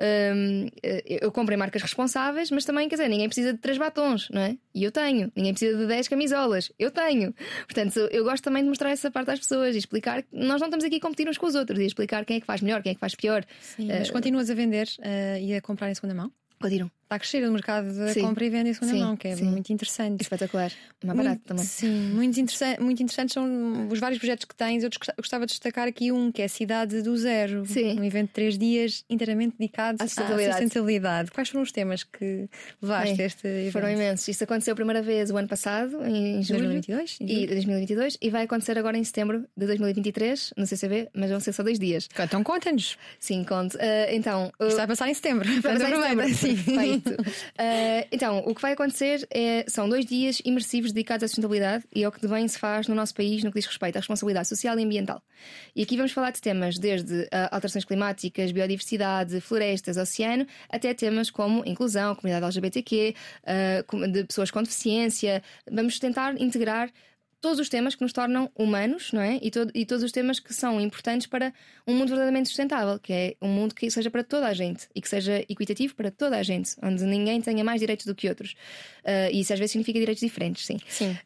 um, 0.00 0.68
eh, 0.80 1.18
eu 1.22 1.32
compro 1.32 1.52
em 1.52 1.56
marcas 1.56 1.82
responsáveis, 1.82 2.52
mas 2.52 2.64
também, 2.64 2.88
quer 2.88 2.94
dizer, 2.94 3.08
ninguém 3.08 3.26
precisa 3.26 3.52
de 3.52 3.58
três 3.58 3.76
batons, 3.78 4.28
não 4.30 4.40
é? 4.40 4.56
E 4.72 4.84
eu 4.84 4.92
tenho. 4.92 5.32
Ninguém 5.34 5.52
precisa 5.52 5.76
de 5.76 5.86
10 5.86 6.06
camisolas. 6.06 6.70
Eu 6.78 6.92
tenho. 6.92 7.34
Portanto, 7.66 7.98
eu 8.12 8.22
gosto 8.22 8.44
também 8.48 8.62
de 8.62 8.68
mostrar 8.70 8.90
essa 8.90 9.10
parte 9.10 9.30
às 9.30 9.38
pessoas 9.38 9.74
e 9.74 9.78
explicar 9.78 10.22
que 10.22 10.28
nós 10.32 10.60
não 10.60 10.68
estamos 10.68 10.84
aqui 10.84 10.96
a 10.96 11.00
competir 11.00 11.28
uns 11.28 11.36
com 11.36 11.46
os 11.46 11.54
outros 11.54 11.78
e 11.78 11.84
explicar 11.84 12.24
quem 12.24 12.38
é 12.38 12.40
que 12.40 12.46
faz 12.46 12.62
melhor, 12.62 12.82
quem 12.82 12.92
é 12.92 12.94
que 12.94 13.00
faz 13.00 13.14
pior. 13.14 13.44
Sim, 13.60 13.84
uh, 13.84 13.98
mas 13.98 14.10
continuas 14.10 14.48
a 14.50 14.54
vender 14.54 14.88
uh, 14.98 15.38
e 15.38 15.54
a 15.54 15.60
comprar 15.60 15.90
em 15.90 15.94
segunda 15.94 16.14
mão? 16.14 16.32
Continuo. 16.60 16.90
Está 17.08 17.16
a 17.16 17.18
crescer 17.20 17.48
o 17.48 17.50
mercado 17.50 17.90
da 17.96 18.12
Sim. 18.12 18.20
compra 18.20 18.44
e 18.44 18.50
venda 18.50 18.68
em 18.68 18.74
segunda 18.74 18.92
Sim, 18.92 19.00
mão, 19.00 19.16
que 19.16 19.28
é 19.28 19.34
sim. 19.36 19.44
muito 19.44 19.72
interessante. 19.72 20.20
Espetacular. 20.20 20.70
Mais 21.02 21.16
barato 21.16 21.36
Muito- 21.38 21.46
também. 21.46 21.64
Sim, 21.64 22.10
muito, 22.12 22.38
interessa 22.38 22.76
muito 22.80 23.02
interessantes 23.02 23.32
são 23.32 23.88
os 23.88 23.98
vários 23.98 24.18
projetos 24.18 24.44
que 24.44 24.54
tens. 24.54 24.84
Eu 24.84 24.90
gostava 25.16 25.46
de 25.46 25.52
destacar 25.52 25.88
aqui 25.88 26.12
um, 26.12 26.30
que 26.30 26.42
é 26.42 26.44
a 26.44 26.48
Cidade 26.50 27.00
do 27.00 27.16
Zero. 27.16 27.64
Sim. 27.64 27.98
Um 27.98 28.04
evento 28.04 28.26
de 28.26 28.32
três 28.34 28.58
dias 28.58 29.06
inteiramente 29.08 29.56
dedicado 29.58 29.96
À 30.02 30.06
sustentabilidade. 30.06 30.52
sustentabilidade. 30.58 31.30
Quais 31.30 31.48
foram 31.48 31.62
os 31.62 31.72
temas 31.72 32.04
que 32.04 32.46
levaste 32.82 33.14
Bem, 33.14 33.22
a 33.22 33.26
este 33.26 33.48
evento? 33.48 33.72
Foram 33.72 33.90
imensos. 33.90 34.28
Isto 34.28 34.44
aconteceu 34.44 34.72
a 34.72 34.76
primeira 34.76 35.00
vez 35.00 35.30
o 35.30 35.36
ano 35.38 35.48
passado, 35.48 36.04
em 36.06 36.42
julho. 36.42 36.58
2022? 36.60 37.16
Em 37.22 37.24
E 37.24 37.34
julho? 37.36 37.46
2022 37.46 38.18
e 38.20 38.28
vai 38.28 38.44
acontecer 38.44 38.76
agora 38.78 38.98
em 38.98 39.04
setembro 39.04 39.46
de 39.56 39.66
2023 39.66 40.52
no 40.58 40.66
CCB, 40.66 41.08
mas 41.14 41.30
vão 41.30 41.40
ser 41.40 41.54
só 41.54 41.62
dois 41.62 41.78
dias. 41.78 42.06
Então 42.20 42.44
conta-nos. 42.44 42.98
Sim, 43.18 43.44
conto. 43.44 43.78
Ah, 43.80 44.12
então, 44.12 44.52
uh, 44.60 44.66
Isto 44.66 44.76
vai 44.76 44.86
passar 44.86 45.08
em 45.08 45.14
setembro. 45.14 45.48
Vai 45.62 45.72
passar 45.78 45.90
em 45.90 46.34
setembro. 46.34 46.34
Sim. 46.34 46.97
Perfeito. 47.02 47.30
Ah, 47.58 48.06
então, 48.12 48.38
o 48.46 48.54
que 48.54 48.62
vai 48.62 48.72
acontecer 48.72 49.26
é, 49.30 49.64
são 49.68 49.88
dois 49.88 50.04
dias 50.06 50.40
imersivos 50.44 50.92
dedicados 50.92 51.24
à 51.24 51.28
sustentabilidade 51.28 51.84
e 51.94 52.04
ao 52.04 52.12
que 52.12 52.20
de 52.20 52.28
bem 52.28 52.46
se 52.48 52.58
faz 52.58 52.86
no 52.88 52.94
nosso 52.94 53.14
país 53.14 53.42
no 53.42 53.50
que 53.50 53.58
diz 53.58 53.66
respeito 53.66 53.96
à 53.96 54.00
responsabilidade 54.00 54.48
social 54.48 54.78
e 54.78 54.84
ambiental. 54.84 55.22
E 55.74 55.82
aqui 55.82 55.96
vamos 55.96 56.12
falar 56.12 56.30
de 56.30 56.40
temas 56.40 56.78
desde 56.78 57.28
ah, 57.32 57.48
alterações 57.54 57.84
climáticas, 57.84 58.52
biodiversidade, 58.52 59.40
florestas, 59.40 59.96
oceano, 59.96 60.46
até 60.68 60.92
temas 60.94 61.30
como 61.30 61.62
inclusão, 61.66 62.14
comunidade 62.14 62.44
LGBTQ, 62.44 63.14
ah, 63.46 63.84
com- 63.86 64.10
de 64.10 64.24
pessoas 64.24 64.50
com 64.50 64.62
deficiência. 64.62 65.42
Vamos 65.70 65.98
tentar 65.98 66.40
integrar 66.40 66.90
todos 67.40 67.58
os 67.60 67.68
temas 67.68 67.94
que 67.94 68.02
nos 68.02 68.12
tornam 68.12 68.50
humanos, 68.56 69.12
não 69.12 69.20
é? 69.22 69.38
E, 69.42 69.50
todo- 69.50 69.70
e 69.74 69.84
todos 69.86 70.02
os 70.02 70.12
temas 70.12 70.40
que 70.40 70.52
são 70.52 70.80
importantes 70.80 71.26
para 71.26 71.52
um 71.86 71.92
mundo 71.94 72.08
verdadeiramente 72.08 72.48
sustentável, 72.48 72.98
que 72.98 73.12
é 73.12 73.34
um 73.40 73.48
mundo 73.48 73.74
que 73.74 73.90
seja 73.90 74.10
para 74.10 74.24
toda 74.24 74.46
a 74.46 74.54
gente 74.54 74.88
e 74.94 75.00
que 75.00 75.08
seja 75.08 75.44
equitativo 75.48 75.94
para 75.94 76.10
toda 76.10 76.36
a 76.36 76.42
gente, 76.42 76.74
onde 76.82 77.04
ninguém 77.04 77.40
tenha 77.40 77.62
mais 77.64 77.80
direitos 77.80 78.06
do 78.06 78.14
que 78.14 78.28
outros. 78.28 78.54
Ah, 79.04 79.30
e 79.30 79.40
isso 79.40 79.52
às 79.52 79.58
vezes 79.58 79.72
significa 79.72 79.98
direitos 79.98 80.20
diferentes, 80.20 80.66
sim. 80.66 80.78
Sim. 80.88 81.16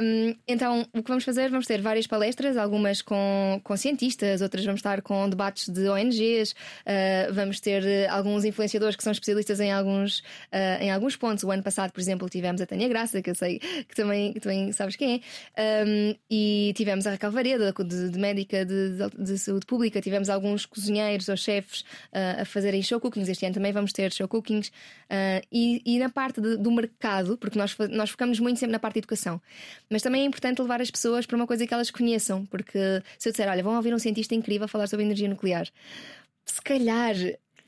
Um, 0.00 0.36
então, 0.46 0.86
o 0.94 1.02
que 1.02 1.08
vamos 1.08 1.24
fazer? 1.24 1.50
Vamos 1.50 1.66
ter 1.66 1.80
várias 1.80 2.06
palestras, 2.06 2.56
algumas 2.56 3.02
com, 3.02 3.60
com 3.64 3.76
cientistas, 3.76 4.40
outras 4.40 4.64
vamos 4.64 4.78
estar 4.78 5.02
com 5.02 5.28
debates 5.28 5.68
de 5.68 5.88
ONGs, 5.88 6.52
uh, 6.52 7.32
vamos 7.32 7.58
ter 7.58 7.82
uh, 7.82 8.12
alguns 8.12 8.44
influenciadores 8.44 8.94
que 8.94 9.02
são 9.02 9.10
especialistas 9.12 9.58
em 9.58 9.72
alguns, 9.72 10.20
uh, 10.20 10.80
em 10.80 10.90
alguns 10.92 11.16
pontos. 11.16 11.42
O 11.42 11.50
ano 11.50 11.62
passado, 11.62 11.90
por 11.92 12.00
exemplo, 12.00 12.28
tivemos 12.28 12.60
a 12.60 12.66
Tânia 12.66 12.88
Graça, 12.88 13.20
que 13.20 13.30
eu 13.30 13.34
sei 13.34 13.58
que 13.58 13.94
também, 13.96 14.32
que 14.32 14.40
também 14.40 14.70
sabes 14.72 14.94
quem 14.94 15.20
é, 15.56 15.61
um, 15.86 16.14
e 16.30 16.72
tivemos 16.76 17.06
a 17.06 17.12
Raquel 17.12 17.30
Vareda, 17.30 17.72
de, 17.72 18.10
de 18.10 18.18
médica 18.18 18.64
de, 18.64 18.96
de- 18.96 19.24
de 19.24 19.38
saúde 19.38 19.66
pública, 19.66 20.00
tivemos 20.00 20.28
alguns 20.28 20.66
cozinheiros 20.66 21.28
ou 21.28 21.36
chefes 21.36 21.80
uh, 22.12 22.40
a 22.42 22.44
fazerem 22.44 22.82
show 22.82 22.98
cookings. 23.00 23.28
Este 23.28 23.46
ano 23.46 23.54
também 23.54 23.72
vamos 23.72 23.92
ter 23.92 24.12
show 24.12 24.26
cookings. 24.26 24.68
Uh, 24.68 25.44
e, 25.52 25.82
e 25.84 25.98
na 25.98 26.08
parte 26.08 26.40
do 26.40 26.70
mercado, 26.70 27.36
porque 27.38 27.58
nós, 27.58 27.76
nós 27.90 28.10
focamos 28.10 28.40
muito 28.40 28.58
sempre 28.58 28.72
na 28.72 28.78
parte 28.78 28.94
de 28.94 29.00
educação, 29.00 29.40
mas 29.90 30.02
também 30.02 30.22
é 30.22 30.24
importante 30.24 30.60
levar 30.60 30.80
as 30.80 30.90
pessoas 30.90 31.26
para 31.26 31.36
uma 31.36 31.46
coisa 31.46 31.66
que 31.66 31.74
elas 31.74 31.90
conheçam, 31.90 32.44
porque 32.46 32.78
se 33.18 33.28
eu 33.28 33.32
disser, 33.32 33.48
olha, 33.48 33.62
vão 33.62 33.76
ouvir 33.76 33.94
um 33.94 33.98
cientista 33.98 34.34
incrível 34.34 34.66
falar 34.66 34.86
sobre 34.86 35.04
energia 35.04 35.28
nuclear, 35.28 35.68
se 36.44 36.60
calhar 36.62 37.14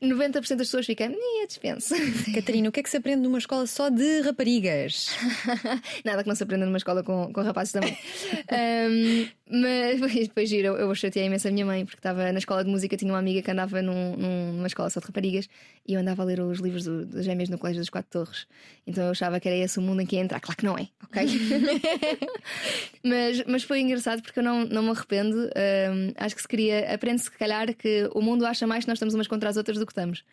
90% 0.01 0.33
das 0.33 0.67
pessoas 0.67 0.85
ficam, 0.85 1.07
é 1.07 1.47
dispensa. 1.47 1.95
Catarina, 2.33 2.69
o 2.69 2.71
que 2.71 2.79
é 2.79 2.83
que 2.83 2.89
se 2.89 2.97
aprende 2.97 3.21
numa 3.23 3.37
escola 3.37 3.65
só 3.65 3.89
de 3.89 4.21
raparigas? 4.21 5.15
Nada 6.05 6.21
que 6.23 6.29
não 6.29 6.35
se 6.35 6.43
aprenda 6.43 6.65
numa 6.65 6.77
escola 6.77 7.03
com, 7.03 7.31
com 7.33 7.41
rapazes 7.41 7.73
também. 7.73 7.97
Ahm, 8.51 9.27
mas 9.47 10.01
depois, 10.27 10.49
giro, 10.49 10.67
eu, 10.69 10.75
eu 10.77 10.95
chateei 10.95 11.25
imenso 11.25 11.47
a 11.47 11.51
minha 11.51 11.65
mãe, 11.65 11.85
porque 11.85 11.99
estava 11.99 12.31
na 12.31 12.39
escola 12.39 12.63
de 12.63 12.69
música, 12.69 12.97
tinha 12.97 13.11
uma 13.11 13.19
amiga 13.19 13.41
que 13.41 13.51
andava 13.51 13.81
num- 13.81 14.15
num- 14.17 14.53
numa 14.53 14.67
escola 14.67 14.89
só 14.89 14.99
de 14.99 15.05
raparigas 15.05 15.47
e 15.87 15.93
eu 15.93 15.99
andava 16.01 16.23
a 16.23 16.25
ler 16.25 16.39
os 16.41 16.59
livros 16.59 16.83
do- 16.83 17.05
das 17.05 17.25
gêmeas 17.25 17.49
no 17.49 17.57
Colégio 17.57 17.81
das 17.81 17.89
Quatro 17.89 18.09
Torres. 18.11 18.47
Então 18.87 19.03
eu 19.05 19.11
achava 19.11 19.39
que 19.39 19.47
era 19.47 19.57
esse 19.57 19.77
o 19.79 19.81
mundo 19.81 20.01
em 20.01 20.05
que 20.05 20.15
ia 20.15 20.21
entrar. 20.21 20.39
Claro 20.39 20.57
que 20.57 20.65
não 20.65 20.77
é, 20.77 20.87
ok? 21.03 21.27
mas, 23.03 23.43
mas 23.47 23.63
foi 23.63 23.79
engraçado 23.81 24.21
porque 24.21 24.39
eu 24.39 24.43
não, 24.43 24.65
não 24.65 24.83
me 24.83 24.89
arrependo. 24.89 25.49
Ahm, 25.55 26.11
acho 26.17 26.35
que 26.35 26.41
se 26.41 26.47
queria, 26.47 26.93
aprende-se, 26.93 27.25
se 27.25 27.31
calhar, 27.37 27.73
que 27.75 28.09
o 28.13 28.21
mundo 28.21 28.45
acha 28.45 28.65
mais 28.65 28.83
que 28.83 28.89
nós 28.89 28.97
estamos 28.97 29.13
umas 29.13 29.27
contra 29.27 29.49
as 29.49 29.57
outras 29.57 29.77
do 29.77 29.84
que 29.85 29.91
estamos. 29.91 30.23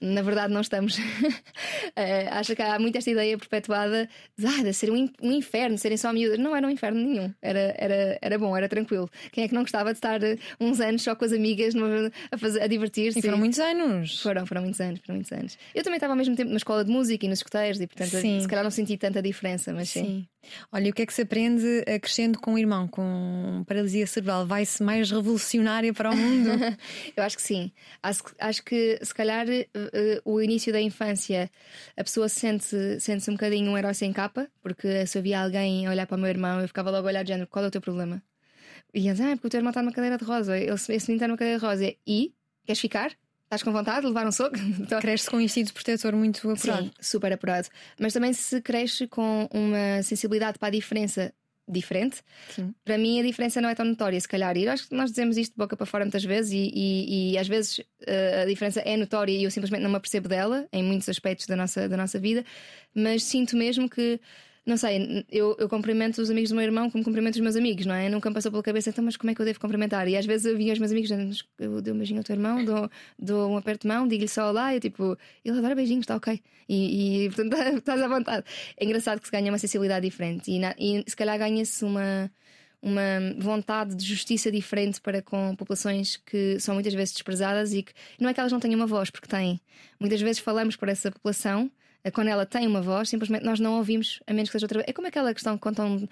Na 0.00 0.22
verdade, 0.22 0.52
não 0.52 0.60
estamos. 0.60 0.96
Eh, 1.96 2.28
acho 2.30 2.54
que 2.54 2.62
há 2.62 2.78
muito 2.78 2.96
esta 2.96 3.10
ideia 3.10 3.36
perpetuada 3.36 4.08
de, 4.36 4.46
ah, 4.46 4.62
de 4.62 4.72
ser 4.72 4.88
um, 4.92 5.08
um 5.20 5.32
inferno, 5.32 5.76
serem 5.76 5.96
só 5.96 6.12
miúdas. 6.12 6.38
Não 6.38 6.54
era 6.54 6.64
um 6.64 6.70
inferno 6.70 7.00
nenhum. 7.00 7.34
Era, 7.42 7.74
era, 7.76 8.18
era 8.22 8.38
bom, 8.38 8.56
era 8.56 8.68
tranquilo. 8.68 9.10
Quem 9.32 9.42
é 9.42 9.48
que 9.48 9.54
não 9.54 9.62
gostava 9.62 9.90
de 9.90 9.96
estar 9.96 10.22
eh, 10.22 10.38
uns 10.60 10.80
anos 10.80 11.02
só 11.02 11.16
com 11.16 11.24
as 11.24 11.32
amigas 11.32 11.74
a, 12.30 12.38
fazer, 12.38 12.62
a 12.62 12.68
divertir-se? 12.68 13.18
E 13.18 13.22
foram 13.22 13.38
muitos 13.38 13.58
anos. 13.58 14.20
Foram, 14.20 14.46
foram 14.46 14.62
muitos 14.62 14.80
anos, 14.80 15.00
foram 15.00 15.16
muitos 15.16 15.32
anos. 15.32 15.58
Eu 15.74 15.82
também 15.82 15.96
estava 15.96 16.12
ao 16.12 16.16
mesmo 16.16 16.36
tempo 16.36 16.50
na 16.50 16.58
escola 16.58 16.84
de 16.84 16.90
música 16.90 17.26
e 17.26 17.28
nos 17.28 17.40
escuteiros 17.40 17.80
e, 17.80 17.86
portanto, 17.88 18.10
Sim. 18.10 18.40
se 18.40 18.46
calhar 18.46 18.62
não 18.62 18.70
senti 18.70 18.96
tanta 18.96 19.20
diferença, 19.20 19.72
mas 19.72 19.88
sim. 19.90 20.04
Sim. 20.04 20.28
Olha, 20.72 20.86
e 20.86 20.90
o 20.90 20.94
que 20.94 21.02
é 21.02 21.06
que 21.06 21.12
se 21.12 21.22
aprende 21.22 21.82
crescendo 22.00 22.38
com 22.38 22.52
um 22.52 22.58
irmão 22.58 22.86
com 22.88 23.64
paralisia 23.66 24.06
cerebral? 24.06 24.46
Vai-se 24.46 24.82
mais 24.82 25.10
revolucionária 25.10 25.92
para 25.92 26.10
o 26.10 26.16
mundo? 26.16 26.50
Eu 27.16 27.22
acho 27.24 27.36
que 27.36 27.42
sim. 27.42 27.72
Acho, 28.02 28.22
acho 28.38 28.62
que 28.64 28.98
se 29.02 29.14
calhar 29.14 29.46
eh, 29.48 29.66
o 30.24 30.40
início 30.40 30.72
da 30.72 30.80
infância 30.80 31.50
a 31.96 32.04
pessoa 32.04 32.28
sente- 32.28 33.00
sente-se 33.00 33.30
um 33.30 33.34
bocadinho 33.34 33.70
um 33.70 33.76
herói 33.78 33.94
sem 33.94 34.12
capa, 34.12 34.48
porque 34.62 35.06
se 35.06 35.18
eu 35.18 35.22
via 35.22 35.40
alguém 35.42 35.86
a 35.86 35.90
olhar 35.90 36.06
para 36.06 36.16
o 36.16 36.20
meu 36.20 36.28
irmão, 36.30 36.60
eu 36.60 36.68
ficava 36.68 36.90
logo 36.90 37.06
a 37.06 37.10
olhar 37.10 37.22
de 37.24 37.28
género: 37.28 37.48
qual 37.48 37.64
é 37.64 37.68
o 37.68 37.70
teu 37.70 37.80
problema? 37.80 38.22
E 38.94 39.06
eles, 39.08 39.20
ah, 39.20 39.30
é 39.30 39.34
porque 39.34 39.48
o 39.48 39.50
teu 39.50 39.58
irmão 39.58 39.70
está 39.70 39.82
numa 39.82 39.92
cadeira 39.92 40.16
de 40.16 40.24
rosa, 40.24 40.56
ele, 40.56 40.72
esse 40.72 40.90
menino 40.90 41.14
está 41.16 41.28
numa 41.28 41.36
cadeira 41.36 41.58
de 41.58 41.64
rosa. 41.66 41.94
E 42.06 42.32
queres 42.64 42.80
ficar? 42.80 43.12
Estás 43.48 43.62
com 43.62 43.72
vontade 43.72 44.02
de 44.02 44.06
levar 44.08 44.26
um 44.26 44.32
soco? 44.32 44.56
Então, 44.80 45.00
Cresce 45.00 45.30
com 45.30 45.38
um 45.38 45.40
instinto 45.40 45.72
protetor 45.72 46.14
muito 46.14 46.50
apurado. 46.50 46.84
Sim, 46.84 46.90
super 47.00 47.32
apurado. 47.32 47.68
Mas 47.98 48.12
também 48.12 48.32
se 48.32 48.60
cresce 48.60 49.06
com 49.06 49.48
uma 49.52 50.02
sensibilidade 50.02 50.58
para 50.58 50.68
a 50.68 50.70
diferença 50.70 51.32
diferente, 51.70 52.22
Sim. 52.48 52.74
para 52.82 52.96
mim 52.96 53.20
a 53.20 53.22
diferença 53.22 53.60
não 53.60 53.68
é 53.68 53.74
tão 53.74 53.84
notória, 53.84 54.18
se 54.18 54.26
calhar. 54.28 54.56
E 54.56 54.66
acho 54.66 54.88
que 54.88 54.94
nós 54.94 55.10
dizemos 55.10 55.36
isto 55.36 55.52
de 55.52 55.58
boca 55.58 55.76
para 55.76 55.84
fora 55.84 56.02
muitas 56.04 56.24
vezes, 56.24 56.50
e, 56.52 56.70
e- 56.74 57.32
e 57.32 57.38
às 57.38 57.46
vezes 57.46 57.80
eh, 58.06 58.40
a 58.42 58.46
diferença 58.46 58.80
é 58.80 58.96
notória 58.96 59.32
e 59.32 59.44
eu 59.44 59.50
simplesmente 59.50 59.82
não 59.82 59.90
me 59.90 59.96
apercebo 59.96 60.28
dela 60.28 60.66
em 60.72 60.82
muitos 60.82 61.08
aspectos 61.10 61.46
da 61.46 61.54
nossa, 61.56 61.86
da 61.86 61.94
nossa 61.96 62.18
vida, 62.18 62.42
mas 62.94 63.22
sinto 63.22 63.54
mesmo 63.56 63.88
que. 63.88 64.18
Não 64.68 64.76
sei, 64.76 65.24
eu, 65.30 65.56
eu 65.58 65.66
cumprimento 65.66 66.20
os 66.20 66.28
amigos 66.30 66.50
do 66.50 66.54
meu 66.56 66.62
irmão 66.62 66.90
como 66.90 67.02
cumprimento 67.02 67.36
os 67.36 67.40
meus 67.40 67.56
amigos, 67.56 67.86
não 67.86 67.94
é? 67.94 68.10
Nunca 68.10 68.28
me 68.28 68.34
passou 68.34 68.50
pela 68.50 68.62
cabeça, 68.62 68.90
então, 68.90 69.02
mas 69.02 69.16
como 69.16 69.30
é 69.30 69.34
que 69.34 69.40
eu 69.40 69.46
devo 69.46 69.58
cumprimentar? 69.58 70.06
E 70.06 70.14
às 70.14 70.26
vezes 70.26 70.44
eu 70.44 70.58
vinha 70.58 70.72
aos 70.72 70.78
meus 70.78 70.90
amigos, 70.92 71.08
dizendo, 71.08 71.34
eu 71.58 71.80
dou 71.80 71.94
um 71.94 71.96
beijinho 71.96 72.20
ao 72.20 72.24
teu 72.24 72.34
irmão, 72.34 72.62
dou, 72.62 72.90
dou 73.18 73.50
um 73.50 73.56
aperto 73.56 73.82
de 73.82 73.88
mão, 73.88 74.06
digo-lhe 74.06 74.28
só 74.28 74.46
olá, 74.50 74.76
e 74.76 74.80
tipo, 74.80 75.16
ele 75.42 75.58
adora 75.58 75.74
beijinhos, 75.74 76.02
está 76.02 76.16
ok. 76.16 76.38
E, 76.68 77.24
e 77.24 77.30
portanto 77.30 77.56
estás 77.78 78.02
à 78.02 78.08
vontade. 78.08 78.44
É 78.76 78.84
engraçado 78.84 79.20
que 79.20 79.26
se 79.26 79.32
ganha 79.32 79.50
uma 79.50 79.58
sensibilidade 79.58 80.06
diferente 80.06 80.50
e, 80.50 80.58
na- 80.58 80.74
e 80.78 81.02
se 81.06 81.16
calhar 81.16 81.38
ganha-se 81.38 81.82
uma, 81.82 82.30
uma 82.82 83.02
vontade 83.38 83.94
de 83.94 84.04
justiça 84.04 84.50
diferente 84.52 85.00
para 85.00 85.22
com 85.22 85.56
populações 85.56 86.18
que 86.18 86.60
são 86.60 86.74
muitas 86.74 86.92
vezes 86.92 87.14
desprezadas 87.14 87.72
e 87.72 87.82
que 87.84 87.92
não 88.20 88.28
é 88.28 88.34
que 88.34 88.40
elas 88.40 88.52
não 88.52 88.60
tenham 88.60 88.78
uma 88.78 88.86
voz, 88.86 89.08
porque 89.08 89.28
têm. 89.28 89.58
Muitas 89.98 90.20
vezes 90.20 90.40
falamos 90.40 90.76
por 90.76 90.90
essa 90.90 91.10
população. 91.10 91.70
Eh, 92.08 92.10
Quando 92.10 92.28
ela 92.28 92.44
tem 92.46 92.66
uma 92.66 92.80
voz, 92.82 93.08
simplesmente 93.08 93.44
nós 93.44 93.60
não 93.60 93.76
ouvimos, 93.78 94.20
a 94.26 94.32
menos 94.32 94.48
que 94.48 94.52
seja 94.52 94.64
outra 94.66 94.78
vez. 94.78 94.88
É 94.88 94.92
como 94.92 95.06
aquela 95.08 95.32
questão 95.34 95.54
que 95.56 95.62
contam 95.62 96.08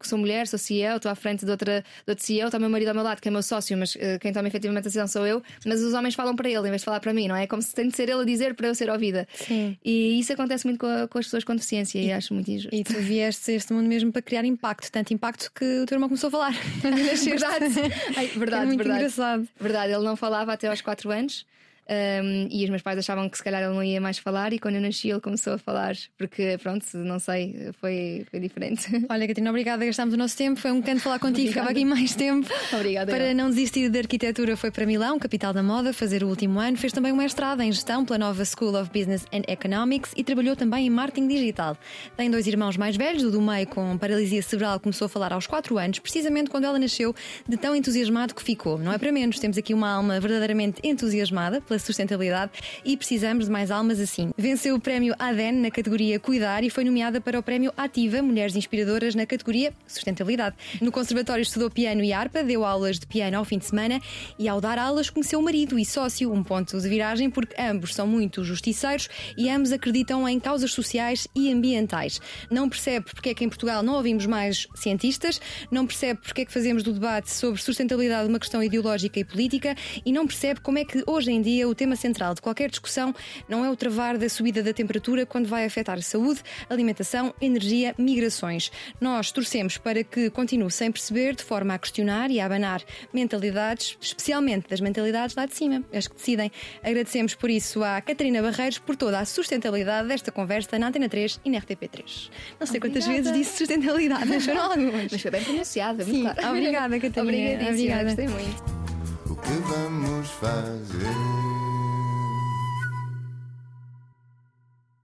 que 0.00 0.08
sou 0.08 0.18
mulher, 0.18 0.46
sou 0.46 0.58
CEO, 0.58 0.96
estou 0.96 1.10
à 1.10 1.14
frente 1.14 1.44
de 1.44 1.50
outra, 1.50 1.82
de 2.06 2.10
outro 2.10 2.24
CEO, 2.24 2.46
está 2.46 2.58
o 2.58 2.60
meu 2.60 2.70
marido 2.70 2.88
ao 2.88 2.94
meu 2.94 3.04
lado, 3.04 3.20
que 3.20 3.28
é 3.28 3.30
meu 3.30 3.42
sócio, 3.42 3.76
mas 3.76 3.96
eh, 3.98 4.18
quem 4.18 4.32
toma 4.32 4.48
efetivamente 4.48 4.82
a 4.84 4.88
decisão 4.88 5.06
sou 5.08 5.26
eu. 5.26 5.42
Mas 5.64 5.80
os 5.82 5.94
homens 5.94 6.14
falam 6.14 6.34
para 6.36 6.48
ele 6.48 6.58
em 6.66 6.70
vez 6.70 6.80
de 6.80 6.84
falar 6.84 7.00
para 7.00 7.12
mim, 7.12 7.28
não 7.28 7.36
é? 7.36 7.44
É 7.44 7.46
como 7.46 7.62
se 7.62 7.74
tem 7.74 7.88
de 7.88 7.96
ser 7.96 8.08
ele 8.08 8.22
a 8.22 8.24
dizer 8.24 8.54
para 8.54 8.68
eu 8.68 8.74
ser 8.74 8.90
ouvida. 8.90 9.26
Sim. 9.34 9.76
E 9.84 10.18
isso 10.18 10.32
acontece 10.32 10.66
muito 10.66 10.80
com, 10.80 10.86
a- 10.86 11.08
com 11.08 11.18
as 11.18 11.26
pessoas 11.26 11.44
com 11.44 11.54
deficiência 11.54 11.98
e, 11.98 12.10
acho 12.12 12.34
muito 12.34 12.50
injusto. 12.50 12.74
E 12.74 12.82
tu 12.84 12.94
vieste 12.94 13.52
este 13.52 13.72
mundo 13.72 13.86
mesmo 13.88 14.10
para 14.12 14.22
criar 14.22 14.44
impacto, 14.44 14.90
tanto 14.90 15.12
impacto 15.14 15.50
que 15.54 15.64
o 15.82 15.86
teu 15.86 15.96
irmão 15.96 16.08
começou 16.08 16.28
a 16.28 16.30
falar. 16.30 16.52
Verdade. 17.24 17.66
Ai, 18.16 18.26
verdade, 18.28 18.62
é 18.62 18.66
muito 18.66 18.78
verdade. 18.78 18.98
engraçado. 19.00 19.48
Verdade, 19.60 19.92
ele 19.92 20.04
não 20.04 20.16
falava 20.16 20.52
até 20.52 20.68
aos 20.68 20.80
4 20.80 21.10
anos. 21.10 21.46
Um, 21.88 22.48
e 22.50 22.64
os 22.64 22.70
meus 22.70 22.82
pais 22.82 22.98
achavam 22.98 23.28
que 23.28 23.36
se 23.36 23.44
calhar 23.44 23.62
ele 23.62 23.74
não 23.74 23.82
ia 23.82 24.00
mais 24.00 24.18
falar, 24.18 24.52
e 24.52 24.58
quando 24.58 24.76
eu 24.76 24.80
nasci 24.80 25.10
ele 25.10 25.20
começou 25.20 25.54
a 25.54 25.58
falar, 25.58 25.94
porque 26.18 26.58
pronto, 26.62 26.84
não 26.94 27.18
sei, 27.18 27.70
foi, 27.80 28.26
foi 28.30 28.40
diferente. 28.40 28.86
Olha, 29.08 29.26
Catarina, 29.26 29.50
obrigada. 29.50 29.84
Gastámos 29.84 30.14
o 30.14 30.16
nosso 30.16 30.36
tempo. 30.36 30.60
Foi 30.60 30.70
um 30.70 30.82
canto 30.82 31.00
falar 31.00 31.18
contigo. 31.18 31.48
Ficava 31.48 31.70
aqui 31.70 31.84
mais 31.84 32.14
tempo. 32.14 32.48
Obrigada. 32.72 33.12
Para 33.12 33.30
eu. 33.30 33.34
não 33.34 33.48
desistir 33.48 33.88
de 33.88 33.98
arquitetura, 33.98 34.56
foi 34.56 34.70
para 34.70 34.86
Milão, 34.86 35.18
capital 35.18 35.52
da 35.52 35.62
moda, 35.62 35.92
fazer 35.92 36.22
o 36.22 36.28
último 36.28 36.58
ano. 36.58 36.76
Fez 36.76 36.92
também 36.92 37.12
um 37.12 37.16
mestrado 37.16 37.60
em 37.60 37.70
gestão 37.72 38.04
pela 38.04 38.18
nova 38.18 38.44
School 38.44 38.74
of 38.80 38.90
Business 38.90 39.24
and 39.32 39.42
Economics 39.48 40.12
e 40.16 40.24
trabalhou 40.24 40.56
também 40.56 40.86
em 40.86 40.90
marketing 40.90 41.28
digital. 41.28 41.76
Tem 42.16 42.30
dois 42.30 42.46
irmãos 42.46 42.76
mais 42.76 42.96
velhos, 42.96 43.22
o 43.22 43.30
do 43.30 43.40
meio 43.40 43.66
com 43.66 43.96
paralisia 43.96 44.42
cerebral, 44.42 44.80
começou 44.80 45.06
a 45.06 45.08
falar 45.08 45.32
aos 45.32 45.46
4 45.46 45.78
anos, 45.78 45.98
precisamente 45.98 46.50
quando 46.50 46.64
ela 46.64 46.78
nasceu, 46.78 47.14
de 47.48 47.56
tão 47.56 47.74
entusiasmado 47.74 48.34
que 48.34 48.42
ficou. 48.42 48.78
Não 48.78 48.92
é 48.92 48.98
para 48.98 49.12
menos, 49.12 49.38
temos 49.38 49.56
aqui 49.58 49.74
uma 49.74 49.90
alma 49.90 50.18
verdadeiramente 50.20 50.80
entusiasmada 50.82 51.60
pela 51.60 51.75
pela 51.76 51.78
sustentabilidade 51.78 52.52
e 52.84 52.96
precisamos 52.96 53.46
de 53.46 53.50
mais 53.50 53.70
almas 53.70 54.00
assim. 54.00 54.30
Venceu 54.36 54.74
o 54.74 54.80
prémio 54.80 55.14
ADEN 55.18 55.52
na 55.52 55.70
categoria 55.70 56.18
Cuidar 56.18 56.64
e 56.64 56.70
foi 56.70 56.84
nomeada 56.84 57.20
para 57.20 57.38
o 57.38 57.42
prémio 57.42 57.72
Ativa 57.76 58.22
Mulheres 58.22 58.56
Inspiradoras 58.56 59.14
na 59.14 59.26
categoria 59.26 59.72
Sustentabilidade. 59.86 60.56
No 60.80 60.90
Conservatório 60.90 61.42
estudou 61.42 61.70
piano 61.70 62.02
e 62.02 62.12
harpa, 62.12 62.42
deu 62.42 62.64
aulas 62.64 62.98
de 62.98 63.06
piano 63.06 63.36
ao 63.36 63.44
fim 63.44 63.58
de 63.58 63.66
semana 63.66 64.00
e, 64.38 64.48
ao 64.48 64.60
dar 64.60 64.78
aulas, 64.78 65.10
conheceu 65.10 65.38
o 65.38 65.42
marido 65.42 65.78
e 65.78 65.84
sócio, 65.84 66.32
um 66.32 66.42
ponto 66.42 66.78
de 66.80 66.88
viragem 66.88 67.30
porque 67.30 67.60
ambos 67.60 67.94
são 67.94 68.06
muito 68.06 68.42
justiceiros 68.42 69.08
e 69.36 69.50
ambos 69.50 69.72
acreditam 69.72 70.28
em 70.28 70.40
causas 70.40 70.72
sociais 70.72 71.28
e 71.34 71.52
ambientais. 71.52 72.20
Não 72.50 72.68
percebe 72.68 73.06
porque 73.12 73.30
é 73.30 73.34
que 73.34 73.44
em 73.44 73.48
Portugal 73.48 73.82
não 73.82 73.94
ouvimos 73.94 74.26
mais 74.26 74.66
cientistas, 74.74 75.40
não 75.70 75.86
percebe 75.86 76.20
porque 76.22 76.42
é 76.42 76.44
que 76.44 76.52
fazemos 76.52 76.82
do 76.82 76.92
debate 76.92 77.30
sobre 77.30 77.60
sustentabilidade 77.60 78.28
uma 78.28 78.38
questão 78.38 78.62
ideológica 78.62 79.20
e 79.20 79.24
política 79.24 79.74
e 80.04 80.12
não 80.12 80.26
percebe 80.26 80.60
como 80.60 80.78
é 80.78 80.84
que 80.84 81.02
hoje 81.06 81.30
em 81.30 81.42
dia 81.42 81.65
o 81.66 81.74
tema 81.74 81.96
central 81.96 82.34
de 82.34 82.40
qualquer 82.40 82.70
discussão 82.70 83.14
não 83.48 83.64
é 83.64 83.70
o 83.70 83.76
travar 83.76 84.16
da 84.18 84.28
subida 84.28 84.62
da 84.62 84.72
temperatura 84.72 85.26
quando 85.26 85.46
vai 85.46 85.64
afetar 85.64 86.00
saúde, 86.02 86.40
alimentação, 86.68 87.34
energia, 87.40 87.94
migrações. 87.98 88.70
Nós 89.00 89.30
torcemos 89.32 89.76
para 89.78 90.02
que 90.04 90.30
continue 90.30 90.70
sem 90.70 90.90
perceber, 90.90 91.34
de 91.34 91.42
forma 91.42 91.74
a 91.74 91.78
questionar 91.78 92.30
e 92.30 92.40
a 92.40 92.46
abanar 92.46 92.82
mentalidades, 93.12 93.96
especialmente 94.00 94.68
das 94.68 94.80
mentalidades 94.80 95.34
lá 95.34 95.46
de 95.46 95.54
cima, 95.54 95.82
as 95.92 96.06
que 96.06 96.14
decidem. 96.14 96.50
Agradecemos 96.82 97.34
por 97.34 97.50
isso 97.50 97.82
à 97.82 98.00
Catarina 98.00 98.40
Barreiros 98.42 98.78
por 98.78 98.96
toda 98.96 99.18
a 99.18 99.24
sustentabilidade 99.24 100.08
desta 100.08 100.30
conversa 100.30 100.78
na 100.78 100.88
Antena 100.88 101.08
3 101.08 101.40
e 101.44 101.50
na 101.50 101.60
RTP3. 101.60 102.30
Não 102.60 102.66
sei 102.66 102.80
quantas 102.80 103.06
vezes 103.06 103.32
disse 103.32 103.58
sustentabilidade, 103.58 104.26
mas 104.26 104.44
foram 104.44 104.60
algumas. 104.70 105.10
Mas 105.12 105.20
foi 105.22 105.30
bem 105.30 105.42
pronunciada, 105.44 106.04
Sim, 106.04 106.22
claro. 106.22 106.48
obrigada, 106.48 107.00
Catarina. 107.00 107.22
Obrigadíssima, 107.26 107.70
Obrigada. 107.72 108.04
gostei 108.04 108.28
muito. 108.28 108.95
O 109.28 109.34
que 109.34 109.50
vamos 109.50 110.30
fazer? 110.30 111.75